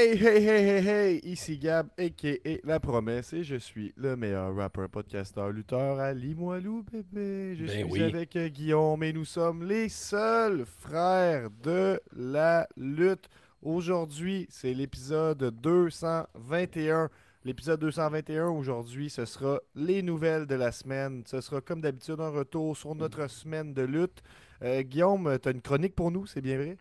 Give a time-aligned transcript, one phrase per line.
[0.00, 2.58] Hey, hey, hey, hey, hey, ici Gab, a.k.a.
[2.64, 7.54] La Promesse, et je suis le meilleur rappeur, podcasteur, lutteur à Limoilou, bébé.
[7.54, 8.02] Je Ben suis oui.
[8.04, 13.28] avec euh, Guillaume, et nous sommes les seuls frères de la lutte.
[13.60, 17.10] Aujourd'hui, c'est l'épisode 221.
[17.44, 21.24] L'épisode 221 aujourd'hui, ce sera les nouvelles de la semaine.
[21.26, 24.22] Ce sera comme d'habitude un retour sur notre semaine de lutte.
[24.62, 26.78] Euh, Guillaume, tu as une chronique pour nous, c'est bien vrai?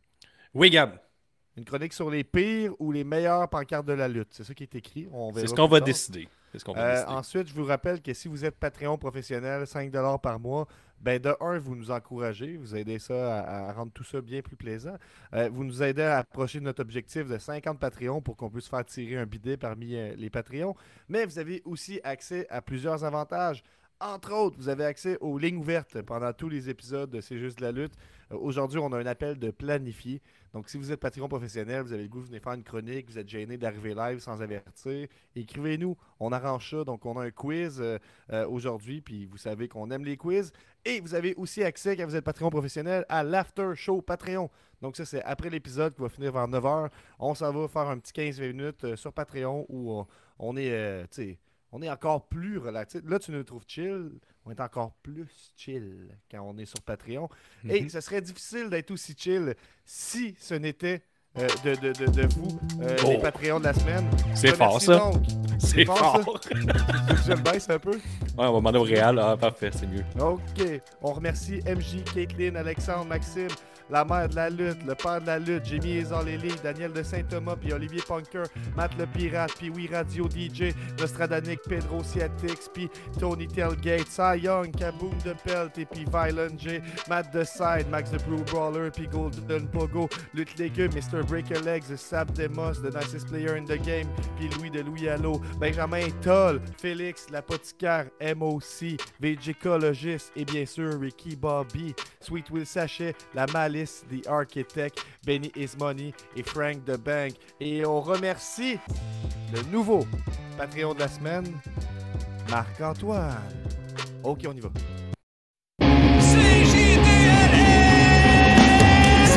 [0.53, 0.97] Oui, Gab.
[1.59, 4.29] Une chronique sur les pires ou les meilleures pancartes de la lutte.
[4.31, 5.09] C'est ça qui est écrit.
[5.35, 6.29] C'est ce qu'on va décider.
[6.55, 7.11] Ce Euh, décider.
[7.11, 10.67] ensuite, je vous rappelle que si vous êtes Patreon professionnel, 5$ par mois,
[11.01, 14.41] ben de un, vous nous encouragez, vous aidez ça à, à rendre tout ça bien
[14.41, 14.95] plus plaisant.
[15.33, 18.67] Euh, vous nous aidez à approcher de notre objectif de 50 Patreons pour qu'on puisse
[18.67, 20.75] faire tirer un bidet parmi euh, les Patreons.
[21.09, 23.63] Mais vous avez aussi accès à plusieurs avantages.
[24.01, 27.57] Entre autres, vous avez accès aux lignes ouvertes pendant tous les épisodes de C'est juste
[27.57, 27.91] de la lutte.
[28.31, 30.21] Euh, Aujourd'hui, on a un appel de planifié.
[30.53, 33.09] Donc, si vous êtes Patreon professionnel, vous avez le goût de venir faire une chronique,
[33.09, 35.05] vous êtes gêné d'arriver live sans avertir,
[35.35, 35.97] écrivez-nous.
[36.21, 36.85] On arrange ça.
[36.85, 37.97] Donc, on a un quiz euh,
[38.31, 40.53] euh, aujourd'hui, puis vous savez qu'on aime les quiz.
[40.85, 44.49] Et vous avez aussi accès, quand vous êtes Patreon professionnel, à l'After Show Patreon.
[44.81, 46.89] Donc, ça, c'est après l'épisode qui va finir vers 9h.
[47.19, 50.07] On s'en va faire un petit 15 minutes sur Patreon où on,
[50.39, 51.39] on est, tu sais,
[51.71, 53.01] on est encore plus relatif.
[53.05, 54.11] Là, tu nous trouves chill.
[54.45, 57.29] On est encore plus chill quand on est sur Patreon.
[57.67, 57.89] Et Mhm.
[57.89, 59.53] ce serait difficile d'être aussi chill
[59.85, 61.03] si ce n'était
[61.37, 63.09] euh, de, de, de, de vous, euh, Oh.
[63.09, 64.09] les Patreons de la semaine.
[64.33, 65.11] C'est fort, ça.
[65.59, 66.41] C'est fort, fort.
[66.51, 67.91] Je le baisse un peu.
[67.91, 67.99] Ouais,
[68.37, 69.19] on va demander au Réal.
[69.19, 70.03] Ah, parfait, c'est mieux.
[70.19, 70.81] OK.
[71.03, 73.47] On remercie MJ, Caitlin, Alexandre, Maxime,
[73.89, 77.55] la mère de la lutte, le père de la lutte, Jimmy Ezorlili, Daniel de Saint-Thomas,
[77.55, 78.43] puis Olivier Punker,
[78.75, 82.89] Matt le Pirate, puis Oui Radio DJ, Nostradanic, Pedro Ciatix, puis
[83.19, 88.11] Tony Tailgate, Cy Young, Kaboom de Pelt, et puis Violent J, Matt The Side, Max
[88.11, 91.23] the Brew Brawler, puis Golden Pogo, Lutte Légume, Mr.
[91.23, 94.07] Breaker Legs, Sab Demos, The Nicest Player in the Game,
[94.37, 101.35] puis Louis de Louis Allo, Benjamin Toll, Félix l'apothicaire, MOC, Végicologiste et bien sûr Ricky
[101.35, 103.45] Bobby, Sweet Will Sachet, La
[103.85, 107.33] The Architect, Benny Ismoney et Frank the Bank.
[107.59, 108.77] Et on remercie
[109.53, 110.05] le nouveau
[110.57, 111.45] Patreon de la semaine,
[112.49, 113.37] Marc-Antoine.
[114.23, 114.69] Ok, on y va.
[115.79, 115.87] C'est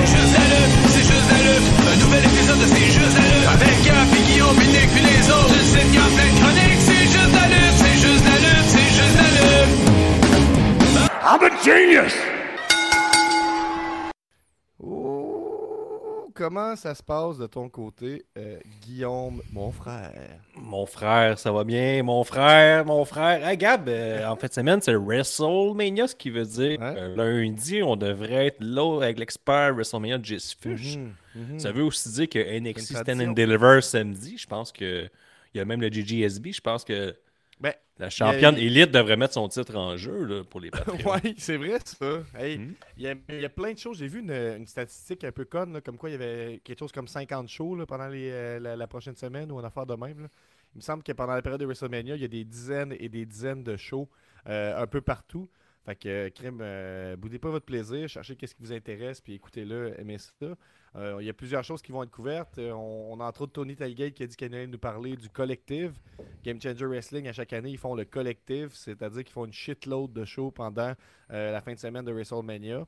[0.06, 1.66] juste lutte, c'est juste lutte.
[1.86, 3.48] Un nouvel épisode de C'est juste la lutte.
[3.48, 5.54] Avec Gap, Guillaume, puis Nick, puis les autres.
[5.54, 6.80] Une sitcom pleine de chroniques.
[6.80, 9.82] C'est juste la lutte, c'est juste la lutte, c'est juste la lutte.
[11.24, 12.31] Oh,
[16.42, 20.40] comment ça se passe de ton côté, euh, Guillaume, mon frère?
[20.56, 22.02] Mon frère, ça va bien.
[22.02, 23.46] Mon frère, mon frère.
[23.46, 27.80] Hey, Gab, euh, en fin de semaine, c'est WrestleMania, ce qui veut dire euh, lundi,
[27.84, 30.96] on devrait être là avec l'expert WrestleMania de Jess Fish.
[30.96, 31.58] Mhm, mhm.
[31.60, 35.08] Ça veut aussi dire que NXT Stand and Deliver samedi, je pense que.
[35.54, 37.14] Il y a même le GGSB, je pense que
[37.62, 40.98] Ben, la championne il élite devrait mettre son titre en jeu là, pour les Patreons.
[41.24, 42.22] Oui, c'est vrai ça.
[42.36, 42.74] Hey, Mhm.
[42.96, 43.98] il, y a, il y a plein de choses.
[43.98, 46.80] J'ai vu une, une statistique un peu conne, là, comme quoi il y avait quelque
[46.80, 49.86] chose comme 50 shows là, pendant les, euh, la, la prochaine semaine ou une affaire
[49.86, 50.28] de même.
[50.74, 53.08] Il me semble que pendant la période de WrestleMania, il y a des dizaines et
[53.08, 54.08] des dizaines de shows
[54.48, 55.48] euh, un peu partout.
[55.84, 59.34] Fait que, euh, crime, euh, boudez pas votre plaisir, cherchez qu'est-ce qui vous intéresse, puis
[59.34, 60.32] écoutez-le, aimez ça.
[60.94, 62.58] Euh, il y a plusieurs choses qui vont être couvertes.
[62.58, 65.28] Euh, on, a entre autres Tony Tailgate qui a dit qu'il allait nous parler du
[65.28, 65.98] collective.
[66.44, 70.12] Game Changer Wrestling, à chaque année, ils font le collective, c'est-à-dire qu'ils font une shitload
[70.12, 70.92] de shows pendant
[71.30, 72.86] euh, la fin de semaine de WrestleMania.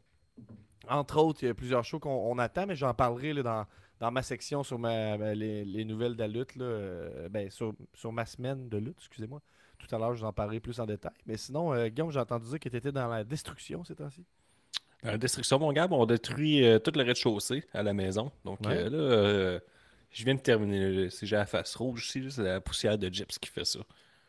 [0.88, 3.66] Entre autres, il y a plusieurs shows qu'on on attend, mais j'en parlerai là, dans,
[4.00, 7.50] dans ma section sur ma, ma- les, les nouvelles de la lutte, là, euh, ben,
[7.50, 9.40] sur, sur ma semaine de lutte, excusez-moi.
[9.78, 11.12] Tout à l'heure, je vous en parlerai plus en détail.
[11.26, 14.24] Mais sinon, euh, Guillaume, j'ai entendu dire que tu étais dans la destruction ces temps-ci.
[15.02, 18.30] Dans la destruction, mon gars, on détruit euh, tout le rez-de-chaussée à la maison.
[18.44, 18.76] Donc Ouais.
[18.78, 19.60] euh, là,
[20.10, 21.10] je viens de terminer.
[21.10, 23.80] Si j'ai la face rouge ici, c'est la poussière de gyps qui fait ça.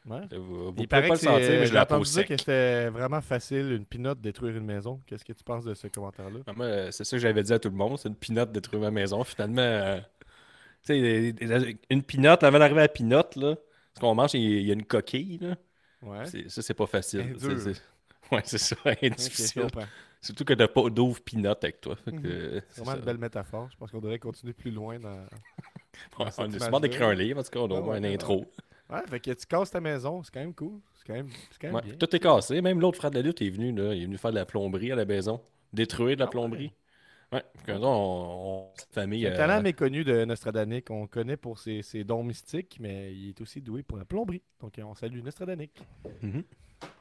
[0.07, 0.21] Ouais.
[0.31, 2.25] Vous, vous Il pouvez paraît pas que le sentir, mais j'ai j'ai la entendu dire
[2.27, 5.01] que c'était vraiment facile, une pinotte, détruire une maison.
[5.07, 6.39] Qu'est-ce que tu penses de ce commentaire-là?
[6.45, 7.97] Ah, moi, c'est ça que j'avais dit à tout le monde.
[7.97, 9.23] C'est une pinotte trouver ma maison.
[9.23, 9.99] Finalement, euh,
[11.89, 13.55] une pinotte, avant d'arriver à la pinotte, là,
[13.95, 15.39] ce qu'on mange, il y a- a une coquille.
[15.41, 15.55] Là.
[16.01, 16.25] Ouais.
[16.49, 17.21] Ça, c'est pas facile.
[17.21, 17.39] Est
[18.43, 18.75] C'est- ça.
[19.01, 19.67] Est difficile.
[20.21, 21.95] Surtout que t'as pas d'ouvre pinotte avec toi.
[22.07, 22.21] Mhm.
[22.25, 22.97] euh, C'est vraiment ça.
[22.99, 23.69] une belle métaphore.
[23.71, 25.25] Je pense qu'on devrait continuer plus loin dans.
[26.19, 28.45] On est sûrement d'écrire un livre, en tout cas, on avoir ouais, une intro.
[28.89, 30.79] Ouais, fait que tu casses ta maison, c'est quand même cool.
[30.95, 31.93] C'est quand même, c'est quand même Ouais, bien.
[31.95, 32.61] Tout est cassé.
[32.61, 33.71] Même l'autre frère de la lutte est venu.
[33.73, 33.93] Là.
[33.93, 35.41] Il est venu faire de la plomberie à la maison.
[35.73, 36.65] Détruire de la Ah plomberie.
[36.65, 36.73] Ouais.
[37.65, 39.25] Ça, on, on- famille.
[39.27, 40.89] Un euh, talent méconnu de Nostradanic.
[40.91, 44.41] On connaît pour ses, ses dons mystiques, mais il est aussi doué pour la plomberie.
[44.59, 45.71] Donc on salue Nostradanic.
[46.21, 46.43] mhm.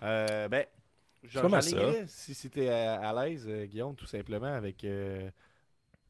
[0.03, 0.65] Euh, ben,
[1.25, 1.43] j'en
[2.07, 5.31] si c'était à, à l'aise, euh, Guillaume, tout simplement avec euh,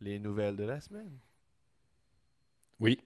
[0.00, 1.18] les nouvelles de la semaine.
[2.80, 2.98] Oui.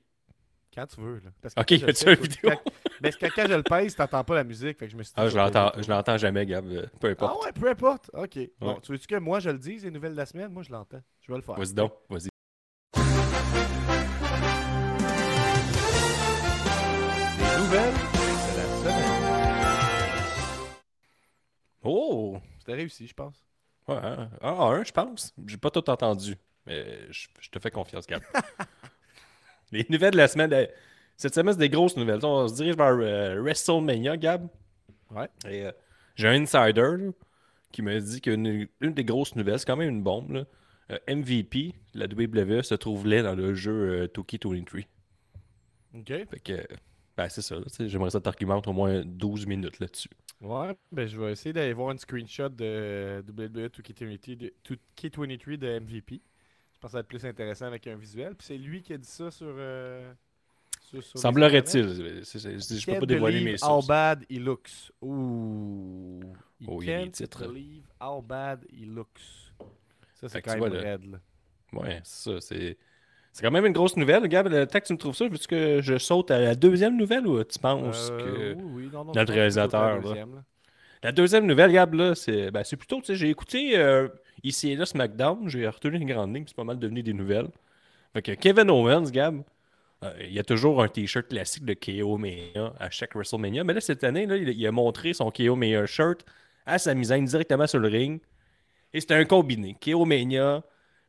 [0.79, 1.17] Quand tu veux.
[1.25, 1.31] Là.
[1.43, 2.51] Parce que Ok, quand y a-tu une vidéo?
[2.51, 2.73] quand-
[3.03, 4.79] Mais que quand je le pèse, t'entends pas la musique.
[4.79, 6.67] Fait que je me suis dit, Ah, je l'entends, payer je l'entends jamais, Gab.
[6.69, 7.45] euh, Peu Ah importe.
[7.45, 8.11] ouais, peu importe.
[8.15, 8.39] Ok.
[8.61, 10.53] Bon, tu veux-tu que moi je le dise, les nouvelles de la semaine?
[10.53, 11.03] Moi je l'entends.
[11.23, 11.57] Je vais le faire.
[11.57, 12.29] Vas-y donc, vas-y.
[17.39, 19.05] Les nouvelles de la semaine.
[21.83, 22.39] Oh!
[22.59, 23.45] C'était réussi, je pense.
[23.87, 24.31] Ouais, hein.
[24.43, 25.33] ah, un, je pense.
[25.47, 26.37] J'ai pas tout entendu.
[26.67, 28.23] Mais je, je te fais confiance, Gab.
[29.73, 30.53] Les nouvelles de la semaine.
[30.53, 30.67] euh,
[31.17, 32.25] Cette semaine, c'est des grosses nouvelles.
[32.25, 34.49] On se dirige vers euh, WrestleMania, Gab.
[35.11, 35.29] Ouais.
[35.49, 35.73] Et, euh,
[36.17, 37.11] J'ai un insider là,
[37.73, 40.31] qui me dit qu'une une des grosses nouvelles, c'est quand même une bombe.
[40.33, 40.45] là.
[40.91, 44.87] Euh, MVP, la WWE, se trouve là dans le jeu euh, 2K23.
[45.95, 46.07] Ok.
[46.07, 46.67] Fait que,
[47.17, 47.57] ben, c'est ça.
[47.81, 50.09] J'aimerais ça t'argumente au moins 12 minutes là-dessus.
[50.41, 55.79] Ouais, ben je vais essayer d'aller voir une screenshot de WWE 2K23 de, 2K23 de
[55.81, 56.21] MVP.
[56.79, 58.37] Je pense que ça va être plus intéressant avec un visuel.
[58.37, 59.49] Puis c'est lui qui a dit ça sur.
[59.51, 60.13] euh,
[60.81, 61.19] sur- sur.
[61.19, 61.89] Semblerait-il.
[61.89, 63.87] Je peux pas dévoiler mes How sources.
[63.89, 64.93] bad he looks.
[65.03, 66.21] Ouh.
[66.61, 67.47] He Oh, il y a des titres.
[67.49, 69.09] believe how bad he looks.
[70.15, 70.81] Ça, c'est quand même vois, là.
[70.81, 71.11] raide.
[71.11, 71.19] Là.
[71.73, 72.41] Ouais, c'est ça.
[72.41, 72.77] C'est
[73.33, 74.27] c'est quand même une grosse nouvelle.
[74.29, 76.97] Gab, le temps que tu me trouves ça, veux-tu que je saute à la deuxième
[76.97, 78.55] nouvelle ou tu penses Euh, que.
[78.55, 80.01] oui, oui, non, non, notre réalisateur, la là?
[80.01, 80.45] deuxième, là.
[81.03, 84.09] La deuxième nouvelle, Gab, là, c'est ben, plutôt, tu sais, j'ai écouté euh,
[84.43, 87.13] ici et là SmackDown, j'ai retenu les grandes lignes, puis c'est pas mal devenu des
[87.13, 87.49] nouvelles.
[88.13, 89.43] Fait que Kevin Owens, Gab,
[90.05, 93.75] euh, il y a toujours un t-shirt classique de KO Mania à chaque WrestleMania, mais
[93.75, 96.25] là, cette année, là, il, a montré son KO Mania shirt
[96.67, 98.21] à sa misaine directement sur le ring.
[98.93, 99.77] Et c'était un combiné.
[99.85, 100.63] KO Mania,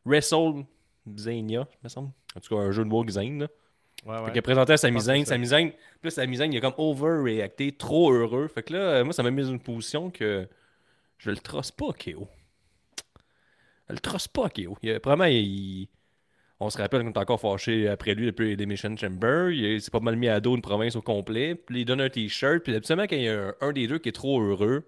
[0.06, 2.12] WrestleZania, me semble.
[2.36, 3.48] En tout cas, un jeu de mots Xane.
[4.06, 5.72] Ouais, Fait qu'il a présenté à sa misaine, sa misaine,
[6.02, 8.48] plus sa misaine, il a comme overreacté, trop heureux.
[8.48, 10.48] Fait que là, moi, ça m'a mis dans une position que
[11.18, 12.28] je le trosse pas, KO.
[13.90, 14.78] Le trosse pas, KO.
[14.82, 15.88] Il, a- probablement, il-
[16.60, 19.50] on se rappelle qu'on est encore fâché après lui depuis l'Emission Chamber.
[19.54, 21.56] Il s'est pas mal mis à dos une province au complet.
[21.56, 22.60] Puis il donne un t-shirt.
[22.64, 24.88] Puis absolument, quand il y a un, un des deux qui est trop heureux,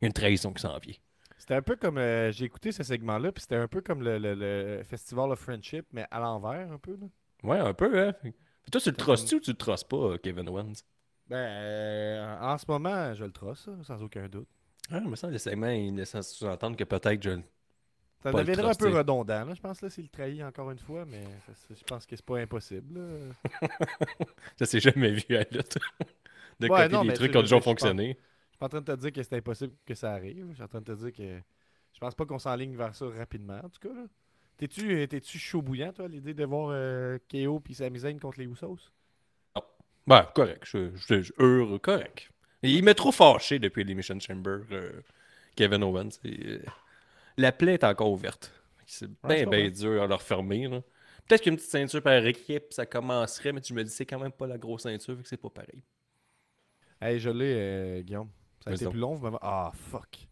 [0.00, 0.94] il y a une trahison qui s'en vient.
[1.38, 1.98] C'était un peu comme.
[1.98, 5.38] euh, J'ai écouté ce segment-là, puis c'était un peu comme le, le- le Festival of
[5.40, 6.92] Friendship, mais à l'envers, un peu.
[7.00, 7.06] Là.
[7.44, 8.12] Ouais, un peu, hein.
[8.70, 10.72] Toi, tu le trosses-tu ou tu le trosses pas, euh, Kevin Owens?
[11.28, 14.46] Ben, euh, en ce moment, je le trosse, ça, sans aucun doute.
[14.90, 17.42] Ah, semble que le segment, il laisse sous-entendre que peut-être je le
[18.22, 20.70] Ça Pas le deviendra un peu redondant, là, je pense, là, s'il le trahit encore
[20.70, 22.98] une fois, mais ça, je pense que c'est pas impossible.
[22.98, 23.34] là.
[24.58, 25.78] Ça s'est jamais vu à la lutte.
[26.60, 28.18] de Ouais, copier non, des trucs qui ont déjà fonctionné.
[28.50, 30.46] Je suis pas en train de te dire que c'est impossible que ça arrive.
[30.50, 31.42] Je suis en train de te dire que
[31.92, 33.94] je pense pas qu'on s'enligne vers ça rapidement, en tout cas.
[33.94, 34.06] là.
[34.58, 38.38] T'es-tu euh, t'es-tu chaud bouillant, toi, à l'idée de voir euh, KO puis Sami contre
[38.38, 38.92] les Usos?
[40.06, 40.64] Ben, correct.
[40.66, 42.30] Je, je, je- heureux, correct.
[42.62, 45.00] Et il m'a trop fâché depuis l'Emission Chamber, euh,
[45.56, 46.10] Kevin Owens.
[46.24, 46.62] Et, euh,
[47.36, 48.52] la plaie est encore ouverte.
[48.86, 50.68] C'est bien, bien dur à leur fermer.
[51.26, 54.32] Peut-être qu'une petite ceinture par équipe, ça commencerait, mais tu me dis c'est quand même
[54.32, 55.82] pas la grosse ceinture, fait que c'est pas pareil.
[57.00, 58.28] Hey, je l'ai, euh, Guillaume.
[58.62, 58.92] Ça a été donc.
[58.92, 59.14] plus long.
[59.14, 60.28] vous Ah, fuck.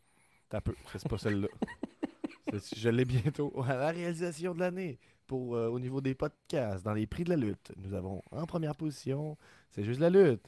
[0.49, 0.75] T'as peu.
[0.93, 1.49] C'est pas celle-là.
[2.77, 3.53] Je l'ai bientôt.
[3.67, 4.99] À la réalisation de l'année.
[5.27, 8.47] Pour, euh, au niveau des podcasts, dans les prix de la lutte, nous avons en
[8.47, 9.39] première position,
[9.71, 10.43] c'est juste la lutte.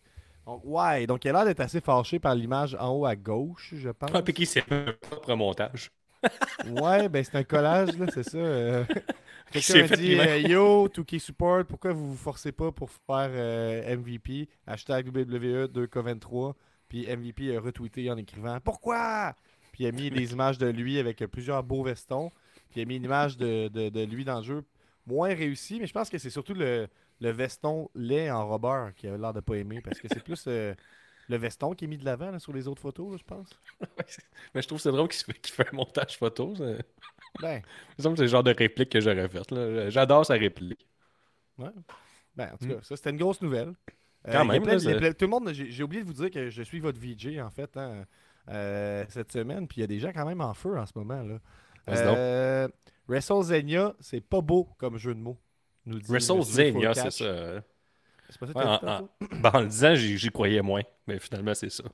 [0.45, 3.75] Donc, ouais, donc il a l'air d'être assez fâché par l'image en haut à gauche,
[3.77, 4.11] je pense.
[4.13, 5.93] Ah, puis qui c'est un propre montage.
[6.65, 8.39] Ouais, ben c'est un collage, là, c'est ça.
[8.39, 8.85] euh.
[9.53, 14.49] Quelqu'un dit euh, Yo, 2K Support, pourquoi vous vous forcez pas pour faire euh, MVP
[14.67, 16.55] Hashtag WWE 2K23.
[16.89, 19.35] Puis MVP a retweeté en écrivant Pourquoi?
[19.73, 22.31] Puis il a mis des images de lui avec euh, plusieurs beaux vestons.
[22.71, 24.63] Puis il a mis une image de, de- de lui dans le jeu
[25.07, 26.87] moins réussi, mais je pense que c'est surtout le,
[27.21, 30.49] le veston laid en robeur qui a l'air de pas aimer parce que c'est plus
[31.33, 33.49] le veston qui est mis de l'avant sur les autres photos, là, je pense.
[34.55, 36.55] Mais je trouve que c'est drôle qu'il fait, un montage photo.
[36.55, 36.65] ça.
[37.41, 37.61] Ben,
[37.97, 39.53] que c'est le genre de réplique que j'aurais faite.
[39.91, 40.87] J'adore sa réplique.
[42.37, 43.73] Ben, en tout cas, ça, c'était une grosse nouvelle.
[44.29, 46.49] Euh, Quand même, plein- là, plein- tout le monde, j'ai oublié de vous dire que
[46.49, 48.05] je suis votre VJ, en fait, hein,
[48.49, 49.67] euh, cette semaine.
[49.67, 51.23] Puis il y a des gens quand même en feu en ce moment.
[51.23, 51.39] là.
[52.17, 52.69] Euh,
[53.09, 55.39] WrestleZania, c'est pas beau comme jeu de mots.
[56.73, 57.63] Full c'est ça.
[58.33, 59.11] C'est pas ça que Ouais, t'as en, dit tantôt?
[59.21, 60.83] en- ben, en le disant, j'y croyais moins.
[61.07, 61.85] Mais finalement, c'est ça.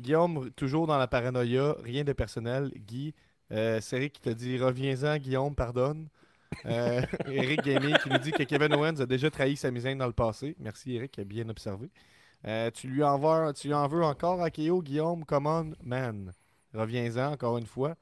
[0.00, 2.72] Guillaume, toujours dans la paranoïa, rien de personnel.
[2.76, 3.14] Guy,
[3.52, 6.08] euh, c'est Eric qui te dit reviens-en, Guillaume, pardonne.
[6.66, 10.06] Euh, Eric Gaming qui nous dit que Kevin Owens a déjà trahi sa misaine dans
[10.06, 10.56] le passé.
[10.60, 11.90] Merci Eric, bien observé.
[12.46, 16.32] Euh, tu, lui en veux, tu lui en veux encore à Guillaume, come on, man.
[16.74, 17.96] Reviens-en encore une fois.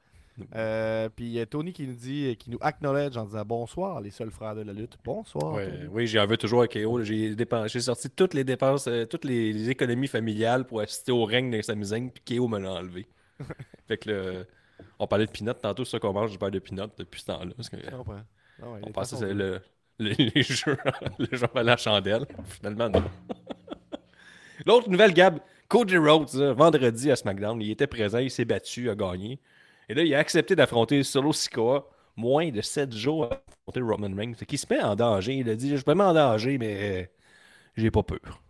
[0.55, 4.01] Euh, puis il y a Tony qui nous dit, qui nous acknowledge en disant bonsoir,
[4.01, 4.97] les seuls frères de la lutte.
[5.03, 5.53] Bonsoir.
[5.53, 7.01] Ouais, oui, j'en veux toujours à KO.
[7.03, 7.35] J'ai
[7.79, 11.61] sorti toutes les dépenses, euh, toutes les, les économies familiales pour assister au règne de
[11.61, 13.07] Sami puis KO me l'a enlevé.
[13.87, 14.47] fait que le-
[14.99, 17.51] on parlait de peanuts tantôt, ça qu'on mange, je parle de peanuts depuis ce temps-là.
[17.71, 17.77] que.
[17.91, 18.17] Ah ouais,
[18.61, 19.61] on les pensait que de- le,
[19.99, 20.77] les, jeux,
[21.31, 22.25] gens à la chandelle.
[22.45, 23.03] Finalement, non.
[24.65, 28.89] L'autre nouvelle, Gab, Cody Rhodes, vendredi à SmackDown, il était présent, il s'est battu, il
[28.89, 29.39] a gagné.
[29.91, 34.15] Et là, il a accepté d'affronter Solo Sikoa moins de 7 jours à affronter Roman
[34.15, 34.33] Reigns.
[34.35, 35.33] Fait qu'il se met en danger.
[35.35, 37.11] Il a dit Je me mets en danger, mais
[37.75, 38.41] j'ai pas peur.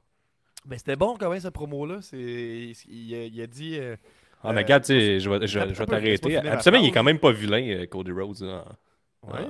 [0.65, 1.97] Ben, c'était bon quand même, cette promo-là.
[2.03, 2.73] C'est...
[2.87, 3.75] Il, a, il a dit.
[3.79, 3.95] euh,
[4.43, 4.93] Ah, mais Euh, regarde, je
[5.29, 6.37] vais, je, vais t'arrêter.
[6.37, 8.65] Absolument, il est quand même pas vilain, euh, Cody Rhodes, là,
[9.23, 9.47] en, Ouais.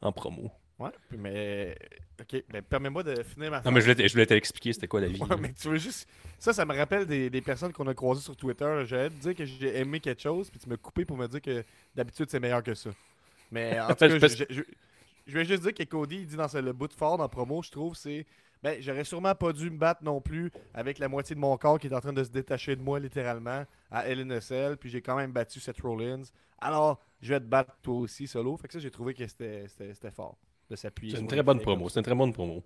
[0.00, 0.52] en- en promo.
[0.78, 1.76] Ouais, mais.
[2.20, 5.00] Ok, ben, permets-moi de finir ma Non, mais je voulais, je voulais t'expliquer c'était quoi
[5.00, 5.20] la vie.
[5.20, 6.08] Ouais, mais tu veux juste.
[6.38, 8.82] Ça, ça me rappelle des, des personnes qu'on a croisées sur Twitter.
[8.86, 11.40] J'allais te dire que j'ai aimé quelque chose, puis tu m'as coupé pour me dire
[11.42, 11.64] que
[11.96, 12.90] d'habitude c'est meilleur que ça.
[13.50, 14.62] Mais en tout cas, je, je- je-
[15.26, 17.24] je vais juste dire que Cody, il dit dans ce- le bout de fort dans
[17.24, 18.24] la promo, je trouve, c'est.
[18.62, 21.78] Ben, j'aurais sûrement pas dû me battre non plus avec la moitié de mon corps
[21.78, 25.16] qui est en train de se détacher de moi littéralement à LNSL, puis j'ai quand
[25.16, 26.22] même battu Seth Rollins.
[26.60, 28.56] Alors, je vais te battre toi aussi solo.
[28.56, 29.66] Fait que ça, j'ai trouvé que c'était
[30.12, 30.36] fort
[30.70, 31.14] de s'appuyer.
[31.14, 31.88] C'est une très bonne promo.
[31.88, 32.62] C'est une très bonne promo.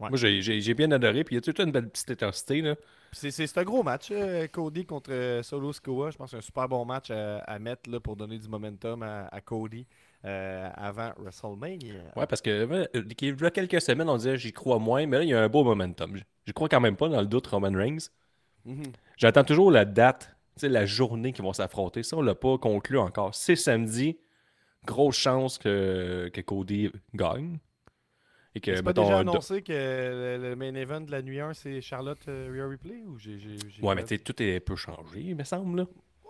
[0.00, 0.08] Ouais.
[0.08, 1.22] Moi, j'ai- j'ai j'ai bien adoré.
[1.22, 2.60] Puis il y a toute une belle petite intensité.
[2.62, 2.74] Là.
[3.12, 6.10] C'est c'est un gros match, euh, Cody contre euh, Solo Sikoa.
[6.10, 8.48] Je pense que c'est un super bon match à, à mettre là, pour donner du
[8.48, 9.86] momentum à, à Cody
[10.24, 11.94] euh, avant WrestleMania.
[12.16, 15.18] Ouais, parce que euh, il y a quelques semaines, on disait j'y crois moins, mais
[15.18, 16.16] là, il y a un beau momentum.
[16.46, 18.08] Je- crois quand même pas dans le doute Roman Reigns.
[18.64, 18.84] Mhm.
[19.18, 22.02] J'attends toujours la date, la journée qu'ils vont s'affronter.
[22.02, 23.34] Ça, on l'a pas conclu encore.
[23.34, 24.16] C'est samedi.
[24.84, 27.58] Grosse chance que, que Cody gagne.
[28.54, 31.40] Et que, C'est pas déjà do- annoncé que le, le main event de la nuit
[31.40, 34.56] 1, c'est Charlotte euh, Rhea Ripley ou j'ai j'ai- j'ai Ouais, mais tu tout est
[34.56, 35.78] un peu changé, il me semble.
[35.78, 35.86] Là.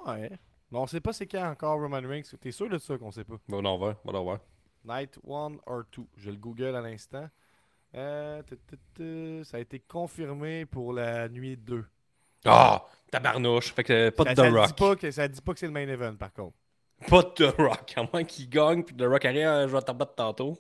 [0.07, 0.31] Ouais.
[0.71, 2.23] Mais on sait pas c'est quand encore Roman Reigns.
[2.41, 3.35] T'es sûr de ça qu'on sait pas?
[3.49, 4.39] Bon, on va, on va voir.
[4.85, 5.31] Night 1
[5.67, 6.03] or 2.
[6.17, 7.29] Je le google à l'instant.
[7.95, 8.43] Euh,
[9.45, 11.85] ça a été confirmé pour la nuit 2.
[12.45, 12.87] Ah!
[13.11, 13.73] tabarnouche!
[13.75, 14.77] Fait que euh, pas ça, de ça The dit Rock.
[14.79, 16.57] pas que, ça dit pas que c'est le main event par contre.
[17.09, 17.93] Pas de The Rock.
[17.97, 20.59] À moins qu'il gagne, puis The Rock arrive, Ah, je vais t'en battre tantôt.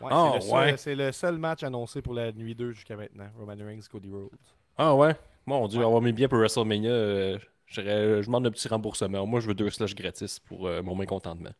[0.00, 0.76] Ouais, Ah, c'est, le seul, ouais.
[0.76, 3.28] c'est le seul match annoncé pour la nuit 2 jusqu'à maintenant.
[3.38, 4.30] Roman Reigns, Cody Rhodes.
[4.76, 5.14] Ah ouais?
[5.46, 5.84] Mon dieu, Ouais.
[5.86, 6.90] on va mis bien pour WrestleMania.
[6.90, 7.80] euh, je
[8.24, 9.26] demande un petit remboursement.
[9.26, 11.50] Moi, je veux deux slushs gratis pour euh, mon mécontentement.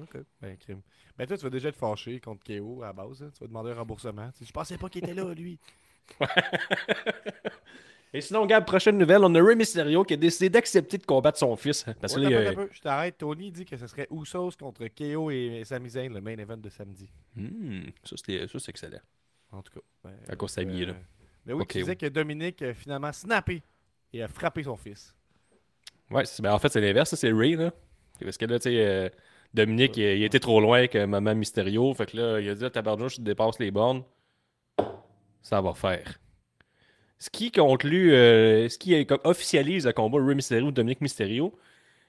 [0.00, 0.16] Ok.
[0.40, 0.80] Ben, crime.
[1.18, 3.22] Ben, toi, tu vas déjà être fâché contre KO à la base.
[3.22, 3.30] hein.
[3.36, 4.30] Tu vas demander un remboursement.
[4.32, 5.58] Tu sais, je pensais pas qu'il était là, lui.
[8.14, 11.38] Et sinon, Gab, prochaine nouvelle, on a Rey Mysterio qui a décidé d'accepter de combattre
[11.38, 11.84] son fils.
[12.00, 13.16] Parce que là, Je t'arrête.
[13.16, 16.68] Tony dit que ce serait Usos contre KO et Sami Zayn, le main event de
[16.68, 17.10] samedi.
[17.34, 19.00] Hmm, ça, c'est excellent.
[19.50, 19.80] En tout cas.
[20.04, 20.94] Ben, À cause de Sami, là.
[21.46, 23.62] Mais oui, Ok, tu disais que Dominique a finalement snappé
[24.12, 25.14] et a frappé son fils.
[26.10, 27.72] Ouais, ben, en fait, c'est l'inverse, c'est Ray, là.
[28.20, 29.08] Parce que là, tu sais, euh,
[29.54, 31.92] Dominique, il, il était trop loin avec euh, Maman Mysterio.
[31.94, 34.04] Fait que là, il a dit, tabarnouche, tu dépasses les bornes.
[35.40, 36.18] Ça va faire.
[37.22, 41.56] Ce qui conclut, euh, ce qui comme officialise le combat Ray Mysterio Dominique Mysterio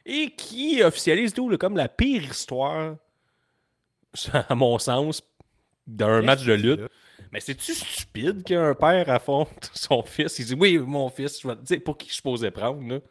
[0.08, 2.96] et qui officialise tout comme la pire histoire,
[4.34, 5.22] à mon sens,
[5.86, 6.82] d'un match de lutte.
[7.32, 10.40] Mais c'est-tu stupide qu'un père affronte son fils?
[10.40, 12.82] Il dit Oui, mon fils, je vais- tu sais, pour qui je suis supposé prendre,
[12.88, 13.00] là?
[13.00, 13.08] Tu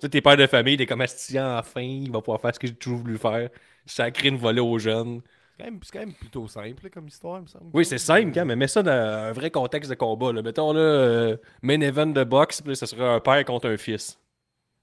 [0.00, 2.66] sais, t'es père de famille, t'es comme astillant enfin, il va pouvoir faire ce que
[2.66, 3.48] j'ai toujours voulu faire.
[3.86, 5.22] Sacrer une volée aux jeunes.
[5.56, 7.70] C'est quand, même- quand même plutôt simple là, comme histoire, il me semble.
[7.74, 10.32] Oui, c'est simple, quand, mais mets ça dans un vrai contexte de combat.
[10.32, 10.42] Là.
[10.42, 14.18] Mettons là, euh, main event de boxe, puis ça serait un père contre un fils.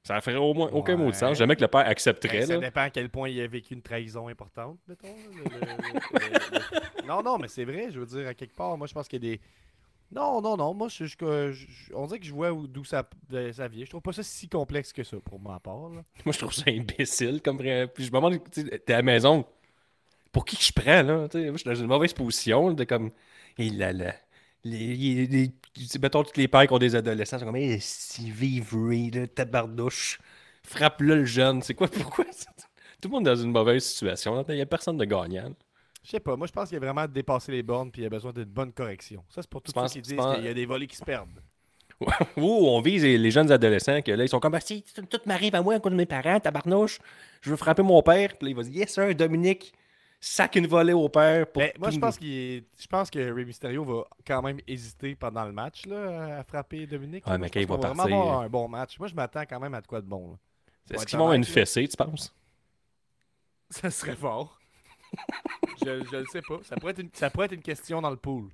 [0.03, 1.37] Ça ferait au moins aucun mot de sens.
[1.37, 2.43] Jamais que le père accepterait.
[2.43, 2.59] ça là.
[2.59, 5.07] dépend à quel point il a vécu une trahison importante, mettons.
[5.07, 8.55] là, le- le- le- le- non, non, mais c'est vrai, je veux dire, à quelque
[8.55, 9.41] part, moi, je pense qu'il y a des...
[10.11, 12.83] Non, non, non, moi, je, je- je- je- on dirait que je vois où- d'où
[12.83, 13.51] ça, vient.
[13.85, 15.89] Je trouve pas ça si complexe que ça, pour ma part.
[15.89, 16.01] là.
[16.25, 17.41] Moi, je trouve ça imbécile.
[17.43, 17.57] Comme...
[17.57, 19.45] Puis je me demande, t'es à la maison,
[20.31, 21.17] pour qui que je prends, là?
[21.17, 23.11] Moi, je suis dans une mauvaise position, là, de comme.
[23.57, 24.13] Et là, là.
[24.63, 25.51] Les, les,
[26.01, 30.19] mettons, tous les pères qui ont des adolescents sont comme, hey, si vivre, là, tabardouche.
[30.63, 31.61] Frappe-le le jeune.
[31.61, 32.25] C'est quoi, pourquoi?
[33.01, 34.43] Tout le monde est dans une mauvaise situation.
[34.49, 35.53] Il n'y a personne de gagnant.
[36.03, 38.09] Je sais pas, moi, je pense qu'il a vraiment dépassé les bornes puis il a
[38.09, 39.23] besoin d'une bonne correction.
[39.29, 41.41] Ça, c'est pour tous ceux qui disent qu'il y a des volets qui se perdent.
[42.37, 45.19] Ou on vise les, jeunes adolescents que là, ils sont comme, ah, si, tout, tout
[45.25, 46.99] m'arrive à moi à cause de mes parents, tabarnouche.
[47.41, 48.37] Je veux frapper mon père.
[48.37, 49.73] Puis là, il va dire, yes, sir, Dominique,
[50.19, 51.47] sac une volée au père.
[51.47, 55.15] Pour Ben, moi, je pense, qu'il je pense que Rey Mysterio va quand même hésiter
[55.15, 57.25] pendant le match là, à frapper Dominique.
[57.25, 57.37] Ouais, là.
[57.37, 58.99] mais quand il pense va qu'on vraiment partir- avoir un bon match.
[58.99, 60.37] Moi, je m'attends quand même à de quoi de bon.
[60.91, 62.33] Est-ce qu'ils vont avoir une fessée, tu penses?
[63.69, 64.57] Ça serait fort.
[65.85, 66.59] je, je le sais pas.
[66.63, 68.49] Ça pourrait, être une, ça pourrait être une question dans le pool.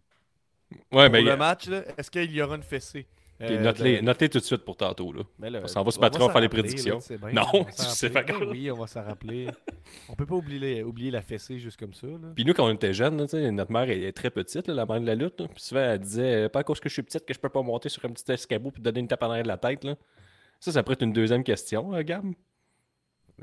[0.92, 1.68] Ouais, Pour ben, le match,
[1.98, 3.08] est-ce qu'il y aura une fessée?
[3.42, 5.12] Euh, de- note-les tout de suite pour tantôt.
[5.12, 5.24] Là.
[5.40, 6.96] Mais là, On s'en va se battre, on va faire les prédictions.
[6.96, 8.10] là, tu sais bien, Non, rappeler.
[8.10, 9.48] pas Ben quand- Oui, on va s'en rappeler.
[10.08, 12.08] On peut pas oublier, oublier la fessée juste comme ça.
[12.08, 12.32] Là.
[12.34, 15.02] Puis nous, quand on était jeunes, là, notre mère elle est très petite, la mère
[15.02, 15.36] de la lutte.
[15.36, 17.62] Puis souvent, elle disait, pas à cause que je suis petite que je peux pas
[17.62, 19.84] monter sur un petit escabeau te donner une tape en arrière de la tête.
[19.84, 19.96] Là.
[20.62, 22.24] Ça, ça pourrait être une deuxième question, là, Gab?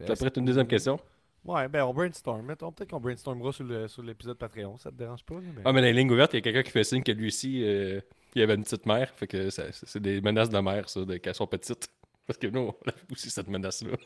[0.07, 0.99] Ça pourrait être une deuxième question?
[1.45, 2.47] Ouais, ben on brainstorm.
[2.47, 4.79] Peut-être qu'on brainstormera sur l'épisode Patreon.
[4.79, 5.35] Ça te dérange pas?
[5.35, 7.13] mais- Ah, mais dans les lignes ouvertes, il y a quelqu'un qui fait signe que
[7.13, 8.01] lui aussi, euh,
[8.35, 9.12] il avait une petite mère.
[9.17, 11.89] Fait que c'est des menaces de mère, ça, de qu'elles sont petites.
[12.26, 13.93] Parce que nous, on a aussi cette menace-là.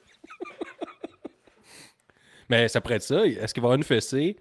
[2.48, 3.26] mais ça pourrait être ça.
[3.26, 4.36] Est-ce qu'il va y avoir une fessée?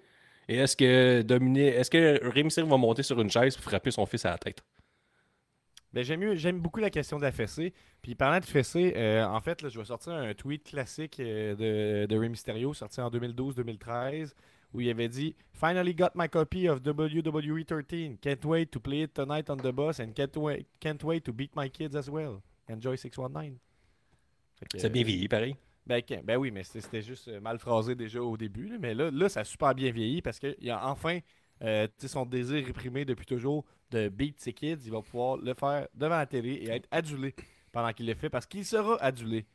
[0.48, 1.74] Et est-ce que Dominique.
[1.74, 4.62] Est-ce que va monter sur une chaise pour frapper son fils à la tête?
[5.92, 7.72] Ben, j'aime, beaucoup la question de la fessée.
[8.02, 11.54] Puis parlant de fessée, euh, en fait, là, je vais sortir un tweet classique euh,
[11.54, 14.34] de, de Rey Mysterio, sorti en 2012-2013,
[14.72, 18.18] où il avait dit Finally got my copy of WWE 13.
[18.18, 21.32] Can't wait to play it tonight on the bus and can't wait, can't wait to
[21.32, 22.42] beat my kids as well.
[22.68, 23.58] Enjoy 619.
[24.58, 25.56] Fait que, C'est bien vieilli, pareil.
[25.86, 28.68] Ben, ben oui, mais c'était juste euh, mal phrasé déjà au début.
[28.68, 28.76] là.
[28.80, 31.20] Mais là, là, ça a super bien vieilli parce qu'il y a enfin
[31.62, 34.78] euh, son désir réprimé depuis toujours de beat ses kids.
[34.84, 37.34] Il va pouvoir le faire devant la télé et être adulé
[37.70, 39.46] pendant qu'il le fait parce qu'il sera adulé.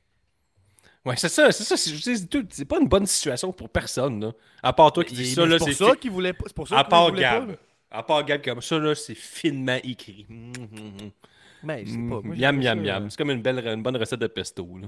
[1.05, 1.75] Ouais, c'est ça, c'est ça.
[1.77, 4.31] C'est, pas une bonne situation pour personne, là.
[4.61, 5.83] À part toi qui dis ça, là, c'est c'est.
[5.83, 6.43] pour ça qu'il voulait pas.
[6.47, 7.57] C'est pour ça À part Gab.
[7.89, 10.27] À part Gab comme ça, là, c'est finement écrit.
[11.63, 12.21] Mais je sais pas.
[12.21, 13.03] moi, Miam, miam, miam.
[13.05, 14.87] euh, C'est comme une, belle, une bonne recette de pesto, là.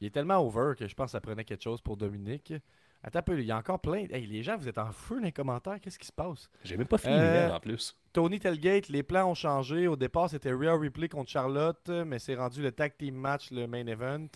[0.00, 2.54] Il est tellement over que je pense que ça prenait quelque chose pour Dominique.
[3.02, 4.04] Attends un peu, il y a encore plein.
[4.10, 5.80] Hey, les gens, vous êtes en feu dans les commentaires.
[5.80, 6.50] Qu'est-ce qui se passe?
[6.64, 7.96] J'ai même pas fini Euh, en plus.
[8.12, 9.88] Tony Telgate, les plans ont changé.
[9.88, 13.66] Au départ, c'était Rhea Ripley contre Charlotte, mais c'est rendu le tag team match, le
[13.66, 14.26] main event.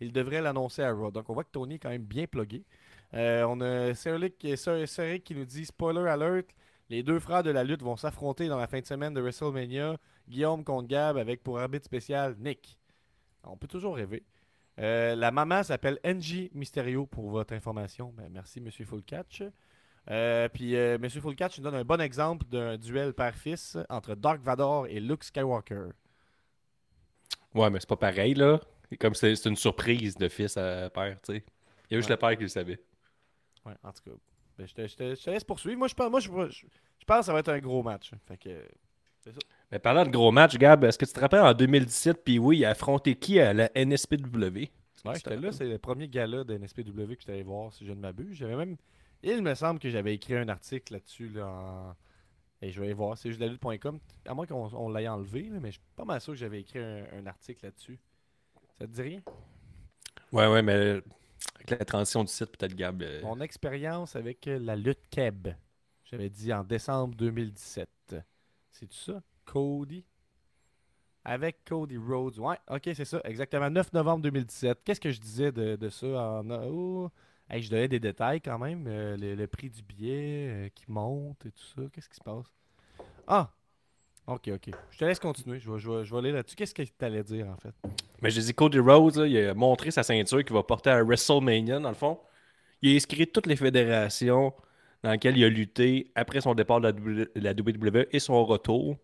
[0.00, 1.10] Il devrait l'annoncer à Raw.
[1.10, 2.64] Donc, on voit que Tony est quand même bien plugué.
[3.12, 6.48] Euh, on a Ceric qui nous dit Spoiler alert,
[6.88, 9.96] les deux frères de la lutte vont s'affronter dans la fin de semaine de WrestleMania.
[10.28, 12.78] Guillaume contre Gab avec pour arbitre spécial Nick.
[13.44, 14.24] On peut toujours rêver.
[14.80, 18.12] Euh, la maman s'appelle Angie Mysterio pour votre information.
[18.16, 19.42] Ben, merci, Monsieur Full Catch.
[20.10, 24.14] Euh, puis euh, Monsieur Full Catch nous donne un bon exemple d'un duel père-fils entre
[24.14, 25.90] Dark Vador et Luke Skywalker.
[27.54, 28.60] Ouais, mais c'est pas pareil, là.
[29.00, 31.44] Comme c'est, c'est une surprise de fils à père, tu sais.
[31.88, 32.16] Il y a juste Ouais.
[32.16, 32.80] le père qui le savait.
[33.64, 34.16] Ouais, en tout cas.
[34.58, 35.78] Ben, je, te, je te- je te laisse poursuivre.
[35.78, 38.10] Moi, je pense, moi, je, je- pense que ça va être un gros match.
[38.26, 38.64] Fait que,
[39.74, 42.58] Mais parlant de gros match, Gab, est-ce que tu te rappelles en 2017, puis oui,
[42.58, 44.70] il a affronté qui à la NSPW?
[45.04, 45.50] ouais, j'étais là.
[45.50, 48.36] C'est le premier gala de NSPW que j'étais allé voir, si je ne m'abuse.
[48.36, 48.76] J'avais même.
[49.24, 51.28] Il me semble que j'avais écrit un article là-dessus.
[51.30, 51.96] Là, en...
[52.62, 53.18] Et je vais aller voir.
[53.18, 53.98] C'est juste la lutte.com.
[54.26, 56.60] À moins qu'on on l'ait enlevé, là, mais je suis pas mal sûr que j'avais
[56.60, 57.98] écrit un, un article là-dessus.
[58.78, 59.22] Ça te dit rien?
[60.30, 61.02] Ouais, ouais, mais
[61.56, 63.02] avec la transition du site, peut-être, Gab.
[63.02, 65.48] euh, Mon expérience avec la lutte Keb.
[66.04, 67.88] J'avais dit en décembre 2017.
[68.70, 69.20] C'est tout ça?
[69.44, 70.04] Cody?
[71.24, 72.38] Avec Cody Rhodes.
[72.38, 73.20] Ouais, ok, c'est ça.
[73.24, 73.70] Exactement.
[73.70, 74.80] 9 novembre 2017.
[74.84, 76.50] Qu'est-ce que je disais de, ça en.
[76.50, 77.10] Oh,
[77.50, 78.84] je donnais des détails quand même.
[78.86, 81.82] euh, le, prix du billet euh, qui monte et tout ça.
[81.92, 82.46] Qu'est-ce qui se passe?
[83.26, 83.50] Ah!
[84.26, 84.70] Ok, ok.
[84.90, 85.58] Je te laisse continuer.
[85.58, 86.56] Je vais, je je vais aller là-dessus.
[86.56, 87.74] Qu'est-ce que tu allais dire en fait?
[88.22, 91.78] Mais je dis Cody Rhodes, il a montré sa ceinture qu'il va porter à WrestleMania,
[91.78, 92.18] dans le fond.
[92.80, 94.54] Il a inscrit toutes les fédérations
[95.02, 98.96] dans lesquelles il a lutté après son départ de la WWE et son retour.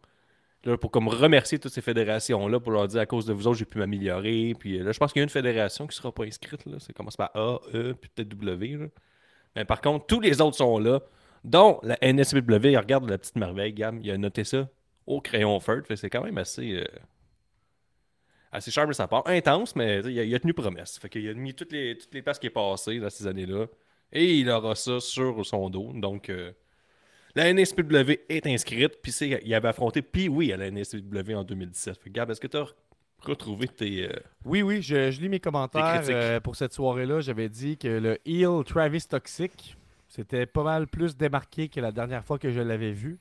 [0.64, 3.58] Là, pour comme remercier toutes ces fédérations-là, pour leur dire à cause de vous autres,
[3.58, 4.54] j'ai pu m'améliorer.
[4.58, 6.66] Puis euh, là, je pense qu'il y a une fédération qui ne sera pas inscrite.
[6.66, 6.78] Là.
[6.78, 8.90] Ça commence par A, E, puis peut-être W.
[9.56, 11.00] Mais par contre, tous les autres sont là,
[11.44, 12.76] dont la NSPW.
[12.76, 14.00] Regarde la petite merveille, Gam.
[14.02, 14.68] Il a noté ça
[15.06, 15.82] au crayon feu.
[15.82, 16.74] Fait que C'est quand même assez.
[16.74, 16.84] euh,
[18.52, 19.22] assez cher de sa part.
[19.26, 20.98] Intense, mais il a, il a tenu promesse.
[20.98, 23.66] Fait qu'il a mis toutes les, toutes les places qui est passées dans ces années-là.
[24.12, 25.92] Et il aura ça sur son dos.
[25.94, 26.52] Donc, euh,
[27.34, 28.98] la NSPW est inscrite.
[29.02, 29.12] Puis
[29.44, 31.98] il avait affronté Puis oui à la NSPW en 2017.
[31.98, 32.66] Fait que, Gab, est-ce que tu as
[33.22, 34.08] retrouvé tes.
[34.08, 34.12] euh,
[34.44, 37.20] Oui, oui, je, je lis mes commentaires euh, pour cette soirée-là.
[37.20, 39.76] J'avais dit que le heel Travis Toxic,
[40.08, 43.18] c'était pas mal plus démarqué que la dernière fois que je l'avais vu.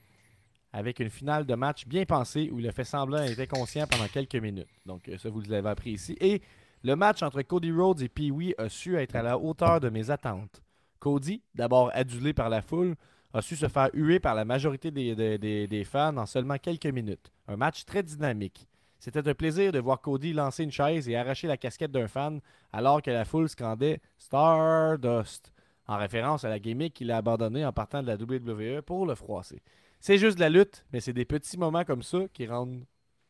[0.72, 4.06] Avec une finale de match bien pensée où il a fait semblant d'être inconscient pendant
[4.08, 4.68] quelques minutes.
[4.86, 6.16] Donc, euh, ça, vous l'avez appris ici.
[6.22, 6.44] Et
[6.84, 10.12] le match entre Cody Rhodes et Pee-Wee a su être à la hauteur de mes
[10.12, 10.62] attentes.
[11.00, 12.96] Cody, d'abord adulé par la foule,
[13.34, 17.32] a su se faire huer par la majorité des, fans en seulement quelques minutes.
[17.48, 18.68] Un match très dynamique.
[19.00, 22.42] C'était un plaisir de voir Cody lancer une chaise et arracher la casquette d'un fan
[22.74, 25.54] alors que la foule scandait Stardust
[25.88, 29.16] en référence à la gimmick qu'il a abandonnée en partant de la WWE pour le
[29.16, 29.62] froisser.
[30.00, 32.86] C'est juste de la lutte, mais c'est des petits moments comme ça qui rendent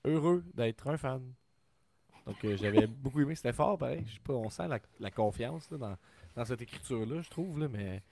[0.06, 1.22] heureux d'être un fan.
[2.26, 4.04] Donc euh, j'avais beaucoup aimé, c'était fort pareil.
[4.08, 4.68] Je sais pas, on sent
[5.00, 5.98] la, confiance dans,
[6.46, 7.58] cette écriture-là, je trouve.
[7.70, 8.04] Mais,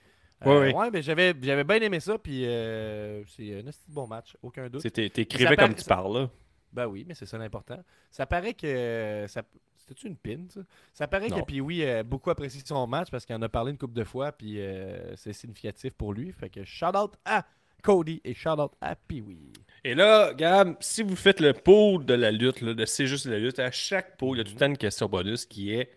[0.45, 0.73] Ouais, euh, ouais.
[0.75, 4.81] ouais, mais j'avais, j'avais bien aimé ça, puis euh, c'est un bon match, aucun doute.
[4.91, 6.29] t'es- T'écrivais comme tu parles, là.
[6.71, 7.79] Ben oui, mais c'est ça l'important.
[8.11, 9.25] Ça paraît que.
[9.27, 9.41] Ça...
[9.77, 10.59] C'était-tu une pin, ça?
[10.93, 11.39] Ça paraît Non.
[11.39, 13.93] que puis oui, a beaucoup apprécié son match parce qu'il en a parlé une couple
[13.93, 16.33] de fois, puis euh, c'est significatif pour lui.
[16.33, 17.45] Fait que shout out à
[17.81, 19.53] Cody et shout out à Pee-Wee.
[19.85, 23.25] Et là, Gab, si vous faites le pool de la lutte, là, de C'est juste
[23.27, 25.73] la lutte, à chaque pool, il y a tout le temps une question bonus qui
[25.73, 25.89] est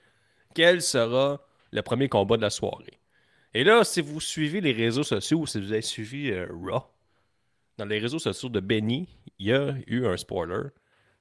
[0.54, 1.40] quel sera
[1.72, 2.99] le premier combat de la soirée?
[3.52, 6.82] Et là, si vous suivez les réseaux sociaux ou si vous avez suivi euh, Raw,
[7.78, 9.08] dans les réseaux sociaux de Benny,
[9.38, 10.68] il y a eu un spoiler.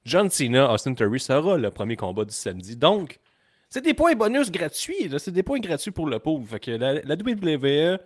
[0.04, 2.76] John Cena, Austin Theory sera le premier combat du samedi.
[2.76, 3.18] Donc,
[3.68, 5.10] c'est des points bonus gratuits.
[5.18, 6.44] C'est des points gratuits pour le pool.
[6.44, 7.98] Fait que la, WWE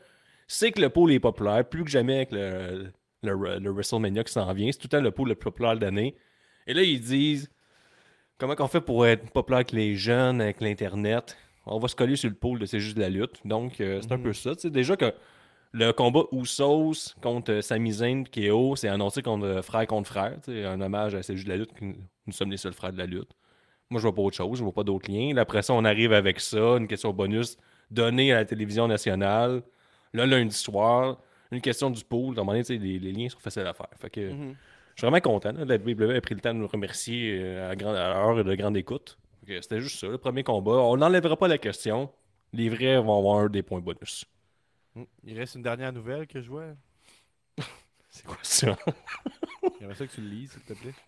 [0.46, 4.32] sait que le pool est populaire, plus que jamais avec le, le, le WrestleMania qui
[4.32, 4.70] s'en vient.
[4.72, 6.14] C'est tout le temps le pool le plus populaire de l'année.
[6.66, 7.50] Et là, ils disent
[8.38, 11.36] comment qu'on fait pour être populaire avec les jeunes, avec l'Internet?
[11.66, 13.40] On va se coller sur le pool de C'est juste de la lutte.
[13.44, 14.52] Donc, euh, c'est un peu ça.
[14.64, 15.12] Déjà que
[15.72, 20.38] le combat Usos contre euh, Sami Zayn KO, c'est annoncé contre euh, frère contre frère.
[20.48, 21.70] Un hommage à C'est juste de la lutte.
[21.80, 23.30] Nous sommes les seuls frères de la lutte.
[23.90, 24.58] Moi, je vois pas autre chose.
[24.58, 25.36] Je vois pas d'autres liens.
[25.36, 26.76] Après ça, on arrive avec ça.
[26.76, 27.56] Une question bonus
[27.90, 29.62] donnée à la télévision nationale.
[30.12, 31.18] Le lundi soir,
[31.50, 32.36] une question du pool.
[32.38, 33.88] À un moment donné, les, les liens sont faciles à faire.
[33.98, 34.54] Fait que, Mhm.
[34.94, 35.52] je suis vraiment content.
[35.52, 35.64] là.
[35.64, 38.76] La WWE a pris le temps de nous remercier à, grande, à l'heure de grande
[38.76, 39.18] écoute.
[39.46, 40.72] C'était juste ça, le premier combat.
[40.72, 42.10] On n'enlèvera pas la question.
[42.52, 44.24] Les vrais vont avoir des points bonus.
[44.94, 45.02] Mm.
[45.24, 46.74] Il reste une dernière nouvelle que je vois.
[48.10, 48.76] C'est quoi ça?
[49.80, 50.94] J'aimerais ça que tu le lises, s'il te plaît.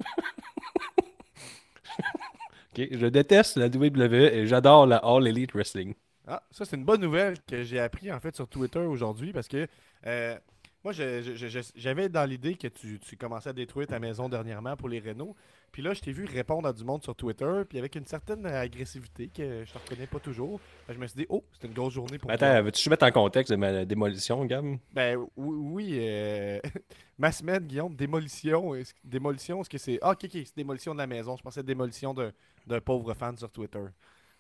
[2.79, 5.95] Ok, Je déteste la WWE et j'adore la All Elite Wrestling.
[6.27, 9.49] Ah, ça, c'est une bonne nouvelle que j'ai appris en fait sur Twitter aujourd'hui parce
[9.49, 9.67] que
[10.07, 10.39] euh,
[10.85, 15.01] moi, j'avais dans l'idée que tu, tu commençais à détruire ta maison dernièrement pour les
[15.01, 15.35] Renault.
[15.77, 18.47] Puis là, je t'ai vu répondre à du monde sur Twitter, puis avec une certaine
[18.47, 20.59] agressivité que je ne reconnais pas toujours.
[20.89, 22.35] Je me suis dit, oh, c'est une grosse journée pour toi.
[22.35, 24.65] Attends, veux-tu mettre en contexte de ma démolition, Gab?
[24.95, 26.59] Ben oui, oui euh,
[27.19, 28.75] ma semaine, Guillaume, démolition.
[28.75, 29.99] Est-ce, démolition, est-ce que c'est.
[30.01, 31.37] Ah, ok, ok, c'est démolition de la maison.
[31.37, 33.85] Je pensais démolition d'un, pauvre fan sur Twitter.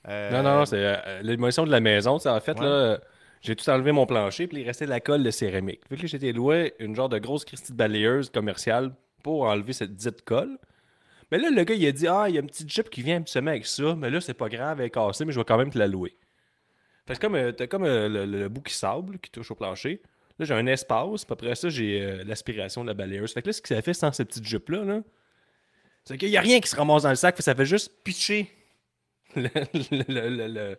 [0.09, 2.19] Euh, Non, non, c'est euh, l'émotion de la maison.
[2.19, 2.65] c'est En fait, Ouais.
[2.65, 2.99] là, euh,
[3.43, 5.83] j'ai tout enlevé mon plancher, puis il restait de la colle de céramique.
[5.87, 9.95] Fait que j'étais loué une genre de grosse Christie de balayeuse commerciale pour enlever cette
[9.95, 10.57] dite colle.
[11.33, 13.03] Mais là, le gars, il a dit Ah, il y a une petite Jeep qui
[13.03, 15.45] vient habituellement avec ça, mais là, c'est pas grave, elle est cassée, mais je vais
[15.45, 16.17] quand même te la louer.
[17.07, 19.55] Fait que comme, euh, t'as comme euh, le, le- bout qui sable, qui touche au
[19.55, 20.03] plancher.
[20.39, 23.33] Là, j'ai un espace, puis après ça, j'ai euh, l'aspiration de la balayeuse.
[23.33, 25.01] Fait que là, ce que ça fait sans cette petite Jeep-là, là,
[26.05, 27.93] c'est qu'il y a rien qui se ramasse dans le sac, fait ça fait juste
[28.05, 28.51] pitcher
[29.37, 30.79] le, le- le- le- le-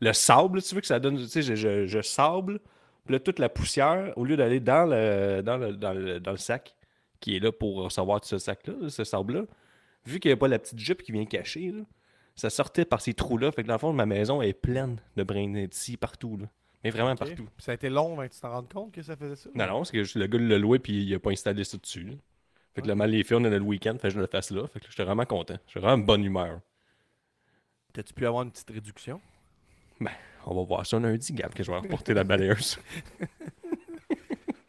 [0.00, 2.58] le sable, tu veux que ça donne, tu sais, je, je- je sable,
[3.04, 6.74] puis là, toute la poussière, au lieu d'aller dans le, dans, dans, dans le sac,
[7.20, 9.42] qui est là pour recevoir ce sac-là, ce sable-là,
[10.06, 11.82] vu qu'il n'y a pas la petite jupe qui vient cacher, là,
[12.36, 15.22] ça sortait par ces trous-là, fait que dans le fond, ma maison est pleine de
[15.22, 16.46] brins d'ici partout, là.
[16.82, 17.46] Mais vraiment partout.
[17.58, 19.50] Ça a été long avant que tu t'en rendes compte que ça faisait ça?
[19.54, 22.04] Non, non, c'est que le gars l'a loué, puis il a pas installé ça dessus.
[22.04, 22.14] là.
[22.74, 24.50] Fait que le mal est fait, on est le week-end, fait que je le fasse
[24.50, 25.58] là, fait que j'étais vraiment content.
[25.66, 26.60] J'étais vraiment de bonne humeur.
[27.92, 29.20] T'as-tu pu avoir une petite réduction?
[30.46, 32.78] On va voir ça lundi, Gab, que je vais reporter la balayeuse.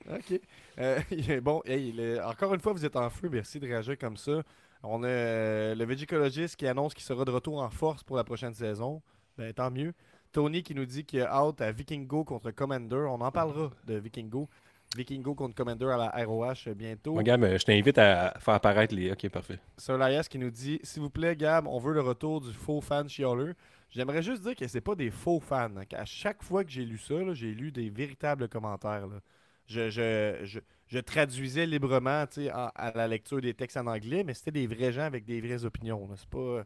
[0.10, 0.39] Ok.
[0.80, 1.00] Euh,
[1.41, 3.30] bon, hey, le- encore une fois, vous êtes en feu.
[3.32, 4.44] Merci de réagir comme ça.
[4.84, 8.24] On a euh, le Végicologiste qui annonce qu'il sera de retour en force pour la
[8.24, 9.02] prochaine saison.
[9.38, 9.94] Ben, tant mieux.
[10.32, 13.06] Tony qui nous dit qu'il a out à Vikingo contre Commander.
[13.10, 14.50] On en parlera de Vikingo.
[14.96, 17.13] Vikingo contre Commander à la ROH bientôt.
[17.13, 19.12] Mon Gab, je t'invite à faire apparaître les.
[19.12, 19.60] Ok, parfait.
[19.78, 22.82] Sir Laias qui nous dit S'il vous plaît, Gab, on veut le retour du faux
[22.82, 23.56] fan chialeux.
[23.89, 25.70] J'aimerais juste dire que c'est pas des faux fans.
[25.88, 29.08] qu'à chaque fois que j'ai lu ça, j'ai lu des véritables commentaires.
[29.08, 29.20] là.
[29.67, 30.60] Je, je, je,
[30.92, 35.04] je traduisais librement à la lecture des textes en anglais, mais c'était des vrais gens
[35.04, 36.10] avec des vraies opinions.
[36.18, 36.66] C'est pas.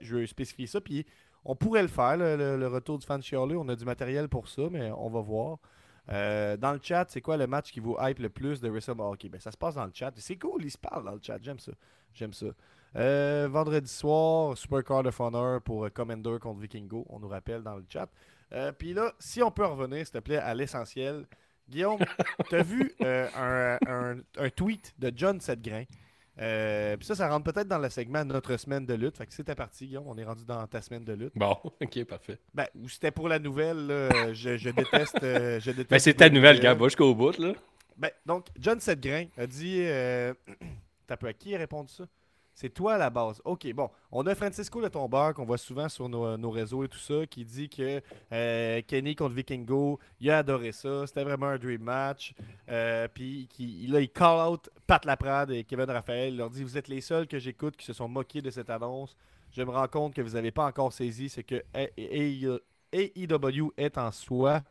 [0.00, 0.78] Je veux spécifier ça.
[0.78, 1.06] Puis
[1.42, 3.56] on pourrait le faire, le, retour du fan chialeux.
[3.56, 5.58] On a du matériel pour ça, mais on va voir.
[6.10, 9.12] Euh, dans le chat, c'est quoi le match qui vous hype le plus de WrestleMania?
[9.12, 10.12] Ok, ben ça se passe dans le chat.
[10.16, 11.38] C'est cool, ils se parlent dans le chat.
[11.40, 11.72] J'aime ça.
[12.12, 12.46] J'aime ça.
[12.94, 17.06] Euh, vendredi soir, Super Card of Honor pour euh, Commander contre Vikingo.
[17.08, 18.08] On nous rappelle dans le chat.
[18.78, 21.26] Puis là, si on peut revenir, s'il te plaît, à l'essentiel.
[21.68, 21.98] Guillaume,
[22.50, 25.84] t'as vu euh, un, un- un tweet de John Setgrain.
[26.38, 29.16] Euh, Puis ça, ça rentre peut-être dans le segment Notre semaine de lutte.
[29.16, 30.04] Fait que c'est ta partie, Guillaume.
[30.06, 31.32] On est rendu dans ta semaine de lutte.
[31.34, 32.38] Bon, ok, parfait.
[32.52, 33.86] Ben, ou c'était pour la nouvelle.
[33.86, 35.22] là, je, je déteste.
[35.22, 37.52] euh, je déteste Ben, c'est ta nouvelle, va jusqu'au bout, là.
[37.96, 39.78] ben, donc, John Setgrain a dit.
[39.82, 40.34] Euh...
[41.06, 42.04] T'as peu à qui a répondu ça?
[42.56, 43.42] C'est toi à la base.
[43.44, 43.90] Ok, bon.
[44.10, 47.44] On a Francisco Le Tombeur qu'on voit souvent sur nos, réseaux et tout ça, qui
[47.44, 48.00] dit que
[48.32, 51.06] euh, Kenny contre Vikingo, il a adoré ça.
[51.06, 52.32] C'était vraiment un dream match.
[52.70, 53.46] Euh, Puis
[53.90, 56.32] là, il call out Pat Laprade et Kevin Raphaël.
[56.32, 58.70] Il leur dit Vous êtes les seuls que j'écoute qui se sont moqués de cette
[58.70, 59.14] annonce.
[59.52, 61.62] Je me rends compte que vous n'avez pas encore saisi ce que
[62.90, 64.62] AEW est en soi.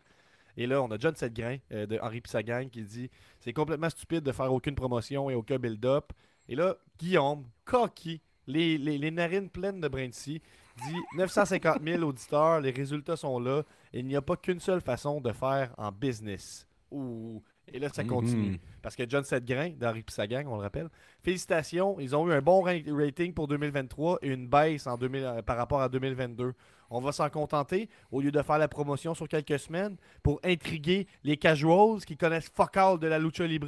[0.58, 4.24] Et là, on a John Setgrain euh, de Henri Pissagang qui dit c'est complètement stupide
[4.24, 6.12] de faire aucune promotion et aucun build-up.
[6.49, 10.41] Et là, Guillaume, cocky, les, les- les narines pleines de brin de scie,
[10.88, 13.63] dit 950 000 auditeurs, les résultats sont là.
[13.93, 16.67] Il n'y a pas qu'une seule façon de faire en business.
[16.91, 17.41] Ouh.
[17.73, 18.51] Et là, ça continue.
[18.51, 18.58] Mhm.
[18.84, 20.88] Parce que John Setgrain, d'Henri Pissagang, on le rappelle.
[21.23, 25.23] Félicitations, ils ont eu un bon ra- rating pour 2023 et une baisse en 2000
[25.23, 26.53] euh, par rapport à 2022.
[26.91, 31.08] On va s'en contenter au lieu de faire la promotion sur quelques semaines pour intriguer
[31.23, 33.67] les casuals qui connaissent fuck all de la lucha libre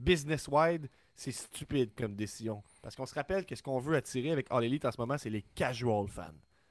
[0.00, 0.88] business-wide.
[1.16, 2.62] C'est stupide comme décision.
[2.82, 5.16] Parce qu'on se rappelle que ce qu'on veut attirer avec All Elite en ce moment,
[5.18, 6.24] c'est les casual fans.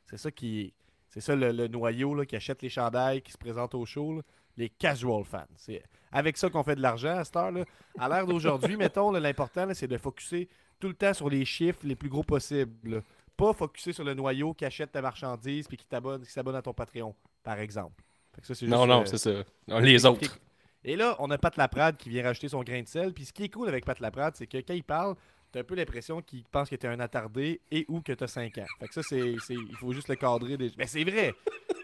[0.05, 0.73] C'est ça qui
[1.09, 4.15] c'est ça le, le noyau là, qui achète les chandails, qui se présente au show.
[4.17, 4.21] là.
[4.57, 5.47] Les casual fans.
[5.55, 5.81] C'est
[6.11, 7.51] avec ça qu'on fait de l'argent à cette heure.
[7.51, 7.63] Là.
[7.97, 11.95] À l'ère d'aujourd'hui, mettons, l'important, c'est de focuser tout le temps sur les chiffres les
[11.95, 13.01] plus gros possibles.
[13.37, 16.61] Pas focuser sur le noyau qui achète ta marchandise puis qui t'abonne, qui s'abonne à
[16.61, 18.03] ton Patreon, par exemple.
[18.41, 19.31] Que ça, Non, non, euh, c'est ça.
[19.67, 20.37] Non, les autres.
[20.87, 23.11] Et là, on a Pat Laprade qui vient rajouter son grain de sel.
[23.11, 25.15] Puis ce qui est cool avec Pat Laprade, c'est que quand il parle,
[25.51, 28.55] t'as un peu l'impression qu'il pense que t'es un attardé et ou que t'as 5
[28.59, 28.65] ans.
[28.79, 30.57] Fait que ça, c'est, il faut juste le cadrer.
[30.57, 30.71] Des...
[30.77, 31.33] Mais c'est vrai!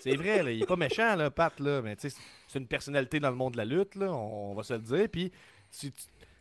[0.01, 0.51] C'est vrai, là.
[0.51, 1.81] il est pas méchant, Pat, là.
[1.81, 3.97] Mais tu sais, c'est une personnalité dans le monde de la lutte.
[3.97, 5.07] On, va se le dire.
[5.11, 5.31] Puis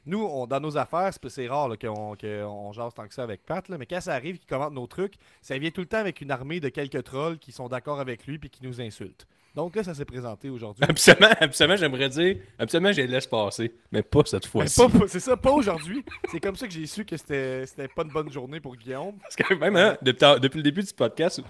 [0.05, 3.67] nous, on- dans nos affaires, c'est, rare qu'on, jase tant que ça avec Pat.
[3.71, 6.31] Mais quand ça arrive qu'il commente nos trucs, ça vient tout le temps avec une
[6.31, 9.27] armée de quelques trolls qui sont d'accord avec lui puis qui nous insultent.
[9.55, 10.85] Donc là, ça s'est présenté aujourd'hui.
[10.89, 12.37] Absolument, absolument, j'aimerais dire.
[12.59, 13.73] Absolument, je les laisse passer.
[13.91, 14.81] Mais pas cette fois-ci.
[15.09, 16.05] c'est ça, pas aujourd'hui.
[16.31, 19.19] C'est comme ça que j'ai su que c'était pas une bonne journée pour Guillaume.
[19.19, 21.43] Parce que même, hein, depuis, le début du podcast,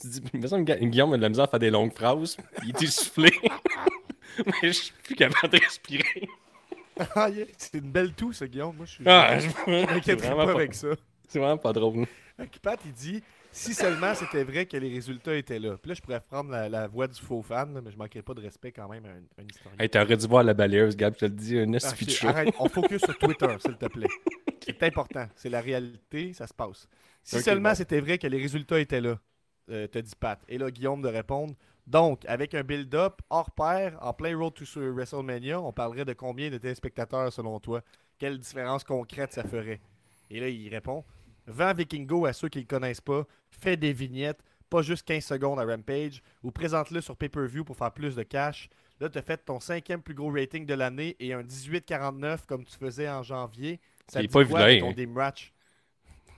[0.00, 1.92] tu dis, il me semble que Guillaume a de la misère à faire des longues
[1.92, 2.36] phrases.
[2.62, 3.32] Il était soufflé.
[4.62, 6.28] Mais je suis plus capable de respirer.
[7.16, 8.76] Ah, yeah, C'est une belle toux, ça, Guillaume.
[8.76, 9.04] Moi, je suis.
[9.06, 10.88] Ah, je m'inquiète pas, avec ça.
[11.28, 12.06] C'est vraiment pas drôle.
[12.62, 15.76] Pat, il dit si seulement c'était vrai que les résultats étaient là.
[15.76, 18.22] Puis là, je pourrais prendre la, la voix du faux fan, là, mais je manquerai
[18.22, 19.76] pas de respect quand même à un, un historien.
[19.78, 22.28] Hey, t'aurais dû voir la balayeuse, Gab, je te le dis, un Ah, shit, show.
[22.28, 24.06] arrête, on focus sur Twitter, s'il te plaît.
[24.64, 25.26] C'est important.
[25.34, 26.86] C'est la réalité, ça se passe.
[27.22, 27.74] Si seulement bon.
[27.74, 29.18] c'était vrai que les résultats étaient là,
[29.70, 30.40] euh, te dit Pat.
[30.48, 31.54] Et là, Guillaume de répondre.
[31.86, 36.12] Donc, avec un build-up hors pair, en plein road to sur WrestleMania, on parlerait de
[36.12, 37.82] combien de téléspectateurs selon toi?
[38.18, 39.80] Quelle différence concrète ça ferait?
[40.30, 41.04] Et là, il répond
[41.50, 45.24] Vends Vikingo à ceux qui ne le connaissent pas, fais des vignettes, pas juste 15
[45.24, 48.68] secondes à Rampage, ou présente-le sur pay-per-view pour faire plus de cash.
[49.00, 52.64] Là, tu as fait ton cinquième plus gros rating de l'année et un 18,49 comme
[52.64, 53.80] tu faisais en janvier.
[54.08, 54.92] Ça pas vilain, hein?
[54.92, 55.52] Dream Match?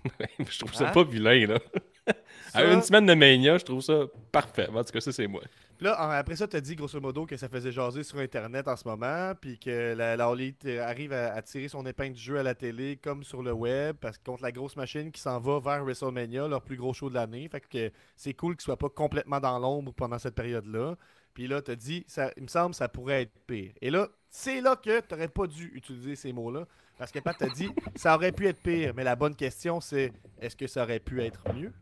[0.39, 0.93] je trouve ça Hein?
[0.93, 1.59] pas vilain, là.
[2.55, 4.69] À une semaine de Mania, je trouve ça parfait.
[4.69, 5.43] En tout cas, ça, c'est moi.
[5.83, 8.77] Là, après ça, tu as dit grosso modo que ça faisait jaser sur Internet en
[8.77, 12.45] ce moment, puis que la, la euh, arrive à, tirer son épingle du jeu à
[12.45, 15.59] la télé comme sur le web, parce que contre la grosse machine qui s'en va
[15.59, 17.49] vers WrestleMania, leur plus gros show de l'année.
[17.49, 20.95] Fait que c'est cool qu'ils soient pas complètement dans l'ombre pendant cette période-là.
[21.35, 23.73] Puis là, tu as dit, ça, il me semble, ça pourrait être pire.
[23.81, 26.65] Et là, c'est là que tu n'aurais pas dû utiliser ces mots-là,
[26.97, 28.93] parce que Pat t'a dit, ça aurait pu être pire.
[28.95, 31.73] Mais la bonne question, c'est, est-ce que ça aurait pu être mieux?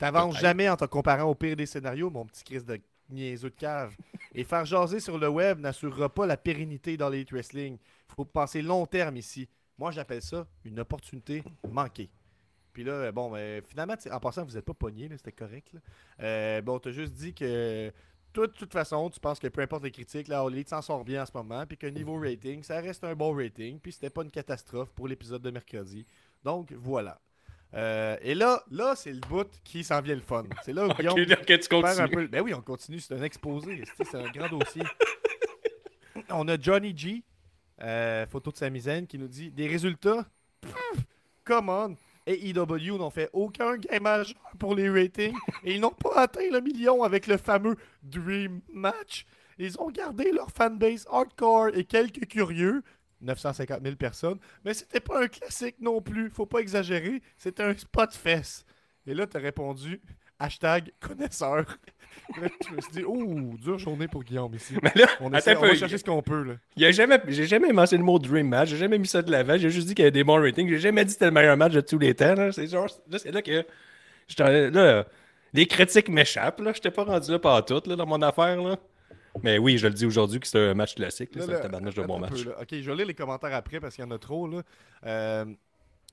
[0.00, 3.54] T'avances jamais en te comparant au pire des scénarios, mon petit Chris de niaiseux de
[3.54, 3.94] cave.
[4.34, 7.76] Et faire jaser sur le web n'assurera pas la pérennité dans les wrestling.
[8.16, 9.46] faut penser long terme ici.
[9.76, 12.08] Moi, j'appelle ça une opportunité manquée.
[12.72, 15.70] Puis là, bon, ben, finalement, en passant, vous n'êtes pas pogné, c'était correct.
[15.74, 15.80] là.
[16.22, 17.92] Euh, bon, t'as juste dit que
[18.32, 21.24] de toute façon, tu penses que peu importe les critiques, la Elite s'en sort bien
[21.24, 24.22] en ce moment, puis que niveau rating, ça reste un bon rating, puis c'était pas
[24.22, 26.06] une catastrophe pour l'épisode de mercredi.
[26.42, 27.20] Donc, voilà.
[27.74, 30.44] Euh, et là, là c'est le bout qui s'en vient le fun.
[30.64, 32.10] C'est là où Ok, Guillaume là, ok, tu perd un continues.
[32.16, 34.82] peu- Ben oui, on continue, c'est un exposé, c'est un grand dossier.
[36.30, 37.22] On a Johnny G,
[37.82, 40.26] euh, photo de sa misaine, qui nous dit des résultats.
[40.60, 41.04] Pff,
[41.44, 41.96] come on!
[42.26, 46.60] AEW n'ont fait aucun gain majeur pour les ratings et ils n'ont pas atteint le
[46.60, 49.24] million avec le fameux Dream Match.
[49.58, 52.82] Ils ont gardé leur fanbase hardcore et quelques curieux,
[53.20, 57.76] 950 000 personnes, mais c'était pas un classique non plus, faut pas exagérer, c'était un
[57.76, 58.66] spot fest.
[59.06, 60.00] Et là, t'as répondu
[60.38, 61.64] hashtag connaisseur.
[62.40, 64.74] Là, je me suis dit, oh, dure journée pour Guillaume ici.
[64.82, 66.56] Mais là, On, essaie, on va chercher ce qu'on peut.
[66.80, 69.56] A jamais, j'ai jamais mentionné le mot Dream Match, j'ai jamais mis ça de l'avant,
[69.56, 71.30] j'ai juste dit qu'il y avait des bons ratings, j'ai jamais dit que c'était le
[71.30, 72.50] meilleur match de tous les temps.
[72.50, 73.64] C'est genre, là, c'est là que.
[74.38, 75.06] Là,
[75.52, 76.72] les critiques m'échappent, là.
[76.72, 78.76] J'étais pas rendu là par tout, là, dans mon affaire, là.
[79.42, 82.02] Mais oui, je le dis aujourd'hui que c'est un match classique, c'est un tabarnage de
[82.02, 82.46] bon peu, match.
[82.60, 84.46] Ok, je vais lire les commentaires après parce qu'il y en a trop.
[84.46, 84.62] Là,
[85.06, 85.44] euh,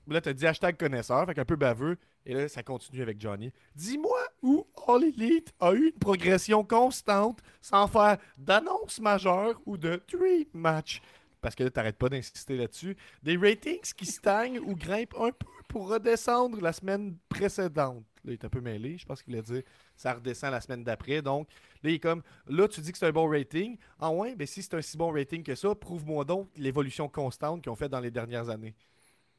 [0.06, 1.96] là tu as dit hashtag connaisseur, fait qu'un peu baveux.
[2.26, 3.52] Et là, ça continue avec Johnny.
[3.74, 10.02] Dis-moi où All Elite a eu une progression constante sans faire d'annonce majeure ou de
[10.12, 11.00] dream match.
[11.40, 12.96] Parce que là, t'arrêtes pas d'insister là-dessus.
[13.22, 18.04] Des ratings qui stagnent ou grimpent un peu pour redescendre la semaine précédente.
[18.28, 18.98] Là, il est un peu mêlé.
[18.98, 19.62] Je pense qu'il voulait dire
[19.96, 21.22] ça redescend la semaine d'après.
[21.22, 21.48] Donc,
[21.82, 23.76] là, il est comme là, tu dis que c'est un bon rating.
[23.98, 27.62] Ah ouais, ben si c'est un si bon rating que ça, prouve-moi donc l'évolution constante
[27.62, 28.74] qu'ils ont fait dans les dernières années.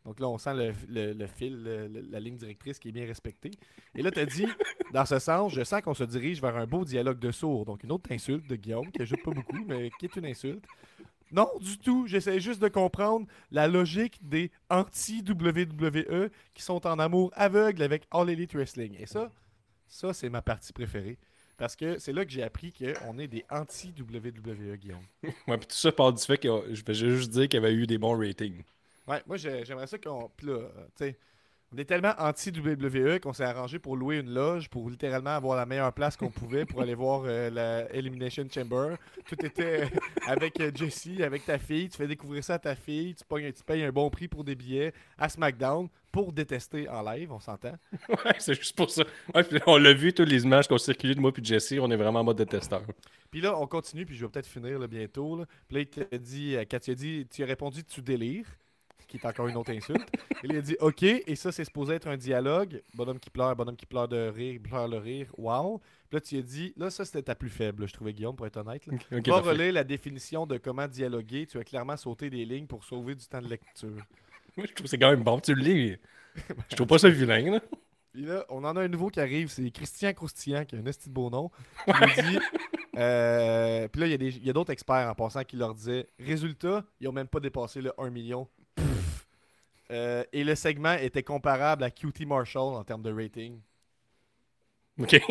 [0.05, 3.05] Donc là, on sent le, le- le fil, le- la ligne directrice qui est bien
[3.05, 3.51] respectée.
[3.95, 4.45] Et là, tu as dit,
[4.93, 7.65] dans ce sens, je sens qu'on se dirige vers un beau dialogue de sourds.
[7.65, 10.65] Donc une autre insulte de Guillaume, qui ajoute pas beaucoup, mais qui est une insulte.
[11.31, 12.07] Non, du tout.
[12.07, 18.29] J'essaie juste de comprendre la logique des anti-WWE qui sont en amour aveugle avec All
[18.29, 18.95] Elite Wrestling.
[18.99, 19.31] Et ça,
[19.87, 21.17] Ça, c'est ma partie préférée.
[21.57, 25.03] Parce que c'est là que j'ai appris qu'on est des anti-WWE, Guillaume.
[25.47, 27.73] Ouais, puis tout ça part du fait que je vais juste dire qu'il y avait
[27.73, 28.63] eu des bons ratings.
[29.07, 30.29] Ouais, moi, j'ai- j'aimerais ça qu'on.
[30.37, 31.17] Puis là, euh, tu sais,
[31.73, 35.65] on est tellement anti-WWE qu'on s'est arrangé pour louer une loge pour littéralement avoir la
[35.65, 38.95] meilleure place qu'on pouvait pour aller voir euh, la Elimination Chamber.
[39.27, 39.87] Tout était euh,
[40.27, 41.89] avec euh, Jessie, avec ta fille.
[41.89, 43.15] Tu fais découvrir ça à ta fille.
[43.15, 47.31] Tu, tu payes un bon prix pour des billets à SmackDown pour détester en live,
[47.31, 47.73] on s'entend.
[48.09, 49.03] Ouais, c'est juste pour ça.
[49.35, 51.91] Ouais, on l'a vu, tous les images qu'on circulé de moi puis de Jesse, on
[51.91, 52.81] est vraiment en mode détesteur.
[53.31, 55.37] Puis là, on continue, puis je vais peut-être finir là, bientôt.
[55.37, 55.45] Là.
[55.67, 58.47] Puis là, il dit, euh, quand tu as dit, tu as répondu tu délires,
[59.09, 60.07] qui est encore une autre insulte.
[60.43, 62.81] il a dit OK, et ça, c'est supposé être un dialogue.
[62.95, 65.79] Bonhomme qui pleure, bonhomme qui pleure de rire, pleure le rire, wow.
[66.09, 68.47] Puis là, tu as dit, là, ça, c'était ta plus faible, je trouvais, Guillaume, pour
[68.47, 68.85] être honnête.
[68.87, 68.93] là.
[69.11, 69.49] Ok, Va parfait.
[69.49, 71.45] relire la définition de comment dialoguer.
[71.45, 73.89] Tu as clairement sauté des lignes pour sauver du temps de lecture.
[74.57, 75.39] Moi, je trouve que c'est quand même bon.
[75.39, 75.97] Tu le lis.
[76.69, 77.59] Je trouve pas ça vilain, là.
[78.13, 80.85] Puis là, on en a un nouveau qui arrive, c'est Christian Croustillant, qui a un
[80.85, 81.51] esti de beau nom.
[81.87, 81.93] Nous
[82.23, 82.39] dit.
[82.97, 86.83] euh, puis là, il y a il d'autres experts en passant qui leur disaient Résultat,
[86.99, 88.47] ils ont même pas dépassé le 1 million.
[89.91, 93.59] Euh, et le segment était comparable à QT Marshall en termes de rating.
[94.99, 95.19] Ok.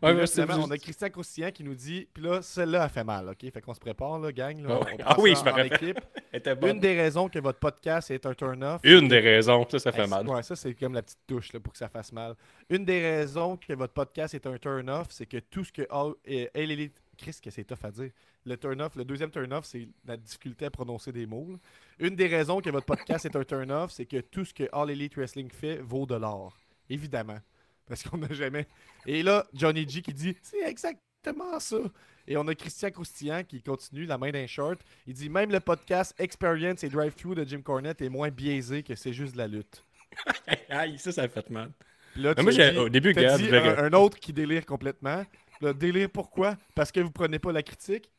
[0.00, 3.02] Ouais, là, ouais, on a Christian Croustillant qui nous dit Puis là, celle-là a fait
[3.02, 3.50] mal, OK?
[3.52, 4.60] Fait qu'on se prépare, là, gang.
[4.64, 4.78] là.
[4.80, 6.00] Ah On Ah oui, ça je me équipe.
[6.66, 8.80] Une des raisons que votre podcast est un turn-off.
[8.84, 10.28] Une des raisons, ça, ça fait mal.
[10.28, 12.36] Ouais, ça, c'est comme la petite touche là, pour que ça fasse mal.
[12.70, 16.12] Une des raisons que votre podcast est un turn-off, c'est que tout ce que All,
[16.30, 17.02] euh, All Elite.
[17.18, 18.10] Chris, que c'est tough à dire.
[18.46, 21.48] Le turn-off, le deuxième turn-off, c'est la difficulté à prononcer des mots.
[21.50, 21.58] là.
[21.98, 24.90] Une des raisons que votre podcast est un turn-off, c'est que tout ce que All
[24.90, 26.56] Elite Wrestling fait vaut de l'or.
[26.88, 27.38] Évidemment.
[27.86, 28.66] Parce qu'on n'a jamais.
[29.06, 31.78] Et là, Johnny G qui dit C'est exactement ça.
[32.26, 34.80] Et on a Christian Croustillant qui continue, la main d'un short.
[35.06, 38.94] Il dit Même le podcast Experience et Drive-Thru de Jim Cornette est moins biaisé que
[38.94, 39.84] c'est juste de la lutte.
[40.68, 41.70] Aïe, ça, ça a fait mal.
[42.16, 45.24] Là, tu moi, dit- au début, regarde, dit un, un autre qui délire complètement.
[45.60, 46.56] Le délire pourquoi?
[46.74, 48.10] Parce que vous prenez pas la critique?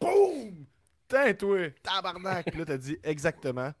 [0.00, 0.64] Boum
[1.08, 3.72] Tain, toi Tabarnak là, t'as dit exactement.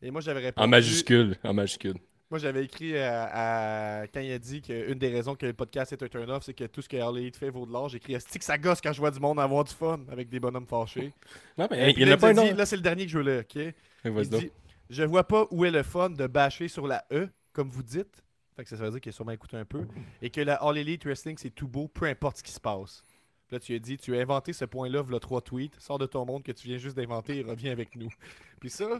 [0.00, 0.64] Et moi, j'avais répondu.
[0.64, 1.36] En majuscule.
[1.42, 1.94] En majuscule.
[2.30, 5.92] Moi, j'avais écrit à, à- quand il a dit qu'une des raisons que le podcast
[5.92, 7.88] est un turn-off, c'est que tout ce que Elite fait vaut de l'or.
[7.88, 10.28] J'ai écrit Esti que ça gosse quand je vois du monde avoir du fun avec
[10.28, 11.12] des bonhommes fâchés.
[11.58, 12.52] Non, Et mais il a pas dit-.
[12.52, 13.74] Là, c'est le dernier que je veux lire, ok?
[14.04, 14.50] Il dit
[14.90, 18.22] Je vois pas où est le fun de bâcher sur la E, comme vous dites.
[18.58, 19.86] Fait que ça veut dire qu'il a sûrement écouté un peu.
[20.20, 23.04] Et que la All Elite Wrestling, c'est tout beau, peu importe ce qui se passe.
[23.52, 25.78] Là, tu as dit Tu as inventé ce point-là, v'là trois tweets.
[25.78, 28.08] Sors de ton monde que tu viens juste d'inventer et reviens avec nous.
[28.60, 28.98] Puis ça,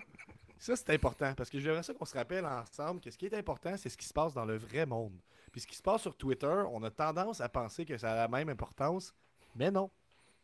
[0.60, 1.34] ça c'est important.
[1.34, 3.96] Parce que j'aimerais ça qu'on se rappelle ensemble que ce qui est important, c'est ce
[3.96, 5.18] qui se passe dans le vrai monde.
[5.50, 8.14] Puis ce qui se passe sur Twitter, on a tendance à penser que ça a
[8.14, 9.12] la même importance.
[9.56, 9.90] Mais non.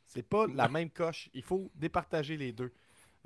[0.08, 1.30] C'est pas la même coche.
[1.34, 2.72] Il faut départager les deux.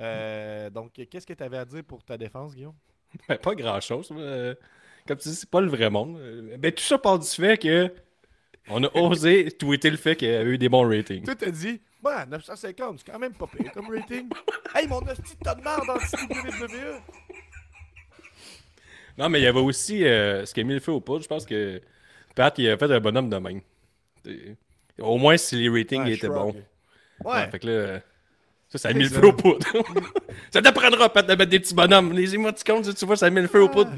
[0.01, 2.77] Euh, donc, qu'est-ce que tu avais à dire pour ta défense, Guillaume?
[3.27, 4.13] Ben, pas grand chose.
[5.09, 6.21] Comme tu dis, c'est pas le vrai monde.
[6.59, 7.91] Ben, tout ça part du fait que
[8.69, 11.25] on a osé tweeter le fait qu'il y avait eu des bons ratings.
[11.25, 14.29] Toi, t'as dit, bah, 950, c'est quand même pas pire comme rating.
[14.75, 17.01] hey, mon hostie de tas de merde dans WWE.
[19.17, 21.23] Non, mais il y avait aussi euh, ce qui a mis le feu au poudre.
[21.23, 21.81] Je pense que
[22.37, 23.63] Pat, il a fait un bonhomme de même.
[25.01, 26.55] Au moins, si les ratings étaient bons.
[27.25, 27.33] Ouais.
[27.33, 28.01] Ouais, fait que là,
[28.69, 29.67] ça, ça a mis le feu au poudre.
[30.53, 32.13] ça t'apprendra, Pat, de mettre des petits bonhommes.
[32.13, 33.93] Les émoticônes, tu vois, ça a mis le feu au poudre.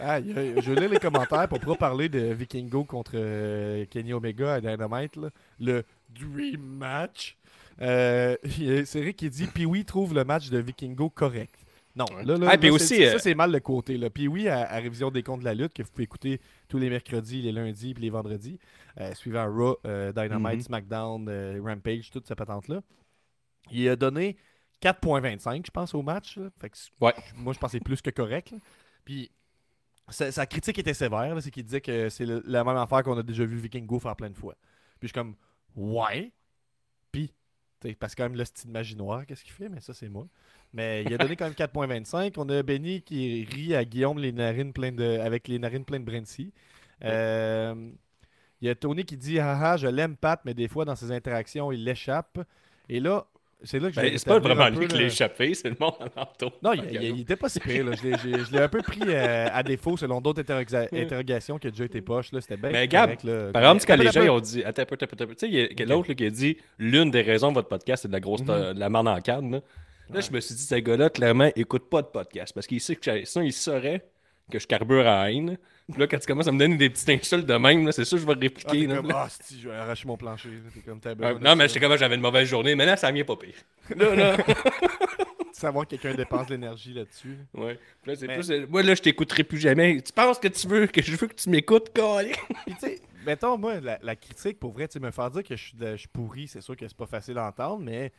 [0.00, 4.60] Ah, je lire les commentaires pour pas parler de Vikingo contre euh, Kenny Omega à
[4.60, 5.30] Dynamite, là.
[5.60, 7.36] le Dream Match.
[7.80, 8.36] Euh,
[8.84, 11.54] c'est Rick qui dit Pee-Wee trouve le match de Vikingo correct.
[11.96, 13.96] Non, là, là, Ah, là, puis c'est- aussi, c'est- ça euh, c'est mal le côté.
[13.96, 14.08] Là.
[14.10, 16.90] Pee-Wee à, à Révision des comptes de la lutte, que vous pouvez écouter tous les
[16.90, 18.58] mercredis, les lundis et les vendredis,
[19.00, 20.60] euh, suivant Raw, euh, Dynamite, Mhm.
[20.62, 22.82] SmackDown, euh, Rampage, toute cette patente-là.
[23.72, 24.36] Il a donné
[24.80, 26.38] 4.25, je pense, au match.
[26.60, 27.14] Fait que Ouais.
[27.36, 28.54] Moi, je pense que c'est plus que correct.
[29.04, 29.30] Puis
[30.10, 33.22] sa, sa critique était sévère, c'est qu'il disait que c'est la même affaire qu'on a
[33.22, 34.54] déjà vu Vikingo faire plein de fois.
[35.00, 35.34] Puis je suis comme,
[35.76, 36.32] ouais?
[37.12, 37.32] Puis,
[37.98, 40.26] parce que quand même le style magie noire, qu'est-ce qu'il fait, mais ça c'est moi.
[40.72, 42.34] Mais il a donné quand même 4.25.
[42.38, 46.04] On a Benny qui rit à Guillaume les narines pleines de, avec les narines pleines
[46.04, 46.52] de Brency.
[47.04, 47.90] Euh,
[48.60, 51.12] Il y a Tony qui dit Haha, je l'aime Pat, mais des fois dans ses
[51.12, 52.38] interactions, il l'échappe.
[52.88, 53.26] Et là,
[53.64, 56.20] c'est là que Ben, c'est pas vraiment lui qui l'a échappé, c'est le monde en
[56.22, 56.52] entour.
[56.62, 57.84] non, il, il- était pas si pire.
[57.84, 57.92] là.
[57.96, 61.84] Je l'ai- un peu pris euh, à défaut selon d'autres interroga- interrogations qui a déjà
[61.84, 62.30] été poches.
[62.32, 62.40] là.
[62.40, 62.70] C'était bien.
[62.70, 63.52] Mais Gab, correct, là.
[63.52, 64.62] Par exemple, quand les gens ils ont dit.
[64.64, 65.26] Attends attends attends.
[65.38, 68.12] Tu sais, a l'autre qui a dit l'une des raisons de votre podcast, c'est de
[68.12, 68.74] la grosse Mhm.
[68.74, 69.50] de la merde en canne.
[69.52, 69.60] Là,
[70.14, 72.96] Là, je me suis dit, ce gars-là, clairement, écoute pas de podcast parce qu'il sait
[72.96, 74.06] que sinon, il saurait
[74.50, 75.58] que je carbure à haine.
[75.90, 78.04] Puis là, quand tu commences à me donner des petites insultes de même, là, c'est
[78.04, 78.86] sûr que je vais Ah, répliquer.
[78.86, 78.96] là.
[78.96, 80.50] comme, ah, si, je vais arracher mon plancher.
[80.74, 82.74] T'es comme, de non, mais j'étais comme j'avais une mauvaise journée.
[82.74, 83.54] Maintenant, ça vient pas pire.
[83.96, 84.36] Là, là.
[85.52, 87.38] savoir que quelqu'un dépense de l'énergie là-dessus.
[87.54, 87.78] Ouais.
[88.02, 90.00] Puis là, c'est Mais- plus, euh, moi, là, je t'écouterai plus jamais.
[90.02, 91.90] Tu penses que tu veux que je veux que tu m'écoutes?
[91.94, 95.56] Puis tu sais, mettons, moi, la, la critique, pour vrai, tu me faire dire que
[95.56, 98.12] je suis, de- je suis pourri, c'est sûr que c'est pas facile à entendre, mais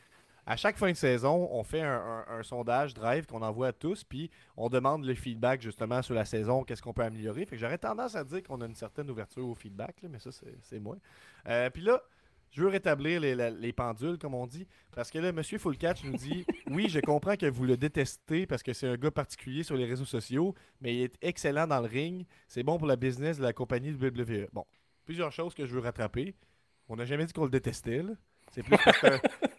[0.50, 4.04] à chaque fin de saison, on fait un, un- sondage drive qu'on envoie à tous,
[4.04, 7.46] puis on demande le feedback justement sur la saison, qu'est-ce qu'on peut améliorer.
[7.46, 10.32] Fait que j'aurais tendance à dire qu'on a une certaine ouverture au feedback, mais ça,
[10.62, 10.98] c'est moi.
[11.48, 12.02] Euh, puis là,
[12.50, 15.44] je veux rétablir les, pendules, comme on dit, parce que là, M.
[15.44, 19.12] Fullcatch nous dit Oui, je comprends que vous le détestez parce que c'est un gars
[19.12, 22.26] particulier sur les réseaux sociaux, mais il est excellent dans le ring.
[22.48, 24.48] C'est bon pour la business de la compagnie de WWE.
[24.52, 24.66] Bon,
[25.06, 26.34] plusieurs choses que je veux rattraper.
[26.88, 28.02] On n'a jamais dit qu'on le détestait.
[28.02, 28.14] là.
[28.52, 28.76] C'est plus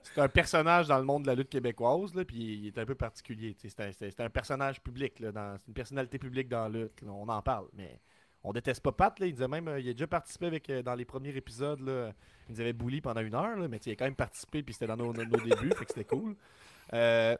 [0.03, 2.84] c'est un- personnage dans le monde de la lutte québécoise, là, puis il est un
[2.84, 3.57] peu particulier.
[3.59, 5.26] C'est un, personnage public, c'est
[5.68, 7.03] une personnalité publique dans la lutte.
[7.07, 8.01] On en parle, mais
[8.43, 9.18] on déteste pas Pat.
[9.20, 9.26] Là.
[9.26, 11.80] Il disait même, euh, il a déjà participé avec, euh, dans les premiers épisodes.
[11.80, 12.12] Là,
[12.49, 14.72] il nous avait bully pendant une heure, là, mais il a quand même participé, puis
[14.74, 16.34] c'était dans nos, nos- débuts, fait que c'était cool.
[16.93, 17.36] Euh,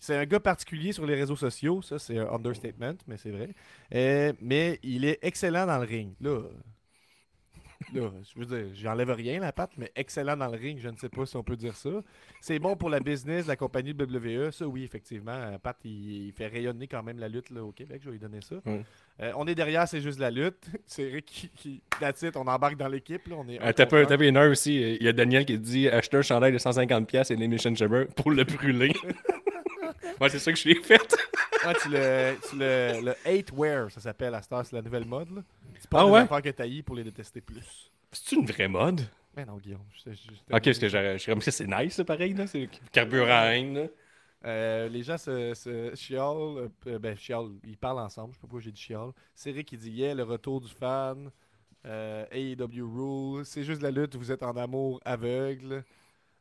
[0.00, 3.54] c'est un gars particulier sur les réseaux sociaux, ça c'est un understatement, mais c'est vrai.
[4.40, 6.14] Mais il est excellent dans le ring.
[6.20, 6.40] Là,
[7.94, 10.96] là je veux dire, j'enlève rien la patte, mais excellent dans le ring, je ne
[10.96, 11.90] sais pas si on peut dire ça.
[12.40, 15.58] C'est bon pour la business, la compagnie de WWE, ça oui, effectivement.
[15.62, 18.18] Pat, il, il fait rayonner quand même la lutte là, au Québec, je vais lui
[18.18, 18.56] donner ça.
[19.20, 20.68] Euh, on est derrière, c'est juste la lutte.
[20.86, 23.22] C'est Rick qui, qui that's it, on embarque dans l'équipe.
[23.32, 24.18] On est Euh, T'as un.
[24.20, 24.76] une heure aussi.
[25.00, 28.06] Il y a Daniel qui dit acheter un chandail de 150$ et une émission Chamber
[28.14, 28.92] pour le brûler.
[30.20, 31.16] ouais, c'est ça que je l'ai fait.
[31.66, 35.04] Ouais, tu le, tu le, le hate wear, ça s'appelle à Star, c'est la nouvelle
[35.04, 35.30] mode.
[35.34, 35.42] Là.
[35.80, 36.18] C'est pas Ah des ouais?
[36.20, 37.90] affaires que t'haïs pour les détester plus.
[38.12, 39.02] C'est une vraie mode.
[39.36, 39.84] Mais non, Guillaume.
[40.04, 42.46] je- je- je- Ok, parce que je suis comme ça, c'est nice, pareil, là.
[42.46, 43.88] C'est carburant.
[44.44, 48.46] Euh, les gens se, se chiolent, euh, ben chiolent, ils parlent ensemble, je sais pas
[48.46, 49.10] pourquoi j'ai dit chiole.
[49.34, 51.28] C'est Rick qui dit yeah, le retour du fan,
[51.86, 52.84] euh, AEW
[53.36, 55.82] Rule, c'est juste la lutte, vous êtes en amour aveugle.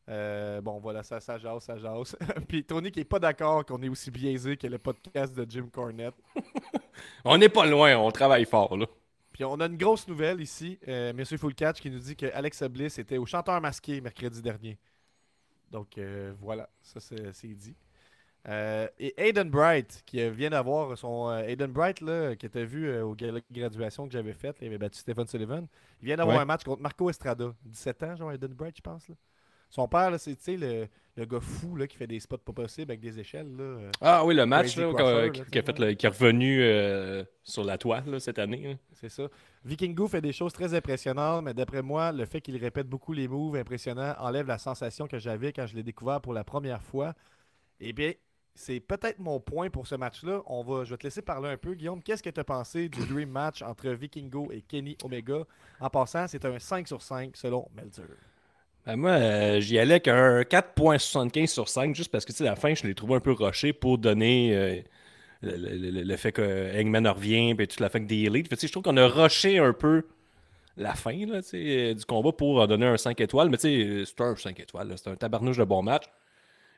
[0.09, 2.15] Euh, bon, voilà, ça, ça jase, ça jase.
[2.47, 5.67] Puis Tony qui est pas d'accord qu'on est aussi biaisé que le podcast de Jim
[5.71, 6.15] Cornette.
[7.25, 8.85] On n'est pas loin, on travaille fort, là.
[9.37, 12.67] Puis on a une grosse nouvelle ici, euh, Monsieur Fullcatch qui nous dit que Alexa
[12.69, 14.79] Bliss était au chanteur masqué mercredi dernier.
[15.69, 17.75] Donc euh, voilà, ça c'est dit.
[18.47, 21.29] Euh, et Aiden Bright, qui vient d'avoir son.
[21.29, 24.67] euh, Aiden Bright, là, qui était vu au gala de graduation que j'avais fait, il
[24.69, 25.67] avait battu Stephen Sullivan.
[26.01, 26.41] Il vient d'avoir Ouais.
[26.41, 29.07] un match contre Marco Estrada, 17 ans, genre Aiden Bright, je pense.
[29.07, 29.15] Là.
[29.69, 30.87] Son père, c'est le,
[31.17, 33.53] le gars fou là, qui fait des spots pas possibles avec des échelles.
[33.57, 33.89] Là.
[34.01, 34.83] Ah oui, le match, là,
[35.29, 38.39] qui, tu qui a sais, fait le- qui est revenu euh, sur la toile, cette
[38.39, 38.77] année.
[38.93, 39.27] C'est ça.
[39.65, 43.27] Vikingo fait des choses très impressionnantes, mais d'après moi, le fait qu'il répète beaucoup les
[43.27, 47.13] moves impressionnants enlève la sensation que j'avais quand je l'ai découvert pour la première fois.
[47.81, 48.13] Eh bien,
[48.55, 50.41] c'est peut-être mon point pour ce match-là.
[50.47, 52.01] On va, je vais te laisser parler un peu, Guillaume.
[52.01, 55.43] Qu'est-ce que tu as pensé du Dream Match entre Vikingo et Kenny Omega?
[55.79, 58.03] En passant, c'est un 5 sur 5 selon Meltzer.
[58.87, 62.73] Ben, moi, euh, j'y allais avec un 4.75 sur 5, juste parce que la fin,
[62.73, 64.81] je l'ai trouvé un peu rushé pour donner euh,
[65.43, 68.67] le, le- le- fait que Eggman revient, puis toute la fin des que, tu sais,
[68.67, 70.03] je trouve qu'on a rushé un peu
[70.77, 73.49] la fin là, sais, du combat pour donner un 5 étoiles.
[73.49, 76.05] Mais c'est un 5 étoiles, c'est un tabarnouche de bon match.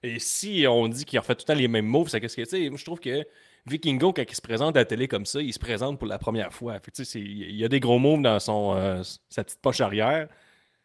[0.03, 2.43] Et si on dit qu'il refait tout le temps les mêmes moves, c'est qu'est-ce que,
[2.43, 3.25] tu sais, je trouve que
[3.67, 6.19] Vikingo, quand il se présente à la télé comme ça, il se présente pour la
[6.19, 6.77] première fois.
[7.15, 10.27] Il y a des gros moves dans son, euh, sa petite poche arrière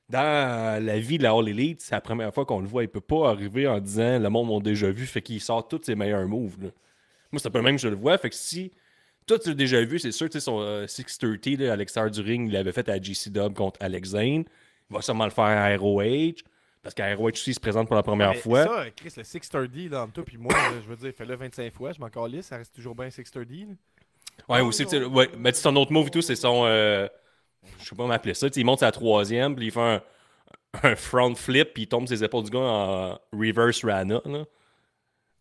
[0.08, 2.82] dans la vie de la All Elite, c'est la première fois qu'on le voit.
[2.82, 5.80] Il peut pas arriver en disant le monde m'a déjà vu, fait qu'il sort tous
[5.84, 6.56] ses meilleurs moves.
[6.62, 6.68] là.
[7.32, 8.16] Moi, c'est un peu le même que je le vois.
[8.18, 8.70] Fait que si
[9.26, 12.10] toi tu l'as déjà vu, c'est sûr, tu sais, son euh, 630 là, à l'extérieur
[12.10, 14.44] du ring, il l'avait fait à GC Dub contre Alex Zane.
[14.90, 16.42] Il va sûrement le faire à ROH.
[16.82, 18.64] Parce qu'à ROH aussi, il se présente pour la première Mais fois.
[18.64, 21.72] Ça, Chris, le 630 là, entre toi puis moi, là, je veux dire, fais-le 25
[21.72, 23.48] fois, je m'en calisse, ça reste toujours bien 630.
[23.50, 23.74] là.
[24.48, 26.64] Ouais, aussi, tu sais, ouais, mais tu sais, son autre move et tout, c'est son.
[26.66, 27.08] euh,
[27.78, 28.48] je sais pas comment appeler ça.
[28.54, 30.02] Il monte sa troisième, puis il fait un,
[30.82, 34.20] un front flip, puis il tombe ses épaules du gars en reverse Rana.
[34.24, 34.44] Là.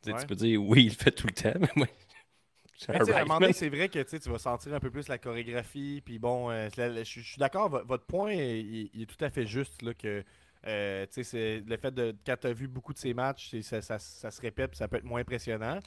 [0.01, 0.19] Tu sais, Ouais.
[0.21, 1.87] Tu peux dire, oui, il le fait tout le temps, mais moi.
[2.77, 6.01] c'est à un moment donné, vrai que tu vas sentir un peu plus la chorégraphie.
[6.03, 9.29] Puis bon, euh, je suis d'accord, vo- votre point, est- il, il est tout à
[9.29, 9.81] fait juste.
[9.81, 10.23] Là, que,
[10.67, 14.31] euh, le fait de, quand tu as vu beaucoup de ces matchs, ça, ça- ça
[14.31, 15.79] se répète, ça peut être moins impressionnant.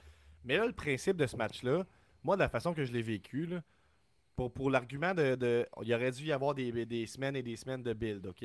[0.44, 1.84] Mais là, le principe de ce match-là,
[2.22, 3.60] moi, de la façon que je l'ai vécu, là,
[4.36, 7.56] pour, pour l'argument de, de- Il aurait dû y avoir des, des semaines et des
[7.56, 8.44] semaines de build, OK?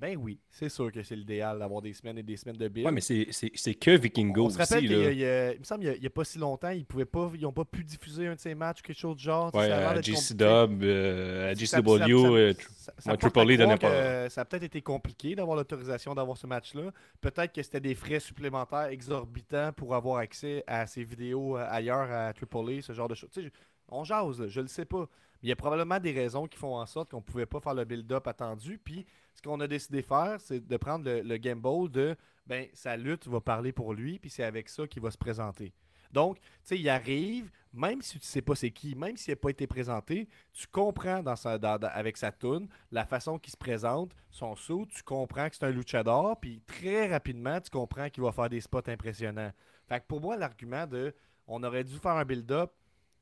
[0.00, 2.86] Ben oui, c'est sûr que c'est l'idéal d'avoir des semaines et des semaines de build.
[2.86, 4.86] Ouais, mais c'est- que Vikingo On se rappelle aussi.
[4.86, 5.12] qu'il y a- Là.
[5.12, 7.30] il y a- il me semble qu'il n'y a, pas si longtemps, ils pouvaient pas,
[7.34, 9.52] ils ont pas pu diffuser un de ces matchs ou quelque chose de genre.
[9.54, 10.66] Ouais, Ça a l'air à d'être GC compliqué.
[10.68, 13.38] Dub, euh, à Ça- GCW, euh, Triple
[13.86, 16.92] A Ça a peut-être été compliqué d'avoir l'autorisation d'avoir ce match-là.
[17.20, 22.10] Peut-être que c'était des frais supplémentaires exorbitants pour avoir accès à ces vidéos euh, ailleurs
[22.10, 23.30] à Triple A, ce genre de choses.
[23.32, 23.50] Tu sais,
[23.88, 25.08] on jase, là, je le sais pas.
[25.42, 27.84] Il y a probablement des raisons qui font en sorte qu'on pouvait pas faire le
[27.84, 28.78] build-up attendu.
[28.78, 32.16] Puis ce qu'on a décidé de faire, c'est de prendre le, le gamble de
[32.46, 35.72] ben sa lutte va parler pour lui, puis c'est avec ça qu'il va se présenter.
[36.12, 39.36] Donc, tu sais, il arrive, même si tu sais pas c'est qui, même s'il n'a
[39.36, 44.86] pas été présenté, tu comprends avec sa tune la façon qu'il se présente, son saut,
[44.86, 48.60] tu comprends que c'est un luchador, puis très rapidement, tu comprends qu'il va faire des
[48.60, 49.52] spots impressionnants.
[49.86, 51.14] Fait que pour moi, l'argument de
[51.46, 52.72] on aurait dû faire un build-up,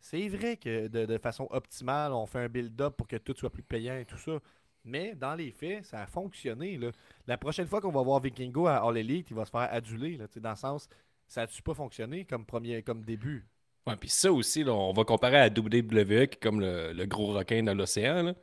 [0.01, 3.51] c'est vrai que de, de façon optimale, on fait un build-up pour que tout soit
[3.51, 4.39] plus payant et tout ça.
[4.85, 6.79] Mais dans les faits, ça a fonctionné.
[6.79, 6.91] Là.
[7.27, 10.17] La prochaine fois qu'on va voir Vikingo à All Elite, il va se faire aduler.
[10.17, 10.89] Là, dans le sens,
[11.27, 13.45] ça a-tu pas fonctionné comme, premier, comme début?
[13.87, 17.07] Ouais, puis ça aussi, là, on va comparer à WWE qui est comme le, le
[17.07, 18.35] gros requin dans l'océan.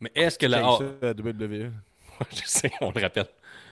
[0.00, 0.60] Mais est-ce que la.
[0.60, 1.72] Ça, à WWE.
[2.30, 3.28] je sais, on le rappelle.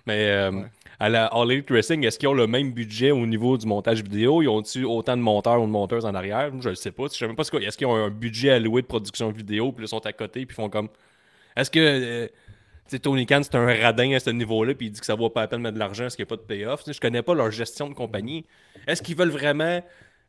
[0.06, 0.64] Mais euh, Ouais.
[1.00, 4.02] à la All Elite Wrestling, est-ce qu'ils ont le même budget au niveau du montage
[4.02, 4.42] vidéo?
[4.42, 6.50] Ils ont-tu autant de monteurs ou de monteuses en arrière?
[6.60, 7.04] Je ne sais pas.
[7.10, 7.62] Je sais même pas ce qu'il.
[7.64, 10.54] Est-ce qu'ils ont un budget alloué de production vidéo Puis ils sont à côté puis
[10.54, 10.88] ils font comme.
[11.56, 11.80] Est-ce que.
[11.80, 12.28] euh,
[13.02, 15.40] Tony Khan, c'est un radin à ce niveau-là, puis il dit que ça vaut pas
[15.40, 16.84] la peine de mettre de l'argent, est-ce qu'il n'y a pas de payoff?
[16.86, 18.44] Je connais pas leur gestion de compagnie.
[18.86, 19.82] Est-ce qu'ils veulent vraiment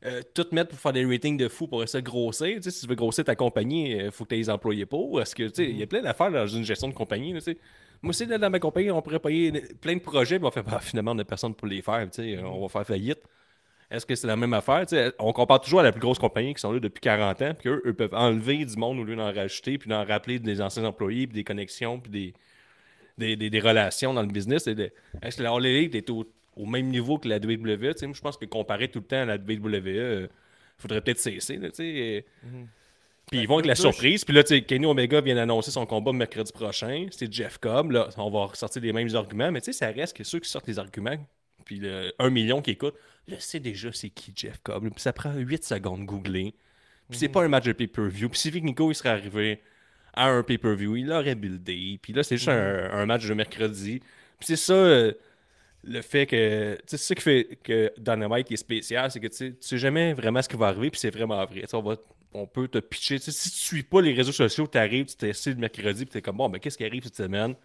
[0.07, 2.57] euh, tout mettre pour faire des ratings de fou pour essayer de grossir?
[2.59, 5.21] Si tu veux grossir ta compagnie, il faut que tu aies les employés pour.
[5.21, 7.31] Est-ce que, il y a plein d'affaires dans une gestion de compagnie.
[7.31, 7.57] là, tu sais.
[8.01, 10.63] Moi aussi, là, dans ma compagnie, on pourrait payer plein de projets, mais on fait
[10.63, 12.07] bah, finalement, on n'a personne pour les faire.
[12.11, 13.19] sais, On va faire faillite.
[13.89, 14.85] Est-ce que c'est la même affaire?
[15.17, 17.69] On compare toujours à la plus grosse compagnie qui sont là depuis 40 ans, puis
[17.69, 20.83] eux, eux peuvent enlever du monde au lieu d'en rajouter, puis d'en rappeler des anciens
[20.83, 22.33] employés, puis des connexions, puis des,
[23.17, 24.67] des, des- des relations dans le business.
[24.67, 26.27] Est-ce que la All Elite est au,
[26.57, 27.93] au même niveau que la WWE?
[28.03, 30.29] Moi, je pense que comparer tout le temps à la WWE, il
[30.77, 31.55] faudrait peut-être cesser.
[31.55, 31.69] là.
[33.27, 34.23] Puis ils vont avec la surprise.
[34.23, 37.07] Puis là, tu sais, Kenny Omega vient d'annoncer son combat mercredi prochain.
[37.11, 37.91] C'est Jeff Cobb.
[37.91, 39.51] Là, on va ressortir les mêmes arguments.
[39.51, 41.17] Mais tu sais, ça reste que ceux qui sortent les arguments,
[41.65, 42.97] puis le 1 million qui écoutent,
[43.27, 44.89] là, c'est déjà c'est qui Jeff Cobb.
[44.89, 46.53] Puis ça prend 8 secondes de googler.
[47.09, 48.29] Puis c'est pas un match de pay-per-view.
[48.29, 49.61] Puis si Nico il serait arrivé
[50.13, 51.99] à un pay-per-view, il l'aurait buildé.
[52.01, 53.99] Puis là, c'est juste un, un match de mercredi.
[54.39, 55.13] Puis c'est ça, euh,
[55.83, 56.75] le fait que.
[56.75, 60.13] Tu sais, c'est ça qui fait que Dynamite est spécial, c'est que tu sais, jamais
[60.13, 61.63] vraiment ce qui va arriver, puis c'est vraiment vrai.
[61.73, 61.95] On, va,
[62.37, 63.17] on peut te pitcher.
[63.19, 66.17] Si tu suis pas les réseaux sociaux, tu arrives, tu t'essayes le mercredi, puis tu
[66.17, 67.55] es comme, bon, ben qu'est-ce qui arrive cette semaine?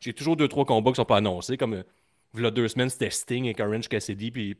[0.00, 1.84] J'ai toujours deux, trois combats qui sont pas annoncés, comme.
[2.34, 4.56] il y a deux semaines, c'était Sting avec Orange Cassidy, puis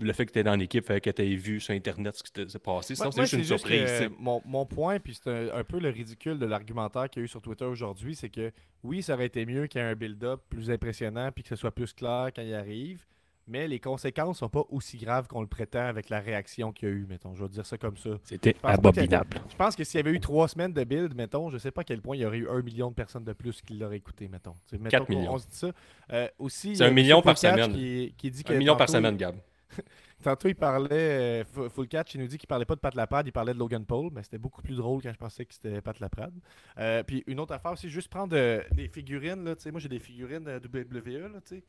[0.00, 2.22] le fait que tu es dans l'équipe fait que tu aies vu sur Internet ce
[2.22, 2.94] qui s'est passé.
[2.94, 3.82] Sinon, c'est juste une surprise.
[3.84, 7.22] que, mon, mon point, puis c'est un, un peu le ridicule de l'argumentaire qu'il y
[7.22, 8.50] a eu sur Twitter aujourd'hui, c'est que
[8.82, 11.56] oui, ça aurait été mieux qu'il y ait un build-up plus impressionnant puis que ce
[11.56, 13.04] soit plus clair quand il arrive,
[13.46, 16.92] mais les conséquences sont pas aussi graves qu'on le prétend avec la réaction qu'il y
[16.92, 17.34] a eu, mettons.
[17.34, 18.10] Je vais dire ça comme ça.
[18.24, 19.36] C'était abominable.
[19.50, 21.82] Je pense que s'il y avait eu trois semaines de build, mettons, je sais pas
[21.82, 23.96] à quel point il y aurait eu un million de personnes de plus qui l'auraient
[23.98, 24.54] écouté, mettons.
[24.72, 25.34] Mettons Quatre qu'on- millions.
[25.34, 25.70] On se dit ça.
[26.12, 27.72] Euh, aussi, C'est un million par semaine.
[27.72, 29.36] Qui, qui dit que Un million par tantôt, semaine, Gab.
[30.22, 32.94] Tantôt, il parlait, euh, Fu- Full Catch, il nous dit qu'il parlait pas de Pat
[32.94, 35.52] Laprade, il parlait de Logan Paul, mais c'était beaucoup plus drôle quand je pensais que
[35.52, 36.32] c'était Pat Laprade.
[36.78, 38.34] Euh, puis une autre affaire aussi, juste prendre
[38.72, 41.64] des figurines, là, tu sais, moi j'ai des figurines WWE, là, tu sais,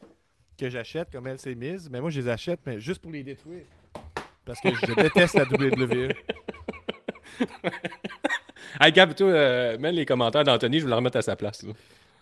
[0.57, 3.23] que j'achète comme elle s'est mise, mais moi je les achète, mais juste pour les
[3.23, 3.65] détruire.
[4.45, 6.09] Parce que je déteste la WWE.
[8.79, 11.63] Hey Gab, toi, euh, mets les commentaires d'Anthony, je vais le remettre à sa place.
[11.63, 11.71] là.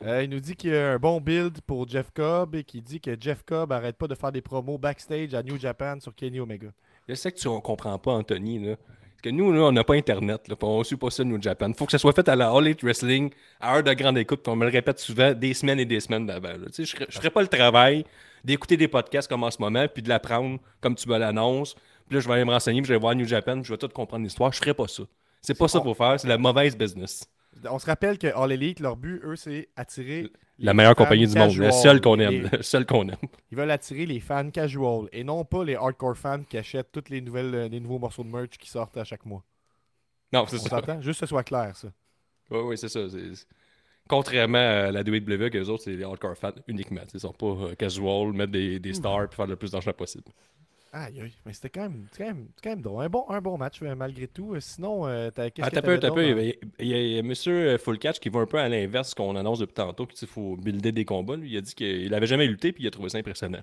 [0.05, 2.83] Euh, il nous dit qu'il y a un bon build pour Jeff Cobb et qu'il
[2.83, 6.13] dit que Jeff Cobb arrête pas de faire des promos backstage à New Japan sur
[6.13, 6.67] Kenny Omega.
[7.07, 8.59] Je sais que tu ne comprends pas, Anthony.
[8.59, 8.75] Là.
[9.23, 10.49] Que nous, là, on n'a pas Internet.
[10.49, 11.71] Là, on ne suit pas ça, nous, Japan.
[11.73, 14.45] faut que ça soit fait à la All Elite Wrestling, à heure de grande écoute.
[14.49, 16.55] on me le répète souvent, des semaines et des semaines d'avant.
[16.77, 18.03] Je ne ferais pas le travail
[18.43, 21.73] d'écouter des podcasts comme en ce moment, puis de l'apprendre comme tu me l'annonces.
[21.73, 23.71] Puis là, je vais aller me renseigner, puis je vais voir New Japan, puis je
[23.71, 24.51] vais tout comprendre l'histoire.
[24.51, 25.03] Je ne ferais pas ça.
[25.41, 27.25] C'est pas ça pour faire, c'est la mauvaise business.
[27.69, 31.37] On se rappelle que All Elite, leur but, eux, c'est attirer La meilleure compagnie du
[31.37, 32.49] monde, seule qu'on aime.
[32.87, 33.15] Qu'on aime.
[33.51, 37.09] Ils veulent attirer les fans casual et non pas les hardcore fans qui achètent tous
[37.09, 39.43] les, nouvelles, euh, les nouveaux morceaux de merch qui sortent à chaque mois.
[40.31, 40.81] Non, On c'est ça.
[41.01, 41.89] Juste que ce soit clair, ça.
[42.49, 42.99] Oui, oui, c'est ça.
[44.09, 47.01] Contrairement à la WWE, que les autres, c'est les hardcore fans uniquement.
[47.13, 50.25] Ils sont pas euh, casual, mettre des, des stars et faire le plus d'argent possible.
[50.95, 51.33] Aïe, aïe.
[51.43, 53.03] Mais c'était quand même, quand même, quand même drôle.
[53.03, 54.53] Un bon, un bon match, euh, malgré tout.
[54.53, 56.23] Euh, Sinon, euh, t'as, qu'est-ce Ah, que t'as peu, t'as peu.
[56.23, 58.45] Il y a- il y a, il y a monsieur Full Catch qui va un
[58.45, 61.35] peu à l'inverse de ce qu'on annonce depuis tantôt, qu'il faut builder des combats.
[61.35, 63.61] Lui, il a dit qu'il avait jamais lutté puis il a trouvé ça impressionnant.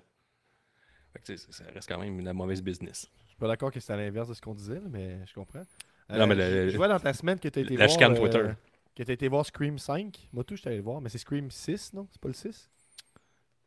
[1.12, 3.08] Fait que, ça reste quand même une mauvaise business.
[3.24, 5.62] Je suis pas d'accord que c'est à l'inverse de ce qu'on disait, mais je comprends.
[6.10, 8.10] Euh, Non, mais je- le- je vois dans ta semaine que t'as été la voir...
[8.10, 8.52] euh.
[8.96, 10.28] Que t'as été voir Scream 5.
[10.32, 12.08] Moi, tout, je t'allais le voir, mais c'est Scream 6, non?
[12.10, 12.68] C'est pas le 6?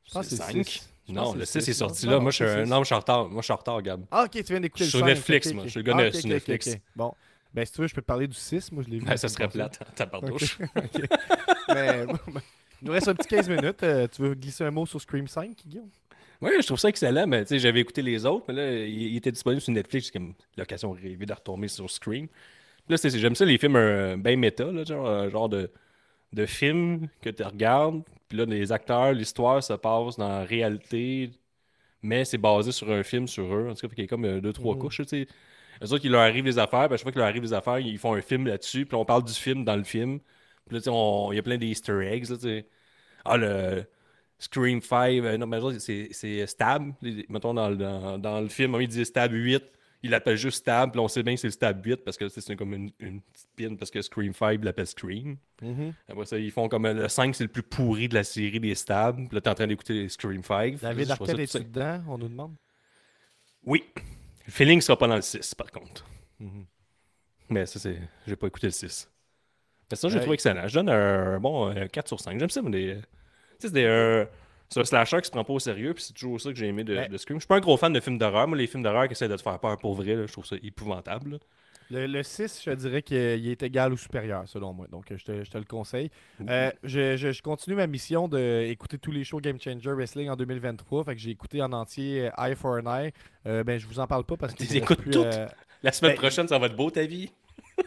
[0.07, 0.65] Je pense C'est c'est cinq?
[0.67, 0.89] 6.
[1.09, 2.19] Non, le 6 est sorti là.
[2.19, 2.45] Moi, je
[2.85, 3.27] suis en retard.
[3.29, 4.05] Moi, je suis en retard, Gab.
[4.09, 5.63] Ah, ok, tu viens d'écouter Je le suis sur 5, Netflix, moi.
[5.65, 6.77] Je suis le gars Ah, sur ok, Netflix.
[6.95, 7.13] Bon.
[7.53, 8.71] Ben, si tu veux, je peux te parler du 6.
[8.71, 9.05] Moi, je l'ai vu.
[9.05, 9.79] Ben, ça serait plate.
[9.95, 10.57] Tabardouche.
[10.75, 11.01] Ok.
[11.69, 12.41] Mais, bon, ben,
[12.81, 13.83] il nous reste un petit 15 minutes.
[13.83, 15.89] Euh, tu veux glisser un mot sur Scream 5, Guillaume?
[16.41, 19.01] Oui, je trouve ça excellent, mais tu sais, j'avais écouté les autres, mais là, il,
[19.11, 22.27] il était disponible sur Netflix, c'est comme l'occasion rêvée de retomber sur Scream.
[22.27, 22.35] Puis
[22.89, 25.71] Là, c'est- j'aime ça, les films euh, bien méta, là, genre, euh, genre de,
[26.33, 31.31] de films que tu regardes, puis là, les acteurs, l'histoire se passe dans la réalité
[32.01, 33.69] mais c'est basé sur un film sur eux.
[33.69, 34.81] En tout cas, qu'il y a comme euh, deux, trois Mhm.
[34.81, 35.27] couches, tu sais.
[35.83, 37.53] Eux autres, il leur arrive des affaires, puis à chaque fois qu'il leur arrive des
[37.53, 40.19] affaires, ils font un film là-dessus, puis on parle du film dans le film.
[40.65, 42.67] Puis là, tu sais, on- il y a plein d'easter eggs, là, tu sais.
[43.25, 43.85] Ah, le
[44.39, 46.93] Scream 5, euh, non, mais c'est Stab.
[47.01, 49.63] Les- Mettons, dans, le- dans, dans le film, il dit Stab 8.
[50.05, 52.27] Il l'appelle juste Stab, puis on sait bien que c'est le Stab 8 parce que
[52.27, 55.37] c'est comme une, une petite pin parce que Scream 5 il l'appelle Scream.
[55.61, 55.93] Mhm.
[56.09, 58.59] Après ça, ils font comme euh, le 5, c'est le plus pourri de la série
[58.59, 59.31] des Stab.
[59.31, 60.79] Là, t'es en train d'écouter Scream 5.
[60.81, 62.03] David Je trouve ça Arquette est-tu dedans?
[62.09, 62.53] On nous demande.
[63.65, 63.83] Oui.
[64.45, 66.05] Le feeling sera pas dans le 6, par contre.
[66.39, 66.65] Mhm.
[67.49, 67.97] Mais ça, c'est.
[68.27, 69.09] J'ai pas écouté le 6.
[69.89, 70.21] Mais sinon, j'ai Ouais.
[70.21, 70.67] trouvé excellent.
[70.67, 72.37] Je donne un bon euh, 4 sur 5.
[72.39, 72.95] J'aime ça, mais des.
[72.95, 74.25] Tu sais, c'est des.
[74.69, 76.67] C'est un slasher qui se prend pas au sérieux, puis c'est toujours ça que j'ai
[76.67, 77.07] aimé de, Ouais.
[77.09, 77.37] de Scream.
[77.37, 78.47] Je suis pas un gros fan de films d'horreur.
[78.47, 80.45] Moi, les films d'horreur qui essaient de te faire peur pour vrai, là, je trouve
[80.45, 81.31] ça épouvantable.
[81.31, 81.37] là.
[81.91, 84.87] Le, le 6, je dirais qu'il est égal ou supérieur, selon moi.
[84.89, 86.09] Donc, je te, je te le conseille.
[86.49, 90.35] Euh, je, je- je continue ma mission d'écouter tous les shows Game Changer Wrestling en
[90.35, 91.03] 2023.
[91.03, 93.11] Fait que j'ai écouté en entier euh, Eye for an Eye.
[93.45, 94.63] Euh, ben, je vous en parle pas parce que.
[94.63, 95.45] Tu écoutes euh,
[95.83, 97.29] La semaine Ben, prochaine, ça va être beau, ta vie?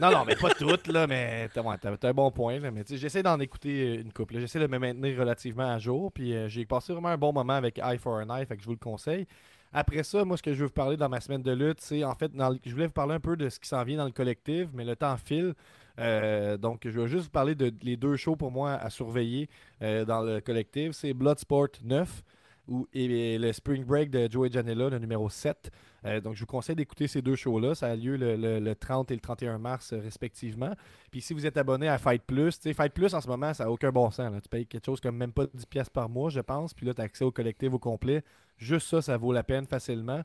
[0.01, 1.63] Non, non, mais pas toutes, là, mais t'as
[2.09, 2.59] un bon point.
[2.59, 4.39] Là, mais j'essaie d'en écouter euh, une couple.
[4.39, 6.13] J'essaie de me maintenir relativement à jour.
[6.13, 8.63] Puis euh, j'ai passé vraiment un bon moment avec Eye for an Eye, fait que
[8.63, 9.27] je vous le conseille.
[9.73, 12.05] Après ça, moi, ce que je veux vous parler dans ma semaine de lutte, c'est
[12.05, 14.05] en fait, dans je voulais vous parler un peu de ce qui s'en vient dans
[14.05, 15.55] le collectif, mais le temps file.
[15.99, 19.49] Euh, donc, je vais juste vous parler de les deux shows pour moi à surveiller
[19.81, 20.93] dans le collectif.
[20.93, 22.23] C'est Bloodsport 9
[22.69, 25.71] ou, et le Spring Break de Joey Janela, le numéro 7.
[26.05, 27.75] Euh, donc, je vous conseille d'écouter ces deux shows-là.
[27.75, 30.73] Ça a lieu le, le- le 30 et le 31 mars, euh, respectivement.
[31.11, 33.53] Puis, si vous êtes abonné à Fight Plus, tu sais, Fight Plus, en ce moment,
[33.55, 34.33] ça n'a aucun bon sens.
[34.33, 34.41] là.
[34.41, 36.75] Tu payes quelque chose comme même pas 10$ piastres par mois, je pense.
[36.75, 38.23] Puis là, tu as accès au collectif au complet.
[38.59, 40.23] Juste ça, ça vaut la peine facilement.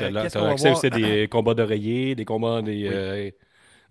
[0.00, 2.88] Euh, t'as qu'on va accès voir- aussi à des combats d'oreillers, des combats des.
[2.88, 3.32] Oui.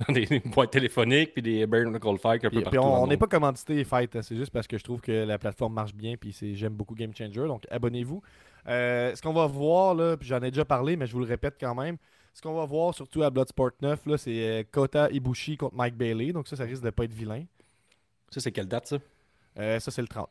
[0.07, 2.69] Dans des boîtes téléphoniques, puis des bare knuckle fights un peu Puis, partout.
[2.69, 5.11] puis dans on n'est pas commandité Fight, hein, c'est juste parce que je trouve que
[5.11, 8.21] la plateforme marche bien, puis c'est- j'aime beaucoup Game Changer, donc abonnez-vous.
[8.67, 11.25] Euh, ce qu'on va voir, là, puis j'en ai déjà parlé, mais je vous le
[11.25, 11.97] répète quand même,
[12.33, 15.95] ce qu'on va voir surtout à Bloodsport 9, là, c'est euh, Kota Ibushi contre Mike
[15.95, 17.43] Bailey, donc ça, ça risque de pas être vilain.
[18.29, 18.97] Ça, c'est quelle date, ça?
[19.59, 20.29] Euh, ça, c'est le 30.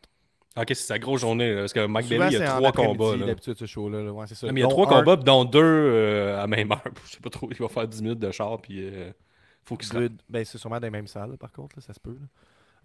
[0.56, 3.16] Ok, c'est sa grosse journée, là, parce que Mike Bailey, il y a trois combats.
[3.16, 3.26] là.
[3.26, 4.02] d'habitude, ce show-là.
[4.02, 4.12] là.
[4.12, 4.46] Ouais, c'est ça.
[4.50, 6.82] Ah, mais il y a trois un- combats, dont deux euh, à même heure.
[7.06, 8.80] Je sais pas trop, il va faire 10 minutes de char, puis
[9.64, 10.08] faut qu'il se.
[10.28, 12.16] Ben, c'est sûrement dans les mêmes salles, par contre, là, ça se peut.
[12.20, 12.26] là.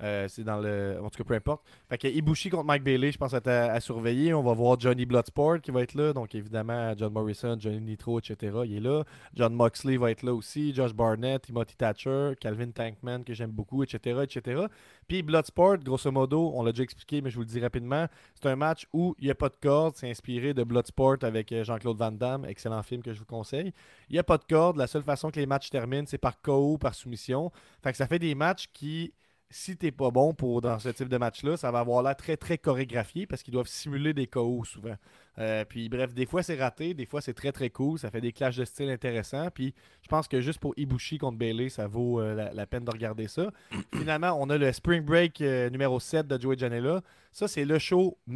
[0.04, 1.00] Euh, c'est dans le.
[1.02, 1.64] En tout cas, peu importe.
[1.90, 4.34] Fait que Ibushi contre Mike Bailey, je pense être à, surveiller.
[4.34, 6.14] On va voir Johnny Bloodsport qui va être là.
[6.14, 8.58] Donc, évidemment, John Morrison, Johnny Nitro, etc.
[8.66, 9.04] Il est là.
[9.34, 10.74] John Moxley va être là aussi.
[10.74, 14.22] Josh Barnett, Timothy Thatcher, Calvin Tankman, que j'aime beaucoup, etc.
[14.24, 14.66] etc.
[15.08, 18.08] Puis Bloodsport, grosso modo, on l'a déjà expliqué, mais je vous le dis rapidement.
[18.36, 19.96] C'est un match où il n'y a pas de corde.
[19.96, 22.46] C'est inspiré de Bloodsport avec euh, Jean-Claude Van Damme.
[22.46, 23.74] Excellent film que je vous conseille.
[24.10, 24.78] Il n'y a pas de corde.
[24.78, 27.52] La seule façon que les matchs terminent, c'est par KO par soumission.
[27.82, 29.14] Fait que ça fait des matchs qui,
[29.50, 32.38] si t'es pas bon pour dans ce type de match-là, ça va avoir l'air très
[32.38, 34.96] très chorégraphié parce qu'ils doivent simuler des KO souvent.
[35.40, 38.22] Euh, puis bref, des fois c'est raté, des fois c'est très très cool, ça fait
[38.22, 39.50] des clashs de style intéressants.
[39.54, 42.84] Puis je pense que juste pour Ibushi contre Bailey, ça vaut euh, la, la peine
[42.84, 43.52] de regarder ça.
[43.96, 47.02] Finalement, on a le Spring Break euh, numéro 7 de Joey Janela.
[47.38, 48.18] Ça, c'est le show.
[48.28, 48.34] Tu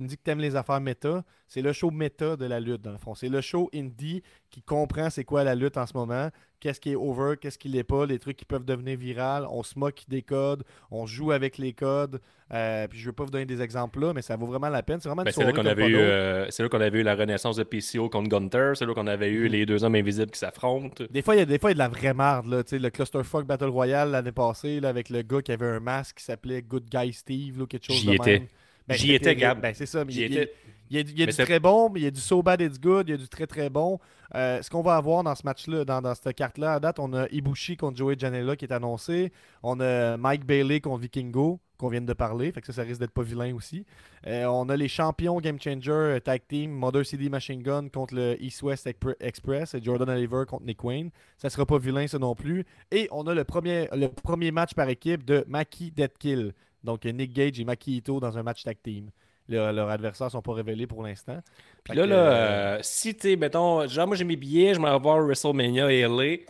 [0.00, 1.22] me dis que tu aimes les affaires méta.
[1.46, 3.14] C'est le show méta de la lutte, dans le fond.
[3.14, 6.90] C'est le show indie qui comprend c'est quoi la lutte en ce moment, qu'est-ce qui
[6.90, 9.46] est over, qu'est-ce qui l'est pas, les trucs qui peuvent devenir viral.
[9.50, 12.20] On se moque des codes, on joue avec les codes.
[12.52, 14.82] Euh, puis je veux pas vous donner des exemples là, mais ça vaut vraiment la
[14.82, 14.98] peine.
[15.00, 17.02] C'est vraiment une Ben, c'est là qu'on avait, eu, euh, c'est là qu'on avait eu
[17.04, 18.72] la renaissance de PCO contre Gunter.
[18.74, 19.52] C'est là qu'on avait eu Mhm.
[19.52, 21.04] les deux hommes invisibles qui s'affrontent.
[21.10, 22.46] Des fois, il y a des fois il y a de la vraie marde.
[22.46, 25.66] Là, Tu sais, le Clusterfuck Battle Royale l'année passée là, avec le gars qui avait
[25.66, 28.46] un masque qui s'appelait Good Guy Steve, là, quelque chose J'y de même.
[28.88, 29.36] Ben, J'y étais.
[29.36, 29.60] Gab.
[29.60, 30.04] Ben, c'est ça.
[30.04, 30.52] mais J'y il, il- étais.
[30.90, 32.06] il y a, du- il y a Mais du c'est- très bon, mais il y
[32.06, 34.00] a du so bad it's good, il y a du très très bon.
[34.34, 37.12] Euh, ce qu'on va avoir dans ce match-là, dans, dans cette carte-là, à date, on
[37.12, 39.32] a Ibushi contre Joey Janela qui est annoncé.
[39.62, 42.52] On a Mike Bailey contre Vikingo, qu'on vient de parler.
[42.52, 43.84] Fait que ça, ça risque d'être pas vilain aussi.
[44.26, 48.14] Euh, on a les champions Game Changer euh, Tag Team, Mother CD Machine Gun contre
[48.14, 51.10] le East West Expre- Express et Jordan Oliver contre Nick Wayne.
[51.38, 52.64] Ça sera pas vilain, ça non plus.
[52.92, 56.52] Et on a le premier, le premier match par équipe de Maki Deadkill.
[56.84, 59.10] Donc Nick Gage et Maki Ito dans un match tag team.
[59.48, 61.40] Le- leurs adversaires ne sont pas révélés pour l'instant.
[61.82, 64.78] Puis là, que, là euh, euh, si t'es, mettons, genre, moi j'ai mes billets, je
[64.80, 66.44] m'en vais voir WrestleMania et LA,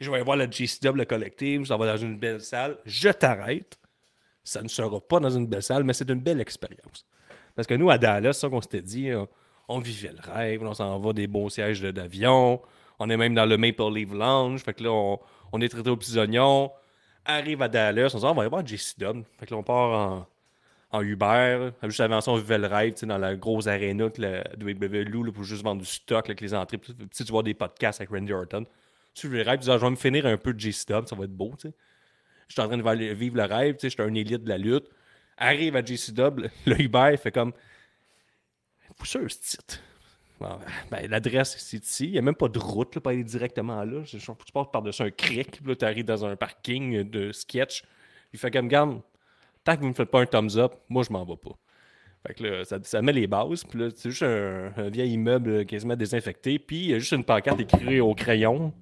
[0.00, 3.08] je vais aller voir le GCW, le collectif, je vais dans une belle salle, je
[3.08, 3.76] t'arrête.
[4.44, 7.06] Ça ne sera pas dans une belle salle, mais c'est une belle expérience.
[7.56, 9.26] Parce que nous, à Dallas, ça qu'on s'était dit, on,
[9.68, 12.60] on vivait le rêve, on s'en va des beaux sièges d'avion,
[12.98, 15.18] on est même dans le Maple Leaf Lounge, fait que là, on,
[15.52, 16.70] on est traité aux petits oignons,
[17.24, 19.24] arrive à Dallas, on se dit, Ah, on va aller voir JCW.
[19.38, 20.26] Fait que là, on part
[20.92, 21.70] en, en Uber.
[21.84, 25.32] Juste avant ça, on vivait le rêve, dans la grosse aréna que la WWE loue
[25.32, 26.78] pour juste vendre du stock avec les entrées.
[26.78, 28.66] Puis, tu vois des podcasts avec Randy Orton.
[29.14, 31.06] Tu vis le rêve, tu dis, Ah, je vais me finir un peu de JCW,
[31.06, 31.74] ça va être beau, tu sais.
[32.48, 34.48] Je suis en train de vivre le rêve, tu sais, je suis un élite de
[34.48, 34.88] la lutte.
[35.36, 37.52] Arrive à JCW, le Uber fait comme.
[38.96, 39.80] Pousseur, ce titre.
[40.90, 42.06] Ben, l'adresse, c'est ici.
[42.06, 44.02] Il n'y a même pas de route là, pour aller directement là.
[44.04, 47.82] Je- Tu passes par-dessus un cric, là, tu arrives dans un parking de sketch.
[48.32, 49.00] Il fait comme, garde,
[49.64, 51.56] tant que vous ne me faites pas un thumbs up, moi, je m'en vais pas.
[52.26, 55.66] Fait que là, ça, met les bases, puis là, c'est juste un, un vieil immeuble
[55.66, 58.72] quasiment désinfecté, puis il y a juste une pancarte écrite au crayon.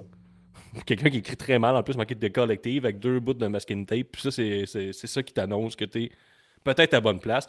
[0.86, 3.84] Quelqu'un qui écrit très mal, en plus, manqué de collective, avec deux bouts de masking
[3.84, 6.10] tape, puis ça, c'est ça qui t'annonce que t'es
[6.64, 7.46] peut-être à bonne place.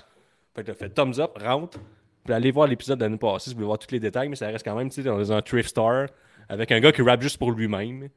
[0.56, 1.80] Fait que là, fait thumbs up, rentre,
[2.26, 4.36] puis allez voir l'épisode de l'année passée si vous voulez voir tous les détails, mais
[4.36, 6.08] ça reste quand même, tu sais, dans un thrift store
[6.50, 8.10] avec un gars qui rappe juste pour lui-même.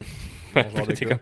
[0.54, 1.18] T'es comme-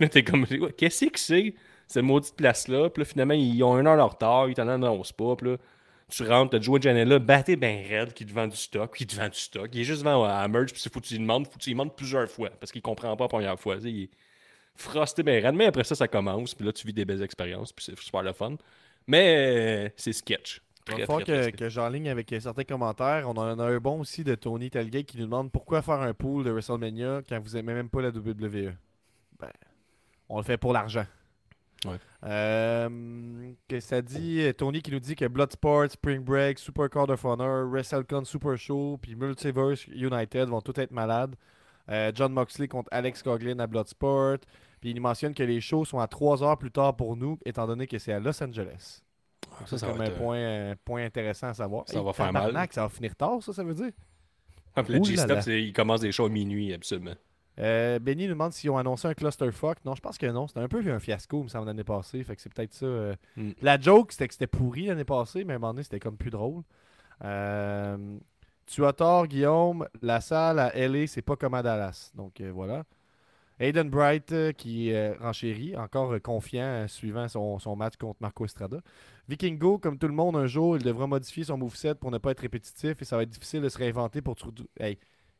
[0.00, 1.54] là, t'es comme, Ouais, qu'est-ce que c'est,
[1.86, 2.90] cette maudite place-là?
[2.90, 5.34] Puis là, finalement, ils ont une heure de retard, ils t'en annoncent pas.
[5.36, 5.56] Puis là,
[6.08, 9.14] tu rentres, t'as Joe Janela, batté ben raide, qui te vend du stock, qui te
[9.14, 9.68] vend du stock.
[9.72, 11.62] Il est juste vend à merge, puis c'est faut que tu lui demandes, faut que
[11.62, 13.76] tu lui demandes plusieurs fois, parce qu'il comprend pas la première fois.
[13.82, 14.10] Il est
[14.74, 17.72] frosté ben raide, mais après ça, ça commence, puis là, tu vis des belles expériences,
[17.72, 18.56] puis c'est super le fun.
[19.06, 20.62] Mais euh, c'est sketch.
[20.84, 23.28] Très, très, très que, que j'enligne avec euh, certains commentaires.
[23.28, 26.14] On en a un bon aussi de Tony Talgate qui nous demande pourquoi faire un
[26.14, 28.72] pool de WrestleMania quand vous aimez même pas la WWE.
[29.38, 29.52] Ben,
[30.30, 31.04] on le fait pour l'argent.
[31.84, 31.96] Ouais.
[32.24, 37.10] Euh, que ça dit, euh, Tony qui nous dit que Bloodsport, Spring Break, Super Card
[37.10, 41.36] of Honor, WrestleCon Super Show, puis Multiverse United vont tous être malades.
[41.90, 44.38] Euh, John Moxley contre Alex Coughlin à Bloodsport.
[44.80, 47.38] Puis il nous mentionne que les shows sont à 3 heures plus tard pour nous,
[47.44, 49.00] étant donné que c'est à Los Angeles.
[49.60, 51.84] Ça, Ça, c'est comme va un être, euh, point, un point intéressant à savoir.
[51.88, 52.68] ça Hey, va faire mal.
[52.70, 53.90] Ça va finir tard, ça, ça veut dire?
[54.76, 57.14] Ah, le G-Stop, il commence des shows à minuit, absolument.
[57.58, 59.84] Euh, Benny nous demande s'ils ont annoncé un clusterfuck.
[59.84, 60.46] Non, je pense que non.
[60.46, 62.22] C'était un peu un fiasco, me semble, l'année passée.
[62.22, 62.86] Fait que c'est peut-être ça.
[62.86, 63.14] euh.
[63.36, 63.50] Mm.
[63.62, 66.16] La joke, c'était que c'était pourri l'année passée, mais à un moment donné, c'était comme
[66.16, 66.62] plus drôle.
[67.24, 68.18] Euh,
[68.66, 69.86] tu as tort, Guillaume.
[70.02, 72.12] La salle à LA, c'est pas comme à Dallas.
[72.14, 72.84] Donc euh, voilà.
[73.60, 78.18] Aiden Bright euh, qui euh, renchérit, encore euh, confiant, euh, suivant son, son match contre
[78.20, 78.80] Marco Estrada.
[79.28, 82.30] Vikingo, comme tout le monde, un jour, il devra modifier son moveset pour ne pas
[82.30, 84.54] être répétitif et ça va être difficile de se réinventer pour tout.
[84.78, 84.98] Hey,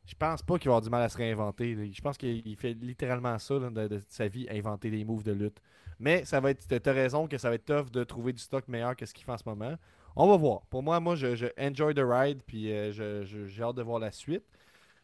[0.08, 1.92] je pense pas qu'il va avoir du mal à se réinventer.
[1.92, 5.60] Je pense qu'il fait littéralement ça de, sa vie, inventer des moves de lutte.
[6.00, 6.66] Mais ça va être.
[6.66, 9.26] T'as raison que ça va être tough de trouver du stock meilleur que ce qu'il
[9.26, 9.74] fait en ce moment.
[10.16, 10.62] On va voir.
[10.70, 12.90] Pour moi, moi, je, je enjoy the ride, puis euh,
[13.22, 14.44] j'ai hâte de voir la suite.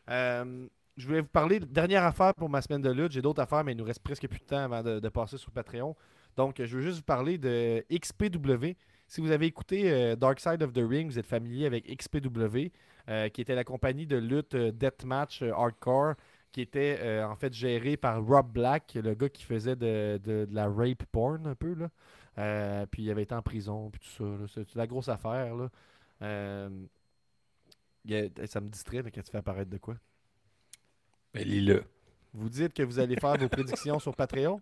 [0.08, 3.12] Euh, je voulais vous parler de dernière affaire pour ma semaine de lutte.
[3.12, 5.36] J'ai d'autres affaires, mais il nous reste presque plus de temps avant de, de passer
[5.36, 5.94] sur Patreon.
[6.34, 8.74] Donc, je veux juste vous parler de XPW.
[9.06, 12.70] Si vous avez écouté euh, Dark Side of the Ring, vous êtes familier avec XPW,
[13.08, 16.14] euh, qui était la compagnie de lutte euh, Deathmatch Hardcore,
[16.52, 20.54] qui était en fait gérée par Rob Black, le gars qui faisait de, de- de
[20.54, 21.74] la rape porn un peu.
[21.74, 22.86] Là.
[22.86, 24.54] Puis il avait été en prison, puis tout ça.
[24.54, 25.56] C'est la grosse affaire.
[25.56, 25.68] Là.
[26.20, 26.68] A-
[28.46, 29.96] ça me distrait, mais quand tu fais apparaître de quoi?
[31.32, 31.82] Ben, lis-le.
[32.32, 34.60] Vous dites que vous allez faire vos prédictions sur Patreon?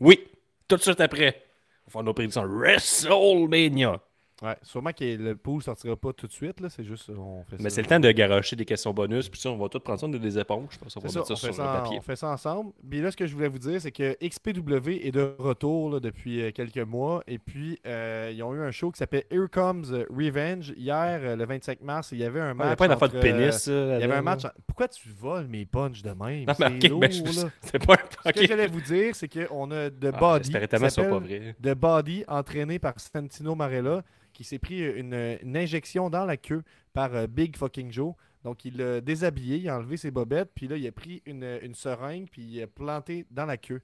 [0.00, 0.18] Oui,
[0.66, 1.44] tout de suite après.
[1.86, 4.00] On va faire nos prédictions WrestleMania.
[4.44, 6.60] Ouais, sûrement que le pool sortira pas tout de suite.
[6.60, 6.68] là.
[6.68, 9.50] C'est juste, on fait Mais c'est le temps de garocher des questions bonus, puis ça,
[9.50, 10.68] on va tout prendre ça de des éponges.
[10.72, 11.98] Je pense qu'on va ça, mettre ça on, fait sur ça le papier.
[11.98, 12.72] on fait ça ensemble.
[12.88, 16.00] Puis là, ce que je voulais vous dire, c'est que XPW est de retour là,
[16.00, 17.22] depuis euh, quelques mois.
[17.26, 20.74] Et puis, euh, ils ont eu un show qui s'appelle Here Comes Revenge.
[20.76, 22.72] Hier, euh, le 25 mars, il y avait un Ah, Il n'y match.
[22.72, 23.66] a pas d'affaire de entre, euh, pénis.
[23.66, 24.42] il y avait un match.
[24.66, 26.44] Pourquoi tu voles mes punches de même?
[26.46, 27.50] Non, mais C'est ok, ben, lourd, je- là.
[27.62, 28.32] c'est pas Ce un.
[28.32, 28.46] que ok.
[28.46, 30.44] j'allais vous dire, c'est qu'on a The Ah, Body.
[30.44, 31.56] J'espérais qui que ce soit pas vrai.
[31.62, 34.02] The Body, entraîné par Santino Marella,
[34.34, 36.62] qui s'est pris une, une injection dans la queue
[36.92, 38.14] par euh, Big Fucking Joe.
[38.44, 41.58] Donc, il l'a déshabillé, il a enlevé ses bobettes, puis là, il a pris une,
[41.62, 43.80] une seringue, puis il a planté dans la queue.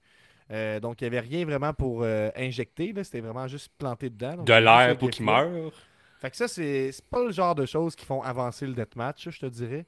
[0.51, 4.37] Euh, donc, il n'y avait rien vraiment pour euh, injecter, c'était vraiment juste planté dedans.
[4.37, 5.73] Donc, De l'air pour qu'il meure.
[6.21, 9.41] Fait que ça, c'est pas le genre de choses qui font avancer le deathmatch, je
[9.41, 9.87] te dirais.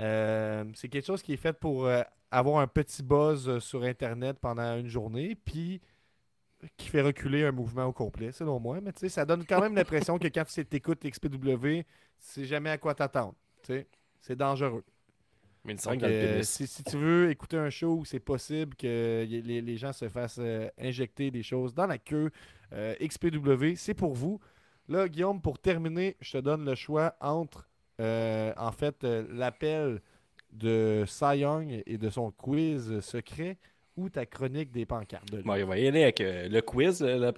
[0.00, 1.86] Euh, c'est quelque chose qui est fait pour
[2.30, 5.82] avoir un petit buzz sur Internet pendant une journée, puis
[6.76, 8.80] qui fait reculer un mouvement au complet, selon moi.
[8.80, 11.84] Mais tu sais, ça donne quand même l'impression que quand tu écoutes XPW, tu
[12.18, 13.34] sais jamais à quoi t'attendre.
[13.62, 13.86] tu sais.
[14.20, 14.84] C'est dangereux.
[15.64, 19.62] Mais Donc, euh, si, si tu veux écouter un show où c'est possible que les,
[19.62, 22.30] les gens se fassent euh, injecter des choses dans la queue,
[22.72, 24.40] euh, XPW, c'est pour vous.
[24.88, 30.02] Là, Guillaume, pour terminer, je te donne le choix entre, euh, en fait, l'appel
[30.52, 33.58] de Cy Young et de son quiz secret
[33.96, 35.30] ou ta chronique des pancartes.
[35.30, 37.02] De bon, on va y aller avec euh, le quiz.
[37.02, 37.32] Euh, là,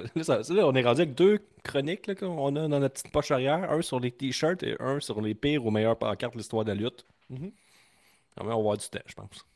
[0.66, 3.70] on est rendu avec deux chroniques qu'on a dans notre petite poche arrière.
[3.70, 6.72] Un sur les t-shirts et un sur les pires ou meilleures pancartes de l'histoire de
[6.72, 7.04] la lutte.
[7.28, 7.48] Mm.
[8.38, 9.46] On va avoir du temps, je pense.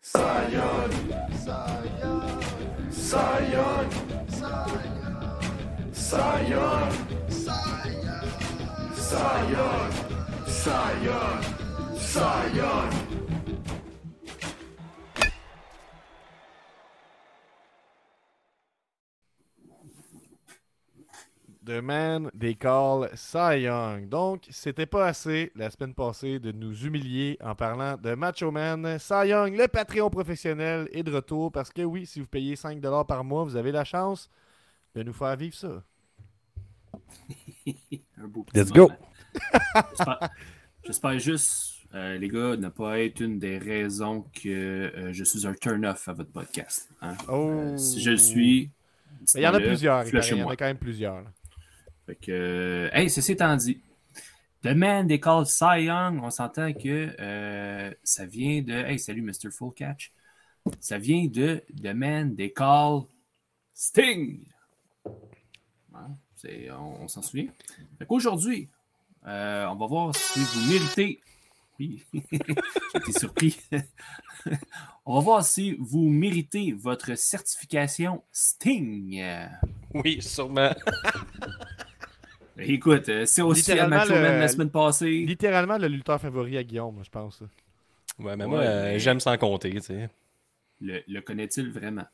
[0.00, 0.62] Sayon,
[1.32, 2.20] Sayon,
[2.90, 3.90] Sayon,
[5.92, 6.90] Sayon,
[8.94, 9.90] Sayon,
[10.46, 11.40] Sayon,
[11.98, 13.15] Sayon,
[21.66, 24.08] The man they call Cy Young.
[24.08, 28.98] Donc, c'était pas assez la semaine passée de nous humilier en parlant de Macho Man.
[29.00, 33.06] Cy Young, le Patreon professionnel, est de retour parce que oui, si vous payez 5$
[33.06, 34.30] par mois, vous avez la chance
[34.94, 35.82] de nous faire vivre ça.
[38.18, 38.82] Un beau petit Let's go.
[38.88, 38.98] moment.
[39.90, 40.30] J'espère-
[40.84, 45.44] J'espère juste, euh, les gars, ne pas être une des raisons que euh, je suis
[45.44, 46.88] un turn-off à votre podcast.
[47.02, 47.16] hein.
[47.28, 47.48] Oh.
[47.50, 48.70] Euh, si je le suis,
[49.34, 50.06] Il y en a plusieurs.
[50.06, 51.24] il y en a quand même plusieurs.
[52.06, 53.80] Fait que, euh, hey, ceci étant dit,
[54.62, 58.72] The Man They Call Cy Young, on s'entend que euh, ça vient de.
[58.72, 59.50] Hey, salut Mr.
[59.50, 60.12] Full Catch.
[60.80, 63.02] Ça vient de The Man They Call
[63.74, 64.46] Sting.
[66.78, 67.48] On s'en souvient.
[67.98, 68.68] Fait qu'aujourd'hui,
[69.26, 71.20] euh, on va voir si vous méritez.
[71.80, 73.58] Oui, j'étais surpris.
[75.04, 79.22] on va voir si vous méritez votre certification Sting.
[79.92, 80.70] Oui, sûrement.
[82.58, 85.24] Écoute, euh, c'est aussi à Macho le- Man la semaine passée.
[85.26, 87.40] Littéralement le lutteur favori à Guillaume, je pense.
[88.18, 90.08] Ouais, mais Ouais, moi, euh, mais- j'aime sans compter, tu sais.
[90.80, 92.06] Le, le connaît-il vraiment?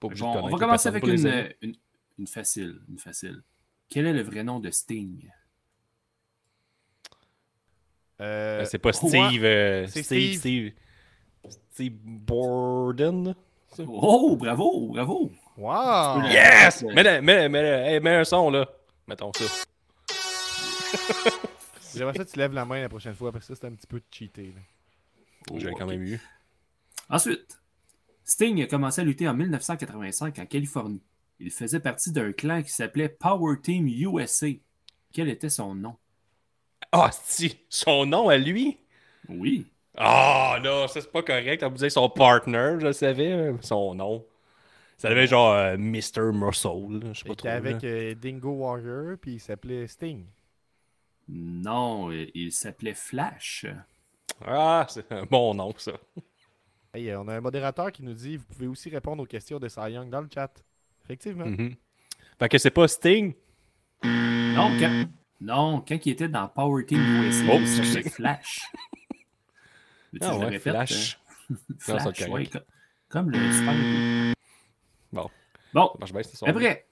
[0.00, 1.74] Bon, on va commencer avec une, une,
[2.18, 3.42] une facile, une facile.
[3.88, 5.28] Quel est le vrai nom de Sting?
[8.20, 8.92] Euh, C'est pas.
[8.92, 9.44] Steve.
[9.44, 10.38] euh, Steve, Steve.
[10.38, 10.72] Steve.
[11.72, 13.34] Steve Borden.
[13.86, 15.30] Oh, bravo, bravo!
[15.58, 16.22] Wow!
[16.30, 16.82] Yes!
[16.94, 18.66] Mets, mets un son, là.
[19.08, 19.44] Mettons ça.
[21.94, 23.74] J'aimerais ça que tu lèves la main la prochaine fois parce que ça, c'est un
[23.74, 24.46] petit peu cheaté.
[24.54, 24.60] là.
[25.50, 26.20] Oh, J'avais quand même eu.
[27.08, 27.58] Ensuite,
[28.24, 31.02] Sting a commencé à lutter en 1985 en Californie.
[31.38, 34.48] Il faisait partie d'un clan qui s'appelait Power Team USA.
[35.12, 35.96] Quel était son nom?
[36.92, 37.58] Ah, si!
[37.68, 38.78] Son nom à lui?
[39.28, 39.66] Oui.
[39.96, 41.62] Ah, non, ça c'est pas correct.
[41.62, 44.24] On vous disait son partner, je le savais, son nom.
[44.98, 46.32] Ça devait être genre euh, Mr.
[46.32, 47.48] Muscle, je sais Il pas était trop.
[47.48, 50.24] avec euh, Dingo Warrior, puis il s'appelait Sting.
[51.28, 53.66] Non, il s'appelait Flash.
[54.44, 55.92] Ah, c'est un bon nom, ça.
[56.94, 59.58] Hey, euh, on a un modérateur qui nous dit vous pouvez aussi répondre aux questions
[59.58, 60.50] de Cy Young dans le chat.
[61.04, 61.46] Effectivement.
[61.46, 61.74] Mhm.
[62.38, 63.34] Fait que c'est pas Sting?
[64.04, 65.04] Non, quand,
[65.40, 68.02] non, quand il était dans Power Team USA, Oh, excusez.
[68.08, 68.60] Flash.
[70.22, 71.18] Ah ouais, répète, Flash.
[71.78, 72.48] Flash, ouais,
[73.08, 74.35] comme le Nintendo.
[75.16, 75.30] Bon.
[75.74, 76.86] Bon, Ça marche bien, c'est son après,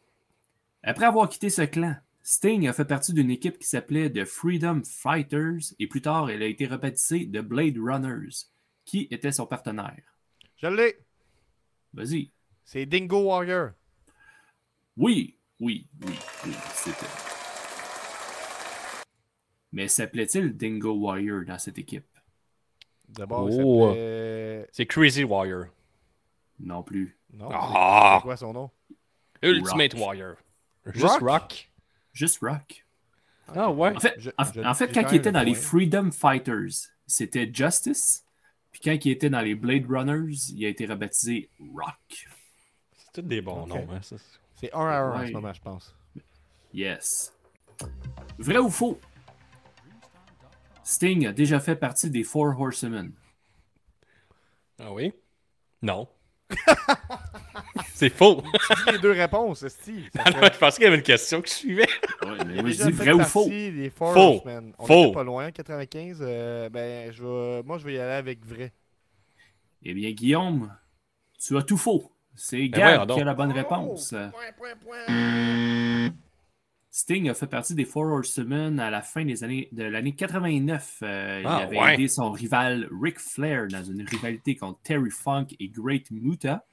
[0.82, 4.82] après avoir quitté ce clan, Sting a fait partie d'une équipe qui s'appelait The Freedom
[4.84, 8.46] Fighters et plus tard, elle a été rebaptisée The Blade Runners.
[8.84, 10.02] Qui était son partenaire?
[10.56, 10.98] Je l'ai.
[11.94, 12.30] Vas-y.
[12.64, 13.70] C'est Dingo Warrior.
[14.96, 16.14] Oui, oui, oui,
[16.44, 17.06] oui, c'était.
[19.72, 22.06] Mais s'appelait-il Dingo Warrior dans cette équipe?
[23.08, 23.94] D'abord, Oh.
[24.72, 25.66] C'est Crazy Warrior.
[26.60, 27.18] Non plus.
[27.32, 27.48] Non.
[27.52, 28.16] Ah!
[28.18, 28.70] C'est quoi son nom?
[29.42, 30.02] Ultimate Rock.
[30.02, 30.34] Warrior.
[30.86, 31.20] Juste Rock?
[31.22, 31.70] Rock?
[32.12, 32.86] Juste Rock.
[33.48, 33.94] Ah ouais.
[33.94, 35.54] En fait, Je- en, je- en fait j'ai quand il était dans les.
[35.54, 38.24] Freedom Fighters, c'était Justice.
[38.72, 42.26] Puis quand il était dans les Blade Runners, il a été rebaptisé Rock.
[42.96, 43.86] C'est tous des bons noms.
[43.92, 44.16] Hein, ça.
[44.56, 45.94] C'est 1 à 1 en ce moment, je pense.
[46.72, 47.32] Yes.
[48.38, 48.98] Vrai ou faux?
[50.82, 53.12] Sting a déjà fait partie des Four Horsemen.
[54.78, 55.12] Ah oui?
[55.82, 56.08] Non.
[57.94, 58.42] c'est faux.
[58.86, 60.08] Dis les deux réponses, Steve.
[60.18, 61.88] Ah non, je pensais qu'il y avait une question qui suivait.
[62.22, 63.48] Ouais, mais moi, je dis vrai ou faux?
[63.94, 64.42] Four Faux.
[64.78, 65.12] On Faux.
[65.12, 66.18] pas loin, 95.
[66.20, 67.62] euh, ben, je vais...
[67.62, 68.72] moi, je vais y aller avec vrai.
[69.82, 70.74] Eh bien, Guillaume,
[71.38, 72.10] tu as tout faux.
[72.34, 74.10] C'est Ben Gab qui a la bonne réponse.
[74.10, 74.76] Point, point,
[75.06, 76.10] point.
[76.96, 80.98] Sting a fait partie des Four Horsemen à la fin des années, de l'année 89.
[81.02, 81.94] Euh, il Ah, avait ouais.
[81.94, 86.64] aidé son rival Ric Flair dans une rivalité contre Terry Funk et Great Muta.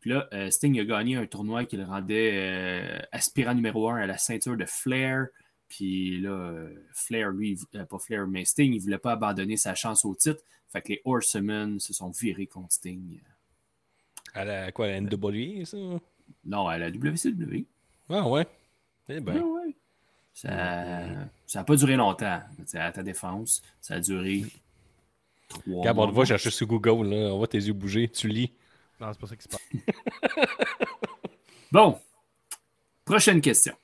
[0.00, 3.96] Puis là, euh, Sting a gagné un tournoi qui le rendait euh, aspirant numéro un
[3.96, 5.28] à la ceinture de Flair.
[5.70, 10.14] Puis là, Flair, lui, pas Flair, mais Sting, il voulait pas abandonner sa chance au
[10.14, 10.42] titre.
[10.68, 13.18] Fait que les Horsemen se sont virés contre Sting.
[14.34, 15.78] À la, quoi, la NWA, ça?
[16.44, 17.64] Non, à la WCW.
[18.10, 18.46] Ah ouais.
[19.08, 19.36] Eh ben.
[19.40, 19.74] Ouais, ouais.
[20.34, 20.48] Ça
[21.54, 22.40] n'a pas duré longtemps.
[22.74, 24.44] À ta défense, ça a duré
[25.48, 27.34] trois Gab, on voit chercher sur Google, là.
[27.34, 28.08] On voit tes yeux bouger.
[28.08, 28.52] Tu lis.
[29.00, 29.68] Non, c'est pas ça qui se passe.
[31.72, 32.00] Bon,
[33.04, 33.76] prochaine question.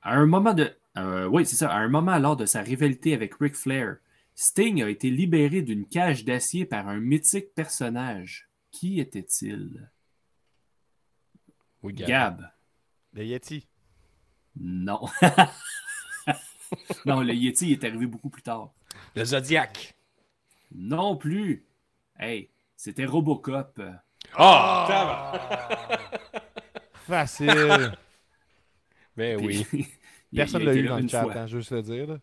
[0.00, 0.74] À un moment de.
[0.96, 1.70] euh, oui, c'est ça.
[1.70, 3.96] À un moment lors de sa rivalité avec Ric Flair,
[4.34, 8.48] Sting a été libéré d'une cage d'acier par un mythique personnage.
[8.70, 9.90] Qui était-il?
[11.82, 12.08] Oui, Gab.
[12.08, 12.50] Gab.
[13.12, 13.66] Le Yeti.
[14.56, 15.00] Non.
[17.06, 18.70] non, le Yeti est arrivé beaucoup plus tard.
[19.16, 19.94] Le Zodiac.
[20.74, 21.64] Non plus.
[22.18, 23.80] Hey, c'était Robocop.
[24.36, 24.84] Ah!
[24.88, 26.00] tabarnak.
[27.06, 27.92] Facile.
[29.14, 29.66] Ben oui.
[30.34, 32.06] Personne il l'a a eu dans le une chat, hein, juste le dire.
[32.06, 32.18] là.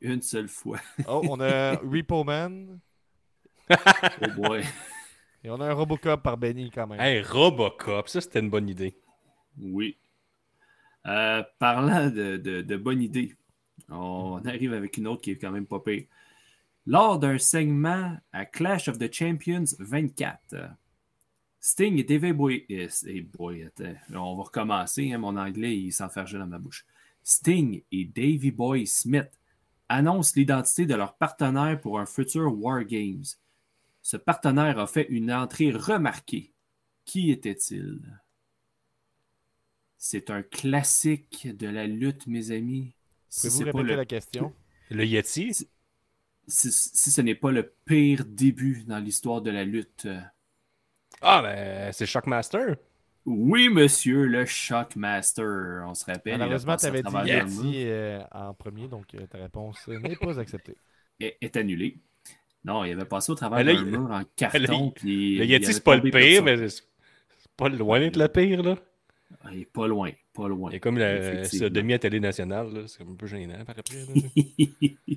[0.00, 0.78] Une seule fois.
[1.06, 2.80] Oh, on a Repo Man
[3.70, 4.64] Oh boy.
[5.44, 6.98] et on a un Robocop par Benny quand même.
[6.98, 8.96] Hey, Robocop, ça c'était une bonne idée.
[9.60, 9.98] Oui.
[11.06, 13.34] Euh, parlant de, de, bonne idée,
[13.88, 16.04] on arrive avec une autre qui est quand même pas pire.
[16.86, 20.68] Lors d'un segment à Clash of the Champions 24, euh,
[21.60, 22.66] Sting et Davey Boy.
[22.68, 23.68] eh, boy,
[24.14, 25.12] on va recommencer.
[25.12, 26.84] hein, mon anglais, il s'enfergeait dans bouche.
[27.22, 29.30] Sting et Davey Boy Smith
[29.88, 33.24] annoncent l'identité de leur partenaire pour un futur War Games.
[34.00, 36.52] Ce partenaire a fait une entrée remarquée.
[37.04, 38.21] Qui était-il?
[40.04, 42.92] C'est un classique de la lutte, mes amis.
[43.28, 44.52] Si, Pouvez-vous pas répéter le- la question?
[44.90, 45.54] Le Yeti?
[45.54, 50.08] si, si ce n'est pas le pire début dans l'histoire de la lutte.
[51.20, 52.74] Ah, ben, c'est Shockmaster.
[53.26, 55.84] Oui, monsieur, le Shockmaster.
[55.86, 56.38] On se rappelle.
[56.38, 57.10] Malheureusement, tu à avais dit.
[57.24, 60.74] Yeti euh, en premier, donc euh, ta réponse n'est pas acceptée.
[61.20, 61.98] est, est annulé.
[62.64, 64.86] Non, il avait passé au travers d'un il- mur en carton.
[64.86, 66.70] le- puis Le il Yeti, c'est pas le pire, mais c'est
[67.38, 68.76] c'est pas loin d'être le pire, là.
[69.52, 70.70] Il est pas loin, pas loin.
[70.70, 72.80] Il y a comme la, ce demi à télé nationale, là.
[72.86, 73.96] C'est un peu gênant par après.
[73.96, 75.14] là.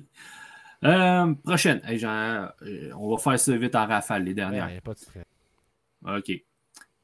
[0.84, 1.80] Euh, prochaine.
[1.84, 4.68] Hey, Jean, euh, on va faire ça vite en rafale, les Il dernières.
[4.68, 6.18] n'y a pas de.
[6.18, 6.32] OK.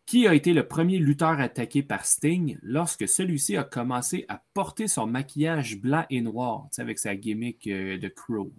[0.04, 4.88] Qui a été le premier lutteur attaqué par Sting lorsque celui-ci a commencé à porter
[4.88, 8.52] son maquillage blanc et noir, tu sais, avec sa gimmick euh, de Crow?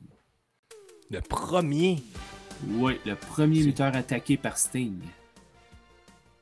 [1.12, 1.98] Le premier?
[2.70, 5.00] Oui, le premier lutteur attaqué par Sting.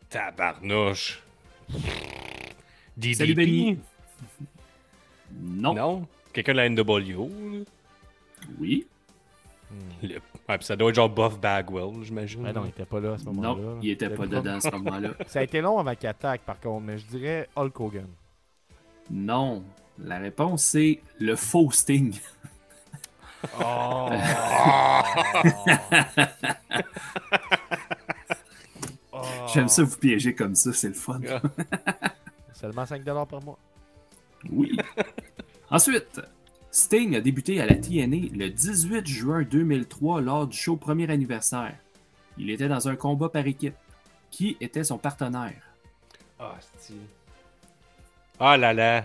[0.09, 1.22] Tabarnouche.
[2.97, 3.17] DDP?
[3.17, 3.78] Salut, Benny.
[5.39, 5.74] Non.
[5.74, 6.07] Non.
[6.34, 7.59] Quelqu'un de la NWO, là.
[8.59, 8.88] Oui.
[10.03, 10.15] Le...
[10.49, 12.43] Ouais, puis ça doit être genre Buff Bagwell, j'imagine.
[12.43, 13.55] Non, il était pas là à ce moment-là.
[13.55, 15.09] Non, il était pas dedans à ce moment-là.
[15.28, 18.07] Ça a été long avant qu'il attaque, par contre, mais je dirais Hulk Hogan.
[19.09, 19.63] Non.
[19.99, 22.13] La réponse, c'est le faux Sting.
[23.59, 24.07] Oh!
[29.54, 31.20] J'aime ça vous piéger comme ça, c'est le fun.
[31.30, 31.41] Ah.
[32.54, 33.58] Seulement 5$ par mois.
[34.49, 34.78] Oui.
[35.70, 36.22] Ensuite,
[36.72, 41.76] Sting a débuté à la TNA le 18 juin 2003 lors du show premier anniversaire.
[42.38, 43.76] Il était dans un combat par équipe.
[44.30, 45.62] Qui était son partenaire?
[46.39, 46.93] Ah, c'est...
[48.39, 49.04] Ah là là.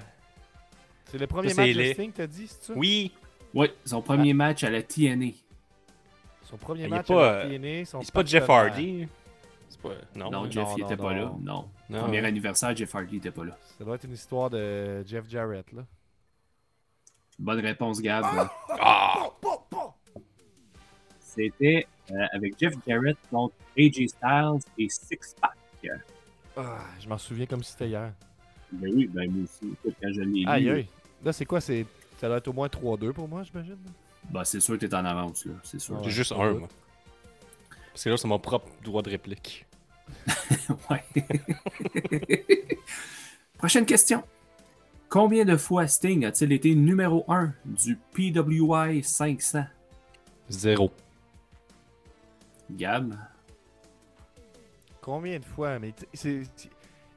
[1.06, 1.92] C'est le premier Ça, match de.
[1.92, 2.72] Sting, t'as dit, c'est ça?
[2.76, 3.12] Oui.
[3.52, 5.32] Oui, son premier match à la TNA.
[6.44, 8.48] Son premier Il est match pas, à la TNA, son C'est pas Jeff.
[8.48, 9.08] Hardy.
[9.68, 9.90] C'est pas...
[10.14, 10.30] Non.
[10.30, 11.20] Non, non, Jeff, il non, était pas non.
[11.20, 11.32] là.
[11.40, 11.68] Non.
[11.90, 13.56] Non, Premier anniversaire, Jeff Hardy n'était pas là.
[13.78, 15.82] Ça doit être une histoire de Jeff Jarrett, là.
[17.38, 18.24] Bonne réponse, Gab.
[18.80, 19.28] Ah!
[21.20, 25.52] C'était euh, avec Jeff Jarrett contre AJ Styles et Six Pack.
[26.56, 28.12] Ah, je m'en souviens comme si c'était hier.
[28.72, 29.74] Ben oui, ben moi aussi.
[29.84, 30.88] Quand je l'ai lu, Aïe, aïe.
[31.24, 31.60] Là, c'est quoi?
[31.60, 31.84] C'est...
[32.18, 33.76] Ça doit être au moins 3-2 pour moi, j'imagine.
[34.30, 35.52] ben, c'est sûr que t'es en avance, là.
[35.62, 35.98] C'est sûr.
[35.98, 36.68] J'ai Ouais, juste un, moi.
[37.96, 39.64] Parce que là, c'est mon propre droit de réplique.
[40.90, 41.02] Ouais.
[43.56, 44.22] Prochaine question.
[45.08, 49.64] Combien de fois Sting a-t-il été numéro 1 du PWI 500?
[50.50, 50.92] Zéro.
[52.70, 53.14] Gab?
[55.00, 55.78] Combien de fois?
[55.78, 56.42] Mais c'est...
[56.54, 56.68] c'est-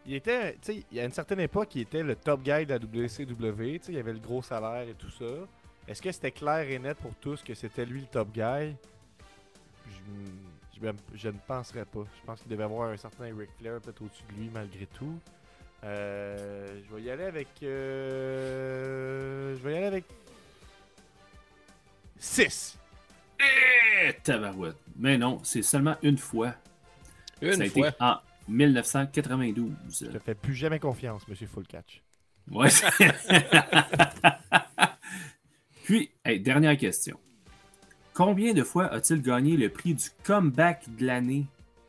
[0.06, 2.66] Il était, tu sais, il y a une certaine époque, il était le top guy
[2.66, 5.26] de la WCW, tu sais, il avait le gros salaire et tout ça.
[5.90, 8.76] Est-ce que c'était clair et net pour tous que c'était lui le top guy?
[9.90, 10.00] Je,
[10.82, 12.04] je, je ne penserais pas.
[12.20, 15.20] Je pense qu'il devait avoir un certain Ric Flair peut-être au-dessus de lui malgré tout.
[15.84, 17.48] Euh, je vais y aller avec...
[17.64, 20.06] euh, je vais y aller avec...
[22.18, 22.78] 6!
[23.40, 24.76] Eh, tabarouette.
[24.98, 26.54] Mais non, c'est seulement une fois.
[27.42, 27.88] Une Ça a fois.
[27.88, 28.18] été en
[28.50, 29.72] 1992.
[30.02, 32.02] Je te fais plus jamais confiance, Monsieur Full Catch.
[32.52, 32.68] Ouais.
[35.84, 37.18] Puis, hey, dernière question.
[38.20, 41.46] Combien de fois a-t-il gagné le prix du comeback de l'année,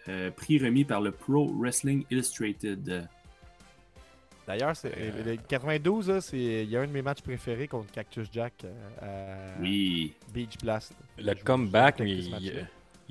[0.08, 3.08] euh, prix remis par le Pro Wrestling Illustrated?
[4.46, 5.24] D'ailleurs, c'est Euh.
[5.24, 8.52] le 92, là, c'est il y a un de mes matchs préférés contre Cactus Jack
[8.64, 10.14] euh, à Oui.
[10.32, 10.94] Beach Blast.
[11.18, 12.32] Le comeback, il,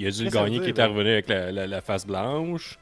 [0.08, 0.88] a dû le gagner qui là?
[0.88, 2.80] revenu avec la, la- la face blanche.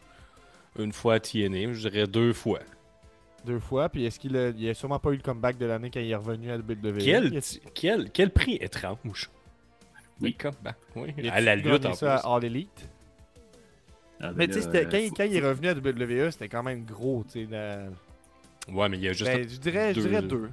[0.78, 2.60] Une fois à TNA, je dirais deux fois.
[3.44, 5.90] Deux fois, puis est-ce qu'il a, il a sûrement pas eu le comeback de l'année
[5.92, 6.98] quand il est revenu à WWE?
[7.00, 7.40] Quel,
[7.74, 9.32] quel, quel prix étrange.
[10.22, 10.36] Oui.
[10.38, 11.14] Le comeback, oui.
[11.30, 12.36] À la gagné lutte en ça à.
[12.36, 12.90] All Elite.
[14.20, 16.64] Ah, ben Mais tu sais, euh, quand, quand il est revenu à WWE, c'était quand
[16.64, 17.48] même gros, tu sais.
[17.52, 17.88] la-
[18.74, 19.30] Ouais, mais il y a juste.
[19.32, 20.28] Ben, je dirais, je deux, dirais là.
[20.28, 20.50] deux.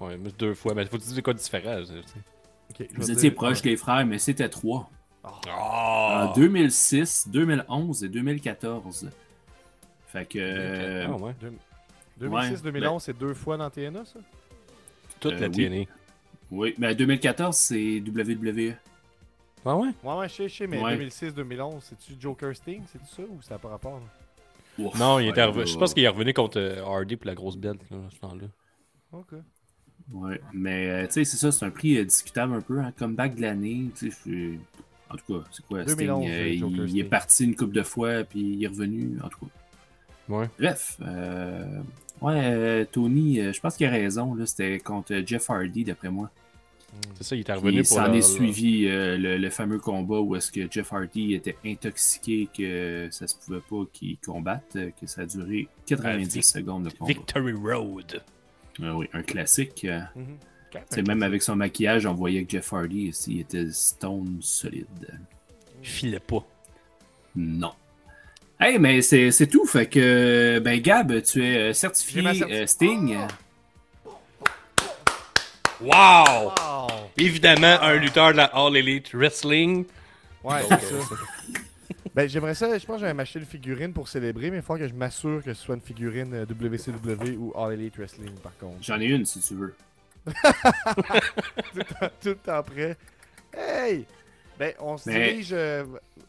[0.00, 0.74] Ouais, mais deux fois.
[0.74, 1.80] Mais faut dire des quoi différents.
[1.80, 1.92] tu sais.
[2.70, 3.34] Ok, je vais Vous étiez un.
[3.34, 4.90] proches, les frères, mais c'était trois.
[5.24, 6.28] Ah!
[6.30, 9.08] En 2006, 2011 et 2014.
[10.08, 10.38] Fait que.
[10.38, 11.34] euh, Ah, ouais.
[11.40, 11.52] Deux-
[12.20, 14.20] 2006-2011, c'est deux fois dans TNA, ça?
[15.20, 15.52] Toute Euh, la oui.
[15.54, 15.76] TNA.
[15.76, 15.88] Oui,
[16.78, 18.74] mais 2014, c'est WWE.
[19.64, 19.88] Ah ouais?
[20.02, 20.96] Ouais, ouais, je sais, je sais, mais Ouais.
[20.96, 22.82] 2006-2011, c'est-tu Joker Sting?
[22.90, 24.00] C'est tout ça ou ça n'a pas rapport?
[24.00, 24.84] là?
[24.84, 25.66] Ouf, Non, il était ouais, revenu.
[25.66, 28.18] Je pense qu'il est revenu contre euh, Hardy pour la grosse belle là, à ce
[28.20, 28.46] temps-là.
[29.12, 29.34] Ok.
[30.12, 32.92] Ouais, mais euh, tu sais, c'est ça, c'est un prix euh, discutable un peu, hein,
[32.98, 33.86] comeback de l'année.
[33.96, 34.56] tu sais, je-
[35.10, 36.98] En tout cas, c'est quoi, 2011, Sting, euh, il, Sting.
[36.98, 39.52] est parti une couple de fois, puis il est revenu, en tout cas.
[40.34, 40.48] Ouais.
[40.58, 41.80] Bref, euh,
[42.22, 46.10] ouais, euh, Tony, euh, je pense qu'il a raison, là, c'était contre Jeff Hardy, d'après
[46.10, 46.30] moi.
[47.16, 50.36] C'est ça, il était revenu pour s'en est suivi euh, le, le fameux combat où
[50.36, 55.06] est-ce que Jeff Hardy était intoxiqué, que ça se pouvait pas qu'il combatte, euh, que
[55.06, 57.12] ça a duré 90 Vic- secondes de combat.
[57.12, 58.22] Victory Road.
[58.80, 59.86] Euh, oui, un classique.
[60.16, 60.36] Mhm.
[60.90, 64.86] c'est même avec son maquillage, on voyait que Jeff Hardy, il était stone solide.
[65.82, 66.44] Il filait pas.
[67.36, 67.72] Non.
[68.60, 69.64] Hey, mais c'est c'est tout.
[69.66, 73.16] Fait que, ben, Gab, tu es certifié euh, Sting.
[75.82, 76.52] Wow!
[76.56, 76.86] Wow!
[77.18, 79.84] Évidemment, un lutteur de la All Elite Wrestling.
[80.44, 81.14] Ouais, c'est ça.
[82.14, 84.76] Ben, j'aimerais ça, je pense que j'avais m'acheter une figurine pour célébrer, mais il faut
[84.76, 88.54] que je m'assure que ce soit une figurine euh, WCW ou All Elite Wrestling, par
[88.58, 88.76] contre.
[88.82, 89.74] J'en ai une si tu veux.
[90.26, 90.32] tout,
[91.74, 92.96] le temps, tout le temps prêt.
[93.56, 94.04] Hey!
[94.58, 95.48] Ben, on se Mais- dirige.
[95.52, 95.84] euh,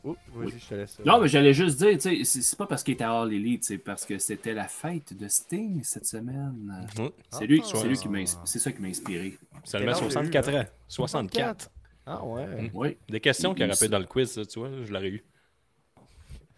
[0.05, 0.53] Oh, vas-y, Oui.
[0.59, 0.99] je te laisse.
[0.99, 3.21] euh, Non, mais j'allais juste dire, tu sais, c'est c'est pas parce qu'il était à
[3.21, 6.87] All Elite, c'est parce que c'était la fête de Sting cette semaine.
[7.29, 7.69] C'est lui, Ah.
[7.73, 9.37] c'est lui qui m'a c'est ça qui m'a inspiré.
[9.63, 10.67] Seulement Quel âge 64 il a eu, ans.
[10.89, 11.69] 64.
[12.05, 12.63] Ah ouais.
[12.63, 12.69] Mm.
[12.73, 15.23] Oui, Des questions qu'il aurait pu dans le quiz, ça, tu vois, je l'aurais eu.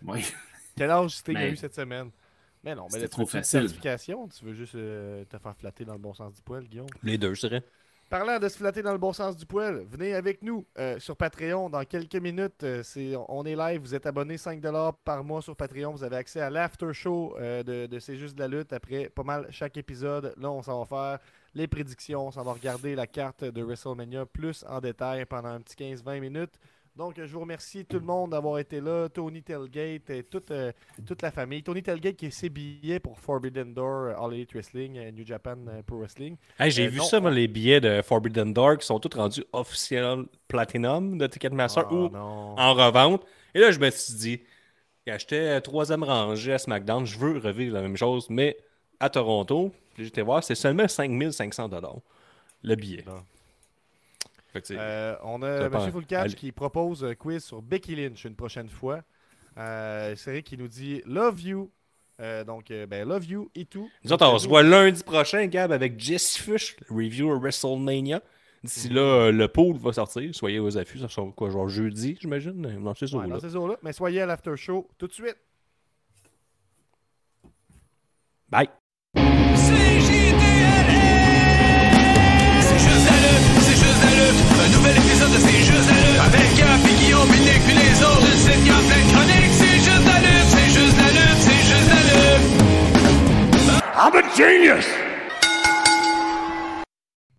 [0.08, 0.24] oui.
[0.76, 2.10] Quel âge Sting a eu cette semaine?
[2.64, 3.62] Mais non, mais tu trop facile.
[3.62, 4.28] certification?
[4.28, 6.88] Tu veux juste euh, te faire flatter dans le bon sens du poil, Guillaume?
[7.04, 7.64] Les deux, je dirais.
[8.16, 11.18] Parlant de se flatter dans le bon sens du poil, venez avec nous euh, sur
[11.18, 12.64] Patreon dans quelques minutes.
[12.64, 12.82] euh,
[13.28, 15.92] on est live, vous êtes abonné 5$ par mois sur Patreon.
[15.92, 19.10] Vous avez accès à l'after show euh, de, de C'est juste de la lutte après
[19.10, 20.34] pas mal chaque épisode.
[20.38, 21.20] Là, on s'en va faire
[21.56, 25.60] les prédictions, on s'en va regarder la carte de WrestleMania plus en détail pendant un
[25.60, 26.58] petit 15-20 minutes.
[26.96, 29.10] Donc, je vous remercie tout le monde d'avoir été là.
[29.10, 30.72] Tony Telgate et toute, euh,
[31.06, 31.62] toute la famille.
[31.62, 35.58] Tony Telgate qui est ses billets pour Forbidden Door, All Elite Wrestling, euh, New Japan
[35.68, 36.38] euh, Pro Wrestling.
[36.58, 39.14] Hey, j'ai Euh, vu non, ça, moi, les billets de Forbidden Door qui sont tous
[39.18, 42.56] rendus officiels Platinum de Ticketmaster Ah, ou non.
[42.58, 43.26] en revente.
[43.54, 44.42] Et là, je me suis dit,
[45.06, 48.56] j'achetais troisième rangée à SmackDown, je veux revivre la même chose, mais
[49.02, 51.70] à Toronto, j'étais voir, c'est seulement 5500
[52.64, 53.04] le billet.
[53.06, 53.22] Non.
[54.72, 55.66] Euh, on a.
[55.66, 55.92] M.
[55.92, 56.34] Fullcatch Allez.
[56.36, 59.02] qui propose un quiz sur Becky Lynch une prochaine fois.
[59.58, 61.72] Euh, c'est Rick qui nous dit Love you.
[62.22, 63.90] Euh, donc, ben, love you et tout.
[64.04, 68.22] Nous autres, on se voit lundi prochain, Gab, avec Jess Fush, le review WrestleMania.
[68.66, 70.34] D'ici là, euh, le pool va sortir.
[70.34, 70.98] Soyez aux affûts.
[70.98, 72.54] Ça sera quoi, genre jeudi, j'imagine?
[72.54, 73.18] Non, c'est ça.
[73.18, 73.36] Ouais, là.
[73.36, 73.78] dans ces eaux-là.
[73.84, 75.38] Mais soyez à l'after show tout de suite.
[78.50, 78.70] Bye.
[84.66, 86.20] Un nouvel épisode de C'est juste la lutte.
[86.26, 86.56] Avec
[87.66, 88.26] puis les autres.
[89.54, 92.56] C'est juste la lutte, c'est juste la lutte, c'est juste la lutte.
[93.96, 95.05] I'm a genius!